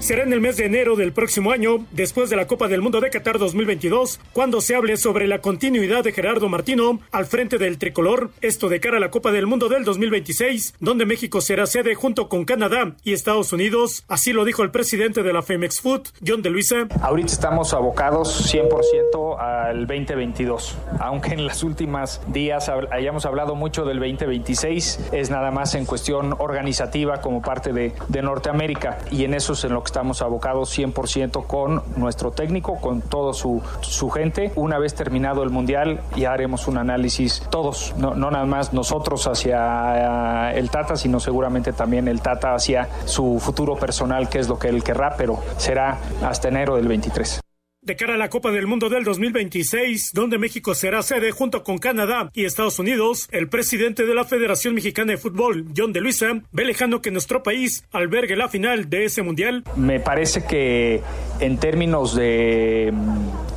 Será 0.00 0.22
en 0.22 0.32
el 0.32 0.40
mes 0.40 0.56
de 0.56 0.64
enero 0.64 0.96
del 0.96 1.12
próximo 1.12 1.52
año, 1.52 1.84
después 1.92 2.30
de 2.30 2.36
la 2.36 2.46
Copa 2.46 2.68
del 2.68 2.80
Mundo 2.80 3.00
de 3.00 3.10
Qatar 3.10 3.38
2022, 3.38 4.18
cuando 4.32 4.60
se 4.60 4.74
hable 4.74 4.96
sobre 4.96 5.28
la 5.28 5.40
continuidad 5.40 6.02
de 6.02 6.12
Gerardo 6.12 6.48
Martino 6.48 7.00
al 7.12 7.26
frente 7.26 7.58
del 7.58 7.78
tricolor, 7.78 8.30
esto 8.40 8.68
de 8.68 8.80
cara 8.80 8.96
a 8.96 9.00
la 9.00 9.10
Copa 9.10 9.30
del 9.30 9.46
Mundo 9.46 9.68
del 9.68 9.84
2026, 9.84 10.74
donde 10.80 11.04
México 11.04 11.40
será 11.40 11.66
sede 11.66 11.94
junto 11.94 12.28
con 12.28 12.44
Canadá 12.44 12.94
y 13.04 13.12
Estados 13.12 13.52
Unidos, 13.52 14.04
así 14.08 14.32
lo 14.32 14.44
dijo 14.44 14.62
el 14.62 14.70
presidente 14.70 15.22
de 15.22 15.32
la 15.32 15.42
Femex 15.42 15.80
Food, 15.80 16.08
John 16.26 16.40
de 16.40 16.50
Luisa. 16.50 16.88
Ahorita 17.02 17.32
estamos 17.32 17.74
abocados 17.74 18.52
100% 18.52 19.38
al 19.38 19.86
2022, 19.86 20.78
aunque 20.98 21.34
en 21.34 21.46
las 21.46 21.62
últimas 21.62 22.22
días 22.32 22.70
hayamos 22.90 23.26
hablado 23.26 23.54
mucho 23.54 23.84
del 23.84 23.98
2026, 23.98 25.10
es 25.12 25.30
nada 25.30 25.50
más 25.50 25.74
en 25.74 25.84
cuestión 25.84 26.34
organizativa 26.38 27.20
como 27.20 27.42
parte 27.42 27.72
de, 27.72 27.92
de 28.08 28.22
Norteamérica 28.22 28.98
y 29.10 29.24
en 29.24 29.34
eso 29.34 29.52
es 29.52 29.64
en 29.64 29.74
lo 29.74 29.82
que 29.82 29.89
estamos 29.90 30.22
abocados 30.22 30.78
100% 30.78 31.46
con 31.48 31.82
nuestro 31.96 32.30
técnico, 32.30 32.76
con 32.80 33.02
toda 33.02 33.34
su, 33.34 33.60
su 33.80 34.08
gente. 34.08 34.52
Una 34.54 34.78
vez 34.78 34.94
terminado 34.94 35.42
el 35.42 35.50
Mundial 35.50 36.00
ya 36.16 36.32
haremos 36.32 36.68
un 36.68 36.78
análisis 36.78 37.42
todos, 37.50 37.92
no, 37.98 38.14
no 38.14 38.30
nada 38.30 38.46
más 38.46 38.72
nosotros 38.72 39.26
hacia 39.26 40.52
el 40.52 40.70
Tata, 40.70 40.96
sino 40.96 41.18
seguramente 41.18 41.72
también 41.72 42.06
el 42.06 42.20
Tata 42.20 42.54
hacia 42.54 42.88
su 43.04 43.40
futuro 43.40 43.76
personal, 43.76 44.28
que 44.28 44.38
es 44.38 44.48
lo 44.48 44.60
que 44.60 44.68
él 44.68 44.84
querrá, 44.84 45.16
pero 45.16 45.40
será 45.56 45.98
hasta 46.22 46.48
enero 46.48 46.76
del 46.76 46.86
23. 46.86 47.40
De 47.82 47.96
cara 47.96 48.12
a 48.12 48.18
la 48.18 48.28
Copa 48.28 48.50
del 48.50 48.66
Mundo 48.66 48.90
del 48.90 49.04
2026, 49.04 50.10
donde 50.12 50.36
México 50.36 50.74
será 50.74 51.02
sede 51.02 51.30
junto 51.30 51.64
con 51.64 51.78
Canadá 51.78 52.30
y 52.34 52.44
Estados 52.44 52.78
Unidos, 52.78 53.26
el 53.32 53.48
presidente 53.48 54.04
de 54.04 54.14
la 54.14 54.26
Federación 54.26 54.74
Mexicana 54.74 55.12
de 55.12 55.16
Fútbol, 55.16 55.64
John 55.74 55.94
de 55.94 56.02
Luisa, 56.02 56.42
ve 56.52 56.66
lejano 56.66 57.00
que 57.00 57.10
nuestro 57.10 57.42
país 57.42 57.86
albergue 57.90 58.36
la 58.36 58.50
final 58.50 58.90
de 58.90 59.06
ese 59.06 59.22
mundial. 59.22 59.64
Me 59.76 59.98
parece 59.98 60.44
que 60.44 61.00
en 61.40 61.56
términos 61.56 62.14
de 62.14 62.92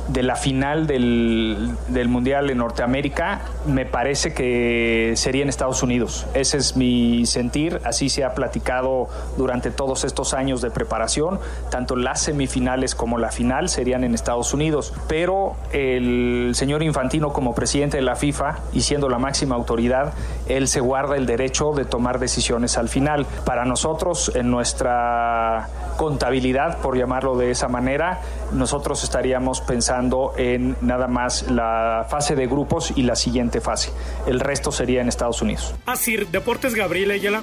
de 0.08 0.22
la 0.22 0.36
final 0.36 0.86
del, 0.86 1.70
del, 1.88 2.08
Mundial 2.08 2.50
en 2.50 2.58
Norteamérica, 2.58 3.40
me 3.66 3.86
parece 3.86 4.34
que 4.34 5.14
sería 5.16 5.42
en 5.42 5.48
Estados 5.48 5.82
Unidos. 5.82 6.26
Ese 6.34 6.58
es 6.58 6.76
mi 6.76 7.24
sentir, 7.26 7.80
así 7.84 8.08
se 8.08 8.24
ha 8.24 8.34
platicado 8.34 9.08
durante 9.36 9.70
todos 9.70 10.04
estos 10.04 10.34
años 10.34 10.60
de 10.60 10.70
preparación, 10.70 11.40
tanto 11.70 11.96
las 11.96 12.20
semifinales 12.20 12.94
como 12.94 13.18
la 13.18 13.30
final 13.30 13.68
serían 13.68 14.04
en 14.04 14.14
Estados 14.14 14.52
Unidos, 14.52 14.92
pero 15.08 15.56
el 15.72 16.52
señor 16.54 16.82
Infantino 16.82 17.32
como 17.32 17.54
presidente 17.54 17.96
de 17.96 18.02
la 18.02 18.16
FIFA 18.16 18.58
y 18.72 18.82
siendo 18.82 19.08
la 19.08 19.18
máxima 19.18 19.54
autoridad, 19.54 20.12
él 20.46 20.68
se 20.68 20.80
guarda 20.80 21.16
el 21.16 21.24
derecho 21.24 21.72
de 21.72 21.84
tomar 21.86 22.18
decisiones 22.18 22.76
al 22.76 22.88
final. 22.88 23.26
Para 23.46 23.64
nosotros, 23.64 24.30
en 24.34 24.50
nuestra 24.50 25.68
contabilidad, 25.96 26.78
por 26.78 26.98
llamarlo 26.98 27.36
de 27.36 27.50
esa 27.50 27.68
manera, 27.68 28.20
nosotros 28.52 29.02
estaríamos 29.02 29.60
pensando 29.60 29.93
en 30.36 30.76
nada 30.80 31.08
más 31.08 31.50
la 31.50 32.06
fase 32.08 32.34
de 32.34 32.46
grupos 32.46 32.92
y 32.96 33.02
la 33.02 33.16
siguiente 33.16 33.60
fase. 33.60 33.92
El 34.26 34.40
resto 34.40 34.72
sería 34.72 35.00
en 35.00 35.08
Estados 35.08 35.42
Unidos. 35.42 35.74
Así, 35.86 36.16
Deportes 36.16 36.74
Gabriel 36.74 37.10
Ayala. 37.10 37.42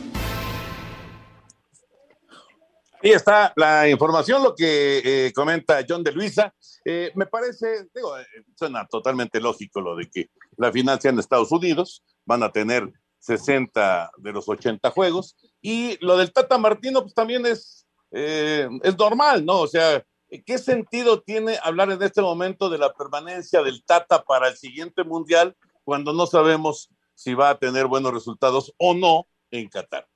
Ahí 3.04 3.12
está 3.12 3.52
la 3.56 3.89
información, 3.89 4.43
lo 4.43 4.54
que 4.54 5.02
eh, 5.04 5.34
comenta 5.34 5.84
John 5.88 6.04
de 6.04 6.12
Luisa. 6.12 6.54
Eh, 6.86 7.12
me 7.16 7.26
parece, 7.26 7.88
digo, 7.95 8.16
eh, 8.18 8.26
suena 8.56 8.86
totalmente 8.86 9.39
lógico 9.39 9.82
lo 9.82 9.95
de 9.95 10.08
que 10.08 10.30
la 10.58 10.72
financia 10.72 11.10
en 11.10 11.18
Estados 11.18 11.52
Unidos, 11.52 12.04
van 12.26 12.43
a 12.43 12.52
tener 12.52 12.88
60 13.18 14.12
de 14.18 14.32
los 14.32 14.47
80 14.47 14.91
juegos, 14.91 15.36
y 15.62 15.97
lo 16.06 16.16
del 16.16 16.32
Tata 16.32 16.60
Martino, 16.60 17.02
pues 17.02 17.16
también 17.16 17.45
es, 17.47 17.88
es 18.12 18.97
normal, 18.97 19.45
¿no? 19.45 19.62
O 19.62 19.68
sea, 19.68 20.04
¿Qué 20.46 20.58
sentido 20.58 21.22
tiene 21.22 21.56
hablar 21.62 21.92
en 21.92 22.02
este 22.02 22.22
momento 22.22 22.70
de 22.70 22.78
la 22.78 22.94
permanencia 22.94 23.62
del 23.64 23.84
Tata 23.84 24.24
para 24.24 24.48
el 24.48 24.56
siguiente 24.56 25.04
mundial 25.04 25.58
cuando 25.84 26.14
no 26.14 26.26
sabemos 26.26 26.90
si 27.14 27.34
va 27.34 27.50
a 27.50 27.60
tener 27.60 27.88
buenos 27.88 28.14
resultados 28.14 28.74
o 28.78 28.94
no 28.94 29.26
en 29.52 29.68
Qatar? 29.68 30.08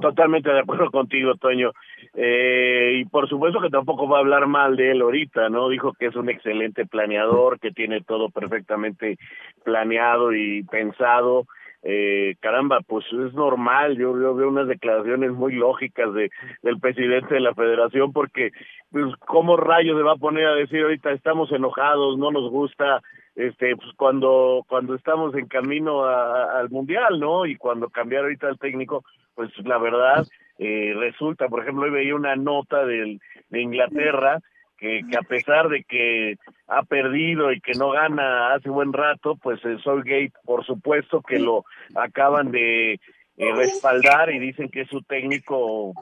Totalmente 0.00 0.50
de 0.50 0.58
acuerdo 0.58 0.90
contigo, 0.90 1.36
Toño. 1.36 1.70
Eh, 2.14 2.98
y 2.98 3.04
por 3.04 3.28
supuesto 3.28 3.60
que 3.60 3.70
tampoco 3.70 4.08
va 4.08 4.16
a 4.16 4.20
hablar 4.20 4.48
mal 4.48 4.74
de 4.74 4.90
él 4.90 5.02
ahorita, 5.02 5.48
¿no? 5.48 5.68
Dijo 5.68 5.92
que 5.92 6.06
es 6.06 6.16
un 6.16 6.28
excelente 6.28 6.84
planeador, 6.84 7.60
que 7.60 7.70
tiene 7.70 8.00
todo 8.00 8.28
perfectamente 8.28 9.18
planeado 9.62 10.34
y 10.34 10.64
pensado 10.64 11.46
eh, 11.84 12.36
caramba, 12.40 12.80
pues 12.86 13.04
es 13.06 13.34
normal, 13.34 13.98
yo, 13.98 14.12
veo 14.14 14.48
unas 14.48 14.68
declaraciones 14.68 15.32
muy 15.32 15.54
lógicas 15.54 16.14
de 16.14 16.30
del 16.62 16.78
presidente 16.78 17.34
de 17.34 17.40
la 17.40 17.54
federación 17.54 18.12
porque 18.12 18.52
pues 18.90 19.04
cómo 19.26 19.56
rayos 19.56 19.96
se 19.96 20.04
va 20.04 20.12
a 20.12 20.16
poner 20.16 20.46
a 20.46 20.54
decir 20.54 20.82
ahorita 20.82 21.10
estamos 21.10 21.50
enojados, 21.50 22.18
no 22.18 22.30
nos 22.30 22.50
gusta 22.50 23.02
este 23.34 23.74
pues 23.76 23.88
cuando 23.96 24.64
cuando 24.68 24.94
estamos 24.94 25.34
en 25.34 25.48
camino 25.48 26.04
al 26.04 26.70
mundial, 26.70 27.18
¿no? 27.18 27.46
Y 27.46 27.56
cuando 27.56 27.88
cambiar 27.88 28.24
ahorita 28.24 28.48
el 28.48 28.58
técnico, 28.58 29.04
pues 29.34 29.50
la 29.64 29.78
verdad 29.78 30.24
eh, 30.58 30.94
resulta, 30.96 31.48
por 31.48 31.62
ejemplo, 31.62 31.84
hoy 31.84 31.90
veía 31.90 32.14
una 32.14 32.36
nota 32.36 32.84
de 32.84 33.18
Inglaterra 33.50 34.40
que, 34.82 35.16
a 35.16 35.22
pesar 35.22 35.68
de 35.68 35.84
que 35.84 36.36
ha 36.66 36.82
perdido 36.82 37.52
y 37.52 37.60
que 37.60 37.72
no 37.74 37.90
gana 37.90 38.52
hace 38.52 38.68
buen 38.68 38.92
rato, 38.92 39.36
pues 39.36 39.64
el 39.64 39.80
Solgate, 39.80 40.32
por 40.44 40.66
supuesto 40.66 41.22
que 41.22 41.38
lo 41.38 41.64
acaban 41.94 42.50
de 42.50 42.94
eh, 42.94 43.52
respaldar 43.54 44.30
y 44.32 44.40
dicen 44.40 44.68
que 44.70 44.80
es 44.80 44.88
su 44.88 45.02
técnico 45.02 45.92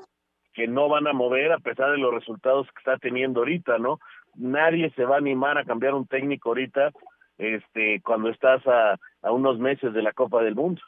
que 0.54 0.66
no 0.66 0.88
van 0.88 1.06
a 1.06 1.12
mover 1.12 1.52
a 1.52 1.58
pesar 1.58 1.90
de 1.90 1.98
los 1.98 2.14
resultados 2.14 2.68
que 2.68 2.78
está 2.78 2.96
teniendo 2.96 3.40
ahorita, 3.40 3.78
¿no? 3.78 4.00
Nadie 4.34 4.90
se 4.96 5.04
va 5.04 5.16
a 5.16 5.18
animar 5.18 5.58
a 5.58 5.64
cambiar 5.64 5.92
un 5.92 6.06
técnico 6.06 6.48
ahorita, 6.48 6.90
este, 7.36 8.00
cuando 8.00 8.30
estás 8.30 8.62
a, 8.66 8.98
unos 9.30 9.58
meses 9.58 9.92
de 9.92 10.02
la 10.02 10.14
Copa 10.14 10.42
del 10.42 10.54
Mundo. 10.54 10.80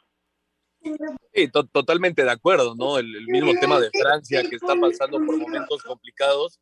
Sí, 1.31 1.47
totalmente 1.71 2.23
de 2.23 2.31
acuerdo, 2.31 2.75
¿no? 2.75 2.97
El 2.97 3.27
mismo 3.27 3.53
tema 3.61 3.79
de 3.79 3.91
Francia 3.91 4.41
que 4.49 4.55
está 4.55 4.75
pasando 4.75 5.19
por 5.23 5.37
momentos 5.37 5.83
complicados 5.83 6.59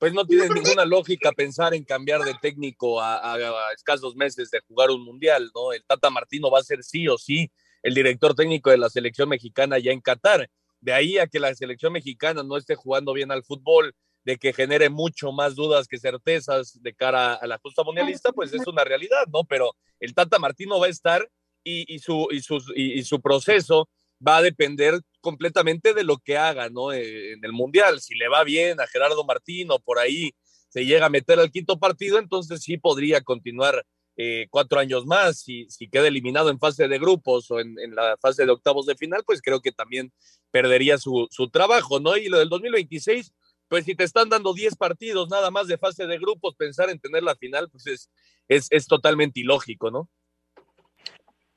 pues 0.00 0.14
no 0.14 0.24
tiene 0.24 0.48
ninguna 0.48 0.86
lógica 0.86 1.30
pensar 1.30 1.74
en 1.74 1.84
cambiar 1.84 2.22
de 2.22 2.32
técnico 2.40 3.02
a, 3.02 3.36
escasos 3.76 4.16
meses 4.16 4.50
de 4.50 4.60
jugar 4.60 4.90
un 4.90 5.04
mundial, 5.04 5.50
¿no? 5.54 5.74
El 5.74 5.84
Tata 5.84 6.08
Martino 6.08 6.50
va 6.50 6.58
a 6.58 6.64
ser 6.64 6.82
sí 6.82 7.06
o 7.06 7.18
sí 7.18 7.52
el 7.82 7.94
director 7.94 8.34
técnico 8.34 8.70
de 8.70 8.78
la 8.78 8.88
selección 8.88 9.28
mexicana 9.28 9.78
ya 9.78 9.92
en 9.92 10.00
Qatar. 10.00 10.48
De 10.80 10.94
ahí 10.94 11.18
a 11.18 11.26
que 11.26 11.38
la 11.38 11.54
selección 11.54 11.92
mexicana 11.92 12.42
no 12.42 12.56
esté 12.56 12.76
jugando 12.76 13.12
bien 13.12 13.30
al 13.30 13.44
fútbol, 13.44 13.94
de 14.24 14.38
que 14.38 14.54
genere 14.54 14.88
mucho 14.88 15.32
más 15.32 15.54
dudas 15.54 15.86
que 15.86 15.98
certezas 15.98 16.82
de 16.82 16.94
cara 16.94 17.34
a 17.34 17.46
la 17.46 17.58
justa 17.58 17.84
mundialista, 17.84 18.32
pues 18.32 18.54
es 18.54 18.66
una 18.66 18.84
realidad, 18.84 19.26
¿no? 19.30 19.44
Pero 19.44 19.76
el 19.98 20.14
Tata 20.14 20.38
Martino 20.38 20.80
va 20.80 20.86
a 20.86 20.90
estar 20.90 21.30
y, 21.62 21.98
su, 21.98 22.26
y, 22.74 22.98
y 22.98 23.04
su 23.04 23.20
proceso 23.20 23.86
va 24.26 24.38
a 24.38 24.42
depender 24.42 25.00
completamente 25.20 25.94
de 25.94 26.04
lo 26.04 26.18
que 26.18 26.36
haga, 26.36 26.68
¿no? 26.68 26.92
Eh, 26.92 27.32
en 27.32 27.44
el 27.44 27.52
Mundial. 27.52 28.00
Si 28.00 28.14
le 28.14 28.28
va 28.28 28.44
bien 28.44 28.80
a 28.80 28.86
Gerardo 28.86 29.24
Martino, 29.24 29.78
por 29.78 29.98
ahí 29.98 30.34
se 30.68 30.84
llega 30.84 31.06
a 31.06 31.10
meter 31.10 31.38
al 31.38 31.50
quinto 31.50 31.78
partido, 31.78 32.18
entonces 32.18 32.62
sí 32.62 32.78
podría 32.78 33.22
continuar 33.22 33.84
eh, 34.16 34.46
cuatro 34.50 34.78
años 34.78 35.06
más. 35.06 35.40
Si, 35.40 35.68
si 35.68 35.88
queda 35.88 36.08
eliminado 36.08 36.50
en 36.50 36.58
fase 36.58 36.88
de 36.88 36.98
grupos 36.98 37.50
o 37.50 37.60
en, 37.60 37.74
la 37.94 38.16
fase 38.20 38.44
de 38.44 38.52
octavos 38.52 38.86
de 38.86 38.96
final, 38.96 39.22
pues 39.24 39.42
creo 39.42 39.60
que 39.60 39.72
también 39.72 40.12
perdería 40.50 40.98
su, 40.98 41.28
trabajo, 41.52 42.00
¿no? 42.00 42.16
Y 42.16 42.28
lo 42.28 42.38
del 42.38 42.48
2026, 42.48 43.32
pues 43.68 43.84
si 43.84 43.94
te 43.94 44.04
están 44.04 44.28
dando 44.28 44.52
10 44.52 44.76
partidos 44.76 45.28
nada 45.28 45.50
más 45.50 45.66
de 45.66 45.78
fase 45.78 46.06
de 46.06 46.18
grupos, 46.18 46.54
pensar 46.56 46.90
en 46.90 47.00
tener 47.00 47.22
la 47.22 47.36
final, 47.36 47.68
pues 47.70 47.86
es, 47.86 48.10
es, 48.48 48.66
es 48.70 48.86
totalmente 48.86 49.40
ilógico, 49.40 49.90
¿no? 49.90 50.08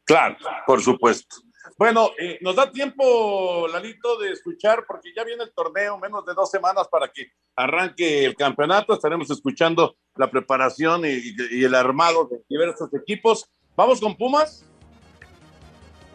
Claro, 0.05 0.37
por 0.65 0.81
supuesto. 0.81 1.37
Bueno, 1.77 2.11
eh, 2.19 2.39
nos 2.41 2.55
da 2.55 2.69
tiempo, 2.69 3.67
Lalito, 3.67 4.17
de 4.17 4.31
escuchar, 4.31 4.85
porque 4.85 5.13
ya 5.15 5.23
viene 5.23 5.43
el 5.43 5.53
torneo, 5.53 5.97
menos 5.97 6.25
de 6.25 6.33
dos 6.33 6.49
semanas 6.49 6.87
para 6.89 7.09
que 7.11 7.31
arranque 7.55 8.25
el 8.25 8.35
campeonato. 8.35 8.93
Estaremos 8.93 9.29
escuchando 9.31 9.95
la 10.15 10.29
preparación 10.29 11.03
y, 11.05 11.63
el 11.63 11.75
armado 11.75 12.25
de 12.25 12.41
diversos 12.49 12.93
equipos. 12.93 13.49
¿Vamos 13.75 14.01
con 14.01 14.15
Pumas? 14.15 14.65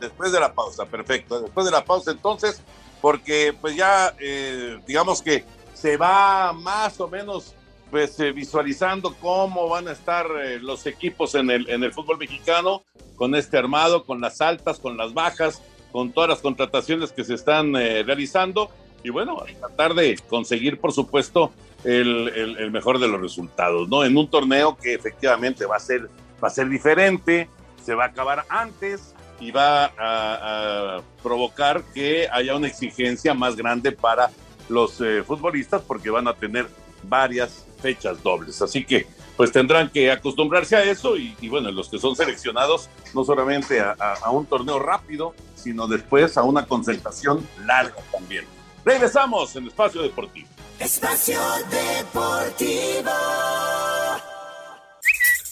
Después 0.00 0.32
de 0.32 0.40
la 0.40 0.52
pausa, 0.52 0.86
perfecto. 0.86 1.40
Después 1.40 1.66
de 1.66 1.72
la 1.72 1.84
pausa, 1.84 2.10
entonces, 2.10 2.62
porque 3.00 3.54
pues 3.58 3.74
ya, 3.74 4.14
eh, 4.20 4.80
digamos 4.86 5.22
que 5.22 5.44
se 5.72 5.96
va 5.96 6.52
más 6.52 7.00
o 7.00 7.08
menos 7.08 7.54
pues 7.90 8.18
eh, 8.20 8.32
visualizando 8.32 9.14
cómo 9.14 9.68
van 9.68 9.88
a 9.88 9.92
estar 9.92 10.26
eh, 10.42 10.58
los 10.60 10.86
equipos 10.86 11.34
en 11.34 11.50
el, 11.50 11.68
en 11.70 11.82
el 11.82 11.92
fútbol 11.92 12.18
mexicano, 12.18 12.82
con 13.16 13.34
este 13.34 13.56
armado, 13.56 14.04
con 14.04 14.20
las 14.20 14.40
altas, 14.40 14.78
con 14.78 14.96
las 14.96 15.14
bajas, 15.14 15.62
con 15.90 16.12
todas 16.12 16.28
las 16.28 16.40
contrataciones 16.40 17.12
que 17.12 17.24
se 17.24 17.34
están 17.34 17.74
eh, 17.76 18.02
realizando. 18.02 18.70
Y 19.02 19.10
bueno, 19.10 19.42
tratar 19.60 19.94
de 19.94 20.18
conseguir, 20.28 20.80
por 20.80 20.92
supuesto, 20.92 21.52
el, 21.84 22.28
el, 22.58 22.70
mejor 22.72 22.98
de 22.98 23.06
los 23.06 23.20
resultados, 23.20 23.88
¿no? 23.88 24.04
En 24.04 24.16
un 24.16 24.28
torneo 24.28 24.76
que 24.76 24.94
efectivamente 24.94 25.64
va 25.66 25.76
a 25.76 25.80
ser, 25.80 26.10
va 26.42 26.48
a 26.48 26.50
ser 26.50 26.68
diferente, 26.68 27.48
se 27.82 27.94
va 27.94 28.04
a 28.04 28.08
acabar 28.08 28.44
antes 28.48 29.14
y 29.38 29.52
va 29.52 29.92
a, 29.96 31.00
provocar 31.22 31.84
que 31.94 32.28
haya 32.32 32.56
una 32.56 32.66
exigencia 32.66 33.34
más 33.34 33.54
grande 33.54 33.92
para 33.92 34.30
los 34.68 35.00
futbolistas 35.24 35.80
porque 35.82 36.10
van 36.10 36.26
a 36.26 36.34
tener 36.34 36.66
varias 37.04 37.67
fechas 37.80 38.22
dobles. 38.22 38.60
Así 38.62 38.84
que 38.84 39.06
pues 39.36 39.52
tendrán 39.52 39.88
que 39.88 40.10
acostumbrarse 40.10 40.74
a 40.74 40.82
eso 40.82 41.16
y, 41.16 41.48
bueno, 41.48 41.70
los 41.70 41.88
que 41.88 41.98
son 42.00 42.16
seleccionados 42.16 42.90
no 43.14 43.24
solamente 43.24 43.80
a, 43.80 43.92
a, 43.92 44.30
un 44.30 44.46
torneo 44.46 44.80
rápido, 44.80 45.32
sino 45.54 45.86
después 45.86 46.36
a 46.36 46.42
una 46.42 46.66
concentración 46.66 47.46
larga 47.64 48.02
también. 48.10 48.44
Regresamos 48.84 49.54
en 49.54 49.68
Espacio 49.68 50.02
Deportivo. 50.02 50.48
Espacio 50.80 51.40
Deportivo. 51.70 53.10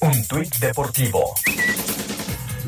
Un 0.00 0.26
tuit 0.26 0.54
deportivo. 0.56 1.34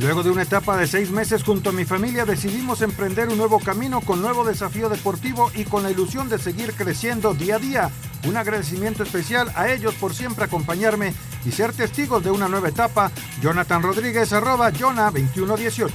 Luego 0.00 0.22
de 0.22 0.30
una 0.30 0.42
etapa 0.42 0.76
de 0.76 0.86
seis 0.86 1.10
meses 1.10 1.42
junto 1.42 1.70
a 1.70 1.72
mi 1.72 1.84
familia 1.84 2.24
decidimos 2.24 2.82
emprender 2.82 3.28
un 3.28 3.36
nuevo 3.36 3.58
camino 3.58 4.00
con 4.00 4.22
nuevo 4.22 4.44
desafío 4.44 4.88
deportivo 4.88 5.50
y 5.56 5.64
con 5.64 5.82
la 5.82 5.90
ilusión 5.90 6.28
de 6.28 6.38
seguir 6.38 6.72
creciendo 6.74 7.34
día 7.34 7.56
a 7.56 7.58
día. 7.58 7.90
Un 8.24 8.36
agradecimiento 8.36 9.02
especial 9.02 9.50
a 9.56 9.68
ellos 9.70 9.94
por 9.94 10.14
siempre 10.14 10.44
acompañarme 10.44 11.14
y 11.44 11.50
ser 11.50 11.72
testigos 11.72 12.22
de 12.22 12.30
una 12.30 12.46
nueva 12.46 12.68
etapa. 12.68 13.10
Jonathan 13.42 13.82
Rodríguez 13.82 14.32
arroba 14.32 14.70
Jona 14.70 15.10
2118. 15.10 15.94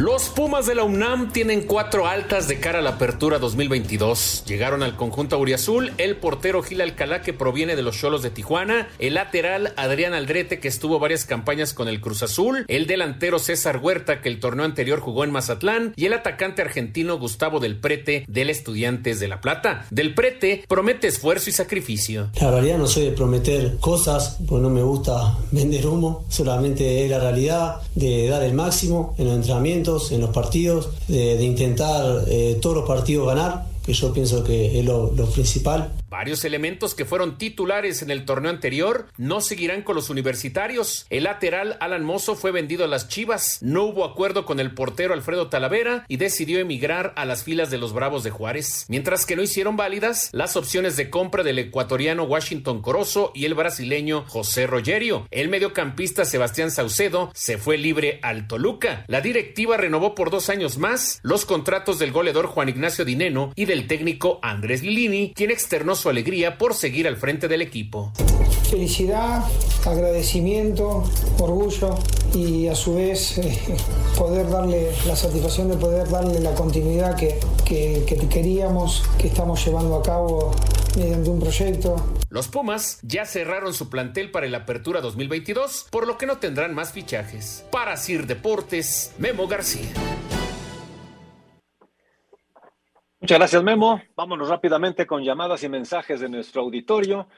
Los 0.00 0.30
Pumas 0.30 0.64
de 0.64 0.74
la 0.74 0.84
UNAM 0.84 1.30
tienen 1.30 1.66
cuatro 1.66 2.06
altas 2.06 2.48
de 2.48 2.58
cara 2.58 2.78
a 2.78 2.82
la 2.82 2.92
apertura 2.92 3.38
2022. 3.38 4.44
Llegaron 4.46 4.82
al 4.82 4.96
conjunto 4.96 5.36
auriazul 5.36 5.92
el 5.98 6.16
portero 6.16 6.62
Gil 6.62 6.80
Alcalá 6.80 7.20
que 7.20 7.34
proviene 7.34 7.76
de 7.76 7.82
los 7.82 7.98
Cholos 7.98 8.22
de 8.22 8.30
Tijuana, 8.30 8.88
el 8.98 9.12
lateral 9.12 9.74
Adrián 9.76 10.14
Aldrete 10.14 10.58
que 10.58 10.68
estuvo 10.68 10.98
varias 10.98 11.26
campañas 11.26 11.74
con 11.74 11.86
el 11.86 12.00
Cruz 12.00 12.22
Azul, 12.22 12.64
el 12.68 12.86
delantero 12.86 13.38
César 13.38 13.76
Huerta 13.82 14.22
que 14.22 14.30
el 14.30 14.40
torneo 14.40 14.64
anterior 14.64 15.00
jugó 15.00 15.22
en 15.22 15.32
Mazatlán 15.32 15.92
y 15.96 16.06
el 16.06 16.14
atacante 16.14 16.62
argentino 16.62 17.18
Gustavo 17.18 17.60
Del 17.60 17.78
Prete 17.78 18.24
del 18.26 18.48
Estudiantes 18.48 19.20
de 19.20 19.28
La 19.28 19.42
Plata. 19.42 19.84
Del 19.90 20.14
Prete 20.14 20.64
promete 20.66 21.08
esfuerzo 21.08 21.50
y 21.50 21.52
sacrificio. 21.52 22.30
La 22.40 22.50
realidad 22.50 22.78
no 22.78 22.86
soy 22.86 23.04
de 23.04 23.12
prometer 23.12 23.76
cosas, 23.80 24.38
pues 24.48 24.62
no 24.62 24.70
me 24.70 24.80
gusta 24.80 25.36
vender 25.50 25.86
humo, 25.86 26.24
solamente 26.30 27.04
es 27.04 27.10
la 27.10 27.18
realidad 27.18 27.82
de 27.94 28.28
dar 28.28 28.42
el 28.42 28.54
máximo 28.54 29.14
en 29.18 29.26
los 29.26 29.34
entrenamientos 29.34 29.89
en 30.12 30.20
los 30.20 30.30
partidos, 30.30 30.90
de, 31.08 31.42
intentar 31.42 32.24
eh, 32.28 32.58
todos 32.60 32.76
los 32.76 32.86
partidos 32.86 33.26
ganar, 33.26 33.66
que 33.84 33.92
yo 33.92 34.12
pienso 34.12 34.44
que 34.44 34.78
es 34.78 34.84
lo 34.84 35.10
principal. 35.34 35.92
Varios 36.10 36.44
elementos 36.44 36.96
que 36.96 37.04
fueron 37.04 37.38
titulares 37.38 38.02
en 38.02 38.10
el 38.10 38.24
torneo 38.24 38.50
anterior 38.50 39.06
no 39.16 39.40
seguirán 39.40 39.82
con 39.82 39.94
los 39.94 40.10
universitarios. 40.10 41.06
El 41.08 41.22
lateral 41.22 41.76
Alan 41.78 42.04
Mozo 42.04 42.34
fue 42.34 42.50
vendido 42.50 42.84
a 42.84 42.88
las 42.88 43.06
Chivas. 43.06 43.58
No 43.62 43.84
hubo 43.84 44.04
acuerdo 44.04 44.44
con 44.44 44.58
el 44.58 44.74
portero 44.74 45.14
Alfredo 45.14 45.48
Talavera 45.48 46.04
y 46.08 46.16
decidió 46.16 46.58
emigrar 46.58 47.12
a 47.14 47.24
las 47.26 47.44
filas 47.44 47.70
de 47.70 47.78
los 47.78 47.92
Bravos 47.92 48.24
de 48.24 48.32
Juárez. 48.32 48.86
Mientras 48.88 49.24
que 49.24 49.36
no 49.36 49.42
hicieron 49.44 49.76
válidas 49.76 50.30
las 50.32 50.56
opciones 50.56 50.96
de 50.96 51.10
compra 51.10 51.44
del 51.44 51.60
ecuatoriano 51.60 52.24
Washington 52.24 52.82
Corozo 52.82 53.30
y 53.32 53.44
el 53.44 53.54
brasileño 53.54 54.24
José 54.26 54.66
Rogerio. 54.66 55.28
El 55.30 55.48
mediocampista 55.48 56.24
Sebastián 56.24 56.72
Saucedo 56.72 57.30
se 57.34 57.56
fue 57.56 57.78
libre 57.78 58.18
al 58.22 58.48
Toluca. 58.48 59.04
La 59.06 59.20
directiva 59.20 59.76
renovó 59.76 60.16
por 60.16 60.30
dos 60.30 60.50
años 60.50 60.76
más 60.76 61.20
los 61.22 61.44
contratos 61.44 62.00
del 62.00 62.10
goleador 62.10 62.46
Juan 62.46 62.68
Ignacio 62.68 63.04
Dineno 63.04 63.52
y 63.54 63.66
del 63.66 63.86
técnico 63.86 64.40
Andrés 64.42 64.82
Lilini, 64.82 65.32
quien 65.36 65.52
externó 65.52 65.99
su 66.00 66.08
alegría 66.08 66.58
por 66.58 66.74
seguir 66.74 67.06
al 67.06 67.16
frente 67.16 67.46
del 67.46 67.62
equipo. 67.62 68.12
Felicidad, 68.70 69.44
agradecimiento, 69.84 71.04
orgullo 71.38 71.98
y 72.34 72.68
a 72.68 72.74
su 72.74 72.94
vez 72.94 73.38
eh, 73.38 73.58
poder 74.16 74.48
darle 74.48 74.92
la 75.06 75.14
satisfacción 75.14 75.68
de 75.68 75.76
poder 75.76 76.08
darle 76.08 76.40
la 76.40 76.54
continuidad 76.54 77.16
que, 77.16 77.38
que, 77.64 78.04
que 78.06 78.16
queríamos, 78.28 79.02
que 79.18 79.26
estamos 79.26 79.64
llevando 79.64 79.96
a 79.96 80.02
cabo 80.02 80.54
mediante 80.96 81.30
un 81.30 81.40
proyecto. 81.40 81.96
Los 82.30 82.48
Pumas 82.48 82.98
ya 83.02 83.26
cerraron 83.26 83.74
su 83.74 83.90
plantel 83.90 84.30
para 84.30 84.46
la 84.48 84.58
Apertura 84.58 85.00
2022, 85.00 85.86
por 85.90 86.06
lo 86.06 86.16
que 86.16 86.26
no 86.26 86.38
tendrán 86.38 86.74
más 86.74 86.92
fichajes. 86.92 87.64
Para 87.70 87.96
Sir 87.96 88.26
Deportes, 88.26 89.12
Memo 89.18 89.48
García. 89.48 90.09
Muchas 93.30 93.38
gracias, 93.38 93.62
Memo. 93.62 94.02
Vámonos 94.16 94.48
rápidamente 94.48 95.06
con 95.06 95.22
llamadas 95.22 95.62
y 95.62 95.68
mensajes 95.68 96.18
de 96.18 96.28
nuestro 96.28 96.62
auditorio. 96.62 97.28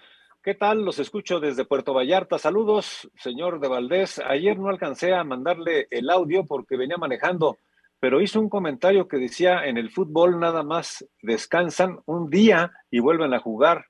¿Qué 0.43 0.55
tal? 0.55 0.86
Los 0.86 0.99
escucho 0.99 1.38
desde 1.38 1.66
Puerto 1.66 1.93
Vallarta. 1.93 2.38
Saludos, 2.38 3.11
señor 3.14 3.61
de 3.61 3.68
Valdés. 3.68 4.18
Ayer 4.26 4.59
no 4.59 4.70
alcancé 4.70 5.12
a 5.12 5.22
mandarle 5.22 5.88
el 5.90 6.09
audio 6.09 6.47
porque 6.47 6.78
venía 6.78 6.97
manejando, 6.97 7.59
pero 8.01 8.22
hizo 8.22 8.40
un 8.40 8.49
comentario 8.49 9.07
que 9.07 9.18
decía, 9.18 9.66
en 9.66 9.76
el 9.76 9.90
fútbol 9.90 10.40
nada 10.40 10.62
más 10.62 11.07
descansan 11.20 11.99
un 12.07 12.30
día 12.30 12.72
y 12.90 13.01
vuelven 13.01 13.34
a 13.34 13.40
jugar, 13.40 13.84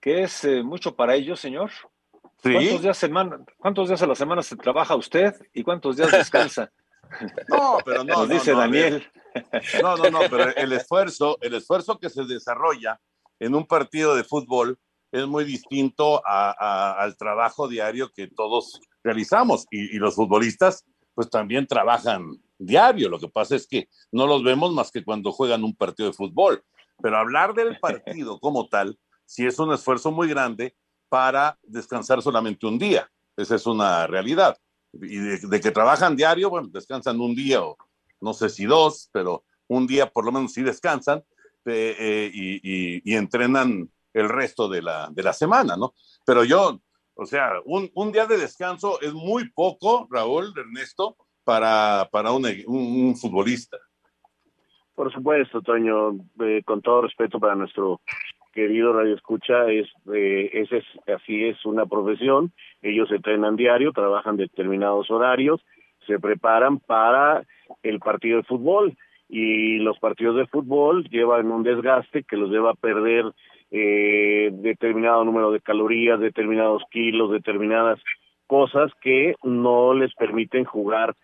que 0.00 0.22
es 0.22 0.46
eh, 0.46 0.62
mucho 0.62 0.96
para 0.96 1.14
ellos, 1.14 1.40
señor. 1.40 1.70
¿Cuántos, 2.40 2.80
días 2.80 2.96
semana, 2.96 3.38
¿Cuántos 3.58 3.88
días 3.88 4.02
a 4.02 4.06
la 4.06 4.14
semana 4.14 4.40
se 4.40 4.56
trabaja 4.56 4.96
usted 4.96 5.34
y 5.52 5.62
cuántos 5.62 5.98
días 5.98 6.10
descansa? 6.10 6.72
No, 7.48 7.78
pero 7.84 8.04
no. 8.04 8.14
Nos 8.14 8.28
dice 8.28 8.52
Daniel. 8.52 9.06
No, 9.82 9.96
no, 9.96 10.10
no, 10.10 10.20
pero 10.30 10.54
el 10.54 10.72
esfuerzo, 10.72 11.38
el 11.40 11.54
esfuerzo 11.54 11.98
que 11.98 12.10
se 12.10 12.24
desarrolla 12.24 13.00
en 13.40 13.54
un 13.54 13.66
partido 13.66 14.14
de 14.14 14.24
fútbol 14.24 14.78
es 15.10 15.26
muy 15.26 15.44
distinto 15.44 16.22
al 16.24 17.16
trabajo 17.16 17.68
diario 17.68 18.10
que 18.12 18.26
todos 18.28 18.80
realizamos 19.02 19.66
y, 19.70 19.98
los 19.98 20.16
futbolistas 20.16 20.84
pues 21.14 21.30
también 21.30 21.66
trabajan 21.66 22.32
diario. 22.58 23.08
Lo 23.08 23.20
que 23.20 23.28
pasa 23.28 23.54
es 23.54 23.66
que 23.68 23.88
no 24.10 24.26
los 24.26 24.42
vemos 24.42 24.72
más 24.72 24.90
que 24.90 25.04
cuando 25.04 25.30
juegan 25.30 25.62
un 25.62 25.76
partido 25.76 26.08
de 26.08 26.14
fútbol. 26.14 26.64
Pero 27.00 27.16
hablar 27.16 27.54
del 27.54 27.78
partido 27.78 28.38
como 28.40 28.68
tal, 28.68 28.98
sí 29.24 29.46
es 29.46 29.58
un 29.58 29.72
esfuerzo 29.72 30.10
muy 30.10 30.28
grande 30.28 30.74
para 31.08 31.58
descansar 31.62 32.20
solamente 32.22 32.66
un 32.66 32.78
día. 32.78 33.08
Esa 33.36 33.54
es 33.54 33.66
una 33.66 34.06
realidad 34.08 34.56
y 35.02 35.18
de, 35.18 35.60
que 35.60 35.70
trabajan 35.70 36.16
diario, 36.16 36.50
bueno, 36.50 36.68
descansan 36.70 37.20
un 37.20 37.34
día 37.34 37.62
o 37.62 37.76
no 38.20 38.32
sé 38.32 38.48
si 38.48 38.64
dos, 38.64 39.10
pero 39.12 39.44
un 39.68 39.86
día 39.86 40.10
por 40.10 40.24
lo 40.24 40.32
menos 40.32 40.52
sí 40.52 40.62
descansan 40.62 41.22
eh, 41.66 41.96
eh, 41.98 42.30
y, 42.32 43.14
entrenan 43.14 43.90
el 44.12 44.28
resto 44.28 44.68
de 44.68 44.82
la, 44.82 45.08
de 45.10 45.22
la 45.22 45.32
semana, 45.32 45.76
¿no? 45.76 45.94
Pero 46.24 46.44
yo, 46.44 46.80
o 47.14 47.26
sea, 47.26 47.52
un, 47.64 47.90
un, 47.94 48.12
día 48.12 48.26
de 48.26 48.38
descanso 48.38 49.00
es 49.00 49.12
muy 49.12 49.50
poco, 49.50 50.06
Raúl, 50.10 50.52
Ernesto, 50.56 51.16
para, 51.42 52.08
para 52.10 52.32
un, 52.32 52.46
un, 52.66 53.16
futbolista. 53.16 53.78
Por 54.94 55.12
supuesto, 55.12 55.60
Toño, 55.62 56.12
eh, 56.40 56.62
con 56.64 56.80
todo 56.80 57.02
respeto 57.02 57.40
para 57.40 57.54
nuestro 57.54 58.00
querido 58.54 58.92
Radio 58.92 59.14
Escucha, 59.14 59.70
es, 59.70 59.88
es, 60.12 60.84
así 61.08 61.44
es 61.44 61.64
una 61.64 61.86
profesión 61.86 62.52
ellos 62.84 63.10
entrenan 63.10 63.56
diario, 63.56 63.92
trabajan 63.92 64.36
determinados 64.36 65.10
horarios, 65.10 65.64
se 66.06 66.20
preparan 66.20 66.78
para 66.78 67.42
el 67.82 67.98
partido 67.98 68.36
de 68.36 68.42
fútbol 68.44 68.94
y 69.28 69.78
los 69.78 69.98
partidos 69.98 70.36
de 70.36 70.46
fútbol 70.46 71.08
llevan 71.08 71.50
un 71.50 71.62
desgaste 71.62 72.22
que 72.24 72.36
los 72.36 72.50
lleva 72.50 72.72
a 72.72 72.74
perder 72.74 73.24
eh, 73.70 74.50
determinado 74.52 75.24
número 75.24 75.50
de 75.50 75.60
calorías, 75.60 76.20
determinados 76.20 76.82
kilos, 76.90 77.32
determinadas 77.32 77.98
cosas 78.46 78.92
que 79.00 79.34
no 79.42 79.94
les 79.94 80.14
permiten 80.14 80.64
jugar 80.64 81.16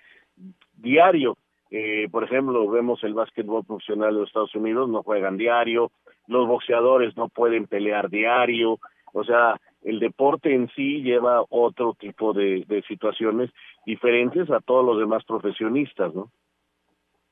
diario. 0.79 1.37
Eh, 1.71 2.09
por 2.11 2.25
ejemplo, 2.25 2.69
vemos 2.71 3.05
el 3.05 3.13
básquetbol 3.13 3.65
profesional 3.67 4.15
de 4.15 4.21
los 4.21 4.29
Estados 4.31 4.55
Unidos, 4.55 4.89
no 4.89 5.03
juegan 5.03 5.37
diario, 5.37 5.93
los 6.31 6.47
boxeadores 6.47 7.17
no 7.17 7.29
pueden 7.29 7.67
pelear 7.67 8.09
diario, 8.09 8.79
o 9.13 9.25
sea, 9.25 9.61
el 9.83 9.99
deporte 9.99 10.55
en 10.55 10.71
sí 10.77 11.03
lleva 11.03 11.45
otro 11.49 11.97
tipo 11.99 12.33
de, 12.33 12.65
situaciones 12.87 13.51
diferentes 13.85 14.49
a 14.51 14.61
todos 14.61 14.85
los 14.85 14.99
demás 14.99 15.25
profesionistas, 15.25 16.15
¿no? 16.15 16.31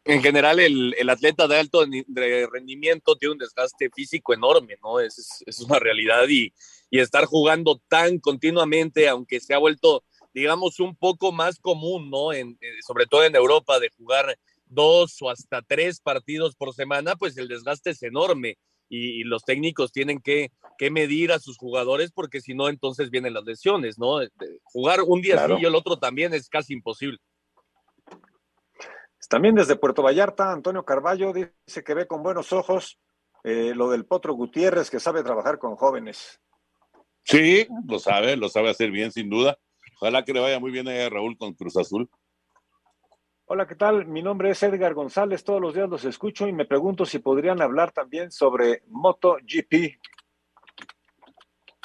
En 0.04 0.22
general, 0.22 0.58
el, 0.58 1.10
atleta 1.10 1.46
de 1.46 1.58
alto 1.58 1.84
rendimiento 2.50 3.16
tiene 3.16 3.34
un 3.34 3.38
desgaste 3.38 3.90
físico 3.94 4.32
enorme, 4.32 4.76
¿no? 4.82 5.00
Es, 5.00 5.44
es 5.46 5.60
una 5.60 5.78
realidad 5.78 6.26
y, 6.28 6.52
y 6.90 6.98
estar 7.00 7.26
jugando 7.26 7.80
tan 7.88 8.18
continuamente, 8.18 9.08
aunque 9.08 9.38
se 9.38 9.54
ha 9.54 9.58
vuelto, 9.58 10.02
digamos, 10.32 10.80
un 10.80 10.96
poco 10.96 11.30
más 11.30 11.60
común, 11.60 12.10
¿no? 12.10 12.32
En, 12.32 12.58
eh, 12.60 12.72
sobre 12.86 13.06
todo 13.06 13.24
en 13.24 13.36
Europa, 13.36 13.78
de 13.78 13.90
jugar 13.90 14.38
dos 14.66 15.20
o 15.20 15.30
hasta 15.30 15.62
tres 15.62 16.00
partidos 16.00 16.56
por 16.56 16.74
semana, 16.74 17.14
pues 17.16 17.36
el 17.36 17.48
desgaste 17.48 17.90
es 17.90 18.02
enorme 18.02 18.56
y, 18.88 19.24
los 19.24 19.44
técnicos 19.44 19.92
tienen 19.92 20.20
que, 20.20 20.50
medir 20.90 21.32
a 21.32 21.38
sus 21.38 21.56
jugadores 21.58 22.12
porque 22.12 22.40
si 22.40 22.54
no, 22.54 22.68
entonces 22.68 23.10
vienen 23.10 23.34
las 23.34 23.44
lesiones, 23.44 23.98
¿no? 23.98 24.20
Jugar 24.64 25.00
un 25.02 25.20
día 25.20 25.44
sí 25.46 25.52
y 25.60 25.64
el 25.64 25.74
otro 25.74 25.98
también 25.98 26.32
es 26.34 26.48
casi 26.48 26.72
imposible. 26.72 27.18
También 29.28 29.54
desde 29.54 29.76
Puerto 29.76 30.02
Vallarta, 30.02 30.52
Antonio 30.52 30.84
Carballo 30.84 31.32
dice 31.32 31.84
que 31.84 31.94
ve 31.94 32.06
con 32.06 32.22
buenos 32.22 32.52
ojos 32.52 32.98
eh, 33.44 33.72
lo 33.74 33.90
del 33.90 34.06
Potro 34.06 34.32
Gutiérrez, 34.34 34.90
que 34.90 35.00
sabe 35.00 35.22
trabajar 35.22 35.58
con 35.58 35.76
jóvenes. 35.76 36.40
Sí, 37.24 37.66
lo 37.86 37.98
sabe, 37.98 38.36
lo 38.36 38.48
sabe 38.48 38.70
hacer 38.70 38.90
bien, 38.90 39.12
sin 39.12 39.28
duda. 39.28 39.58
Ojalá 40.00 40.24
que 40.24 40.32
le 40.32 40.40
vaya 40.40 40.58
muy 40.60 40.70
bien 40.70 40.88
a 40.88 41.08
Raúl 41.08 41.36
con 41.36 41.52
Cruz 41.52 41.76
Azul. 41.76 42.08
Hola, 43.50 43.66
¿qué 43.66 43.76
tal? 43.76 44.04
Mi 44.04 44.20
nombre 44.20 44.50
es 44.50 44.62
Edgar 44.62 44.92
González. 44.92 45.42
Todos 45.42 45.58
los 45.58 45.72
días 45.72 45.88
los 45.88 46.04
escucho 46.04 46.46
y 46.46 46.52
me 46.52 46.66
pregunto 46.66 47.06
si 47.06 47.18
podrían 47.18 47.62
hablar 47.62 47.92
también 47.92 48.30
sobre 48.30 48.82
MotoGP. 48.88 49.98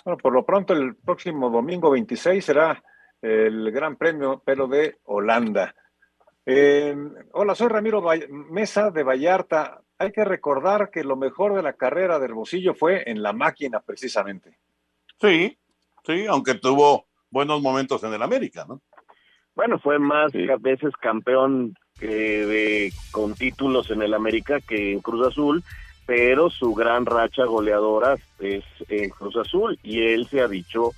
Bueno, 0.04 0.18
por 0.18 0.34
lo 0.34 0.46
pronto 0.46 0.74
el 0.74 0.98
próximo 0.98 1.50
domingo 1.50 1.90
26 1.90 2.44
será 2.44 2.84
el 3.22 3.72
Gran 3.72 3.96
Premio, 3.96 4.44
pero 4.46 4.68
de 4.68 4.98
Holanda. 5.06 5.74
Eh, 6.46 6.98
hola, 7.32 7.56
soy 7.56 7.70
Ramiro 7.70 8.04
Mesa 8.30 8.92
de 8.92 9.04
Vallarta. 9.04 9.82
Hay 10.00 10.12
que 10.12 10.26
recordar 10.26 10.92
que 10.92 11.06
lo 11.06 11.16
mejor 11.16 11.56
de 11.56 11.64
la 11.64 11.72
carrera 11.72 12.20
de 12.20 12.26
Hermosillo 12.26 12.74
fue 12.74 13.10
en 13.10 13.24
la 13.24 13.32
máquina, 13.32 13.80
precisamente. 13.80 14.60
Sí, 15.18 15.58
sí, 16.06 16.26
aunque 16.28 16.56
tuvo 16.56 17.08
buenos 17.30 17.62
momentos 17.62 18.04
en 18.04 18.12
el 18.12 18.22
América, 18.22 18.66
¿no? 18.68 18.82
Bueno, 19.56 19.78
fue 19.80 20.00
más 20.00 20.32
veces 20.62 20.94
campeón 21.00 21.76
de, 22.00 22.92
con 23.12 23.36
títulos 23.36 23.92
en 23.92 24.02
el 24.02 24.14
América 24.14 24.60
que 24.60 24.94
en 24.94 25.00
Cruz 25.00 25.28
Azul, 25.28 25.64
pero 26.06 26.50
su 26.50 26.74
gran 26.74 27.06
racha 27.06 27.46
goleadora 27.46 28.18
es 28.40 28.64
en 28.90 29.10
Cruz 29.10 29.38
Azul 29.38 29.78
y 29.84 30.02
él 30.02 30.28
se 30.28 30.42
ha 30.42 30.48
dicho 30.48 30.92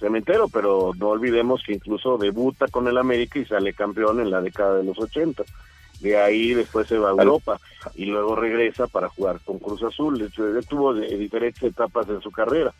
cementero, 0.00 0.48
pero 0.48 0.92
no 0.96 1.08
olvidemos 1.08 1.62
que 1.64 1.74
incluso 1.74 2.16
debuta 2.16 2.66
con 2.68 2.88
el 2.88 2.98
América 2.98 3.38
y 3.38 3.44
sale 3.44 3.74
campeón 3.74 4.20
en 4.20 4.30
la 4.30 4.40
década 4.40 4.78
de 4.78 4.84
los 4.84 4.98
80. 4.98 5.42
De 6.00 6.16
ahí 6.16 6.54
después 6.54 6.86
se 6.86 6.96
va 6.96 7.08
a 7.08 7.12
Europa 7.12 7.60
y 7.94 8.06
luego 8.06 8.36
regresa 8.36 8.86
para 8.86 9.08
jugar 9.08 9.40
con 9.44 9.58
Cruz 9.58 9.82
Azul. 9.82 10.20
Él 10.20 10.66
tuvo 10.66 10.94
diferentes 10.94 11.62
etapas 11.62 12.08
en 12.08 12.20
su 12.22 12.30
carrera. 12.30 12.72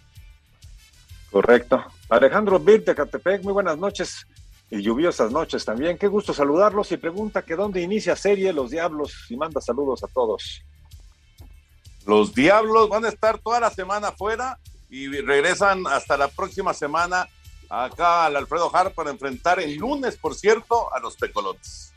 Correcto. 1.31 1.85
Alejandro 2.09 2.59
Vic 2.59 2.85
de 2.85 2.95
Catepec, 2.95 3.43
muy 3.43 3.53
buenas 3.53 3.76
noches 3.76 4.24
y 4.71 4.83
lluviosas 4.83 5.33
noches 5.33 5.64
también. 5.64 5.97
Qué 5.99 6.09
gusto 6.09 6.35
saludarlos 6.35 6.93
y 6.93 6.97
pregunta 6.97 7.43
que 7.43 7.57
dónde 7.57 7.81
inicia 7.81 8.16
serie 8.16 8.53
Los 8.53 8.71
Diablos 8.71 9.27
y 9.29 9.37
manda 9.37 9.61
saludos 9.61 10.05
a 10.05 10.09
todos. 10.09 10.62
Los 12.07 12.35
Diablos 12.35 12.89
van 12.89 13.05
a 13.05 13.09
estar 13.09 13.39
toda 13.39 13.61
la 13.61 13.71
semana 13.71 14.12
fuera 14.12 14.59
y 14.91 15.09
regresan 15.21 15.87
hasta 15.87 16.16
la 16.16 16.29
próxima 16.29 16.73
semana 16.73 17.29
acá 17.69 18.27
al 18.27 18.37
Alfredo 18.37 18.75
Hart 18.75 18.95
para 18.95 19.11
enfrentar 19.11 19.61
el 19.61 19.77
lunes, 19.77 20.16
por 20.16 20.35
cierto, 20.35 20.93
a 20.95 21.01
los 21.01 21.16
Tecolotes. 21.16 21.93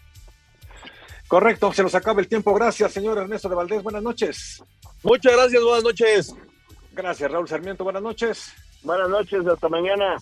Correcto, 1.28 1.72
se 1.72 1.84
nos 1.84 1.96
acaba 1.96 2.20
el 2.20 2.28
tiempo. 2.28 2.54
Gracias, 2.54 2.92
señor 2.92 3.18
Ernesto 3.18 3.48
de 3.48 3.56
Valdés. 3.56 3.82
Buenas 3.82 4.04
noches. 4.04 4.62
Muchas 5.02 5.34
gracias, 5.34 5.64
buenas 5.64 5.84
noches. 5.84 6.36
Gracias, 6.92 7.32
Raúl 7.32 7.48
Sarmiento. 7.48 7.86
Buenas 7.86 8.04
noches. 8.04 8.52
Buenas 8.84 9.10
noches, 9.10 9.48
hasta 9.48 9.70
mañana. 9.70 10.18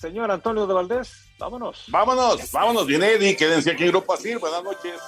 Señor 0.00 0.30
Antonio 0.30 0.66
de 0.66 0.72
Valdés, 0.72 1.26
vámonos. 1.38 1.84
Vámonos, 1.88 2.50
vámonos, 2.50 2.86
bien 2.86 3.02
Eddie, 3.02 3.36
quédense 3.36 3.70
aquí 3.70 3.84
en 3.84 3.90
Grupo 3.90 4.14
Asir. 4.14 4.38
Buenas 4.38 4.64
noches. 4.64 4.98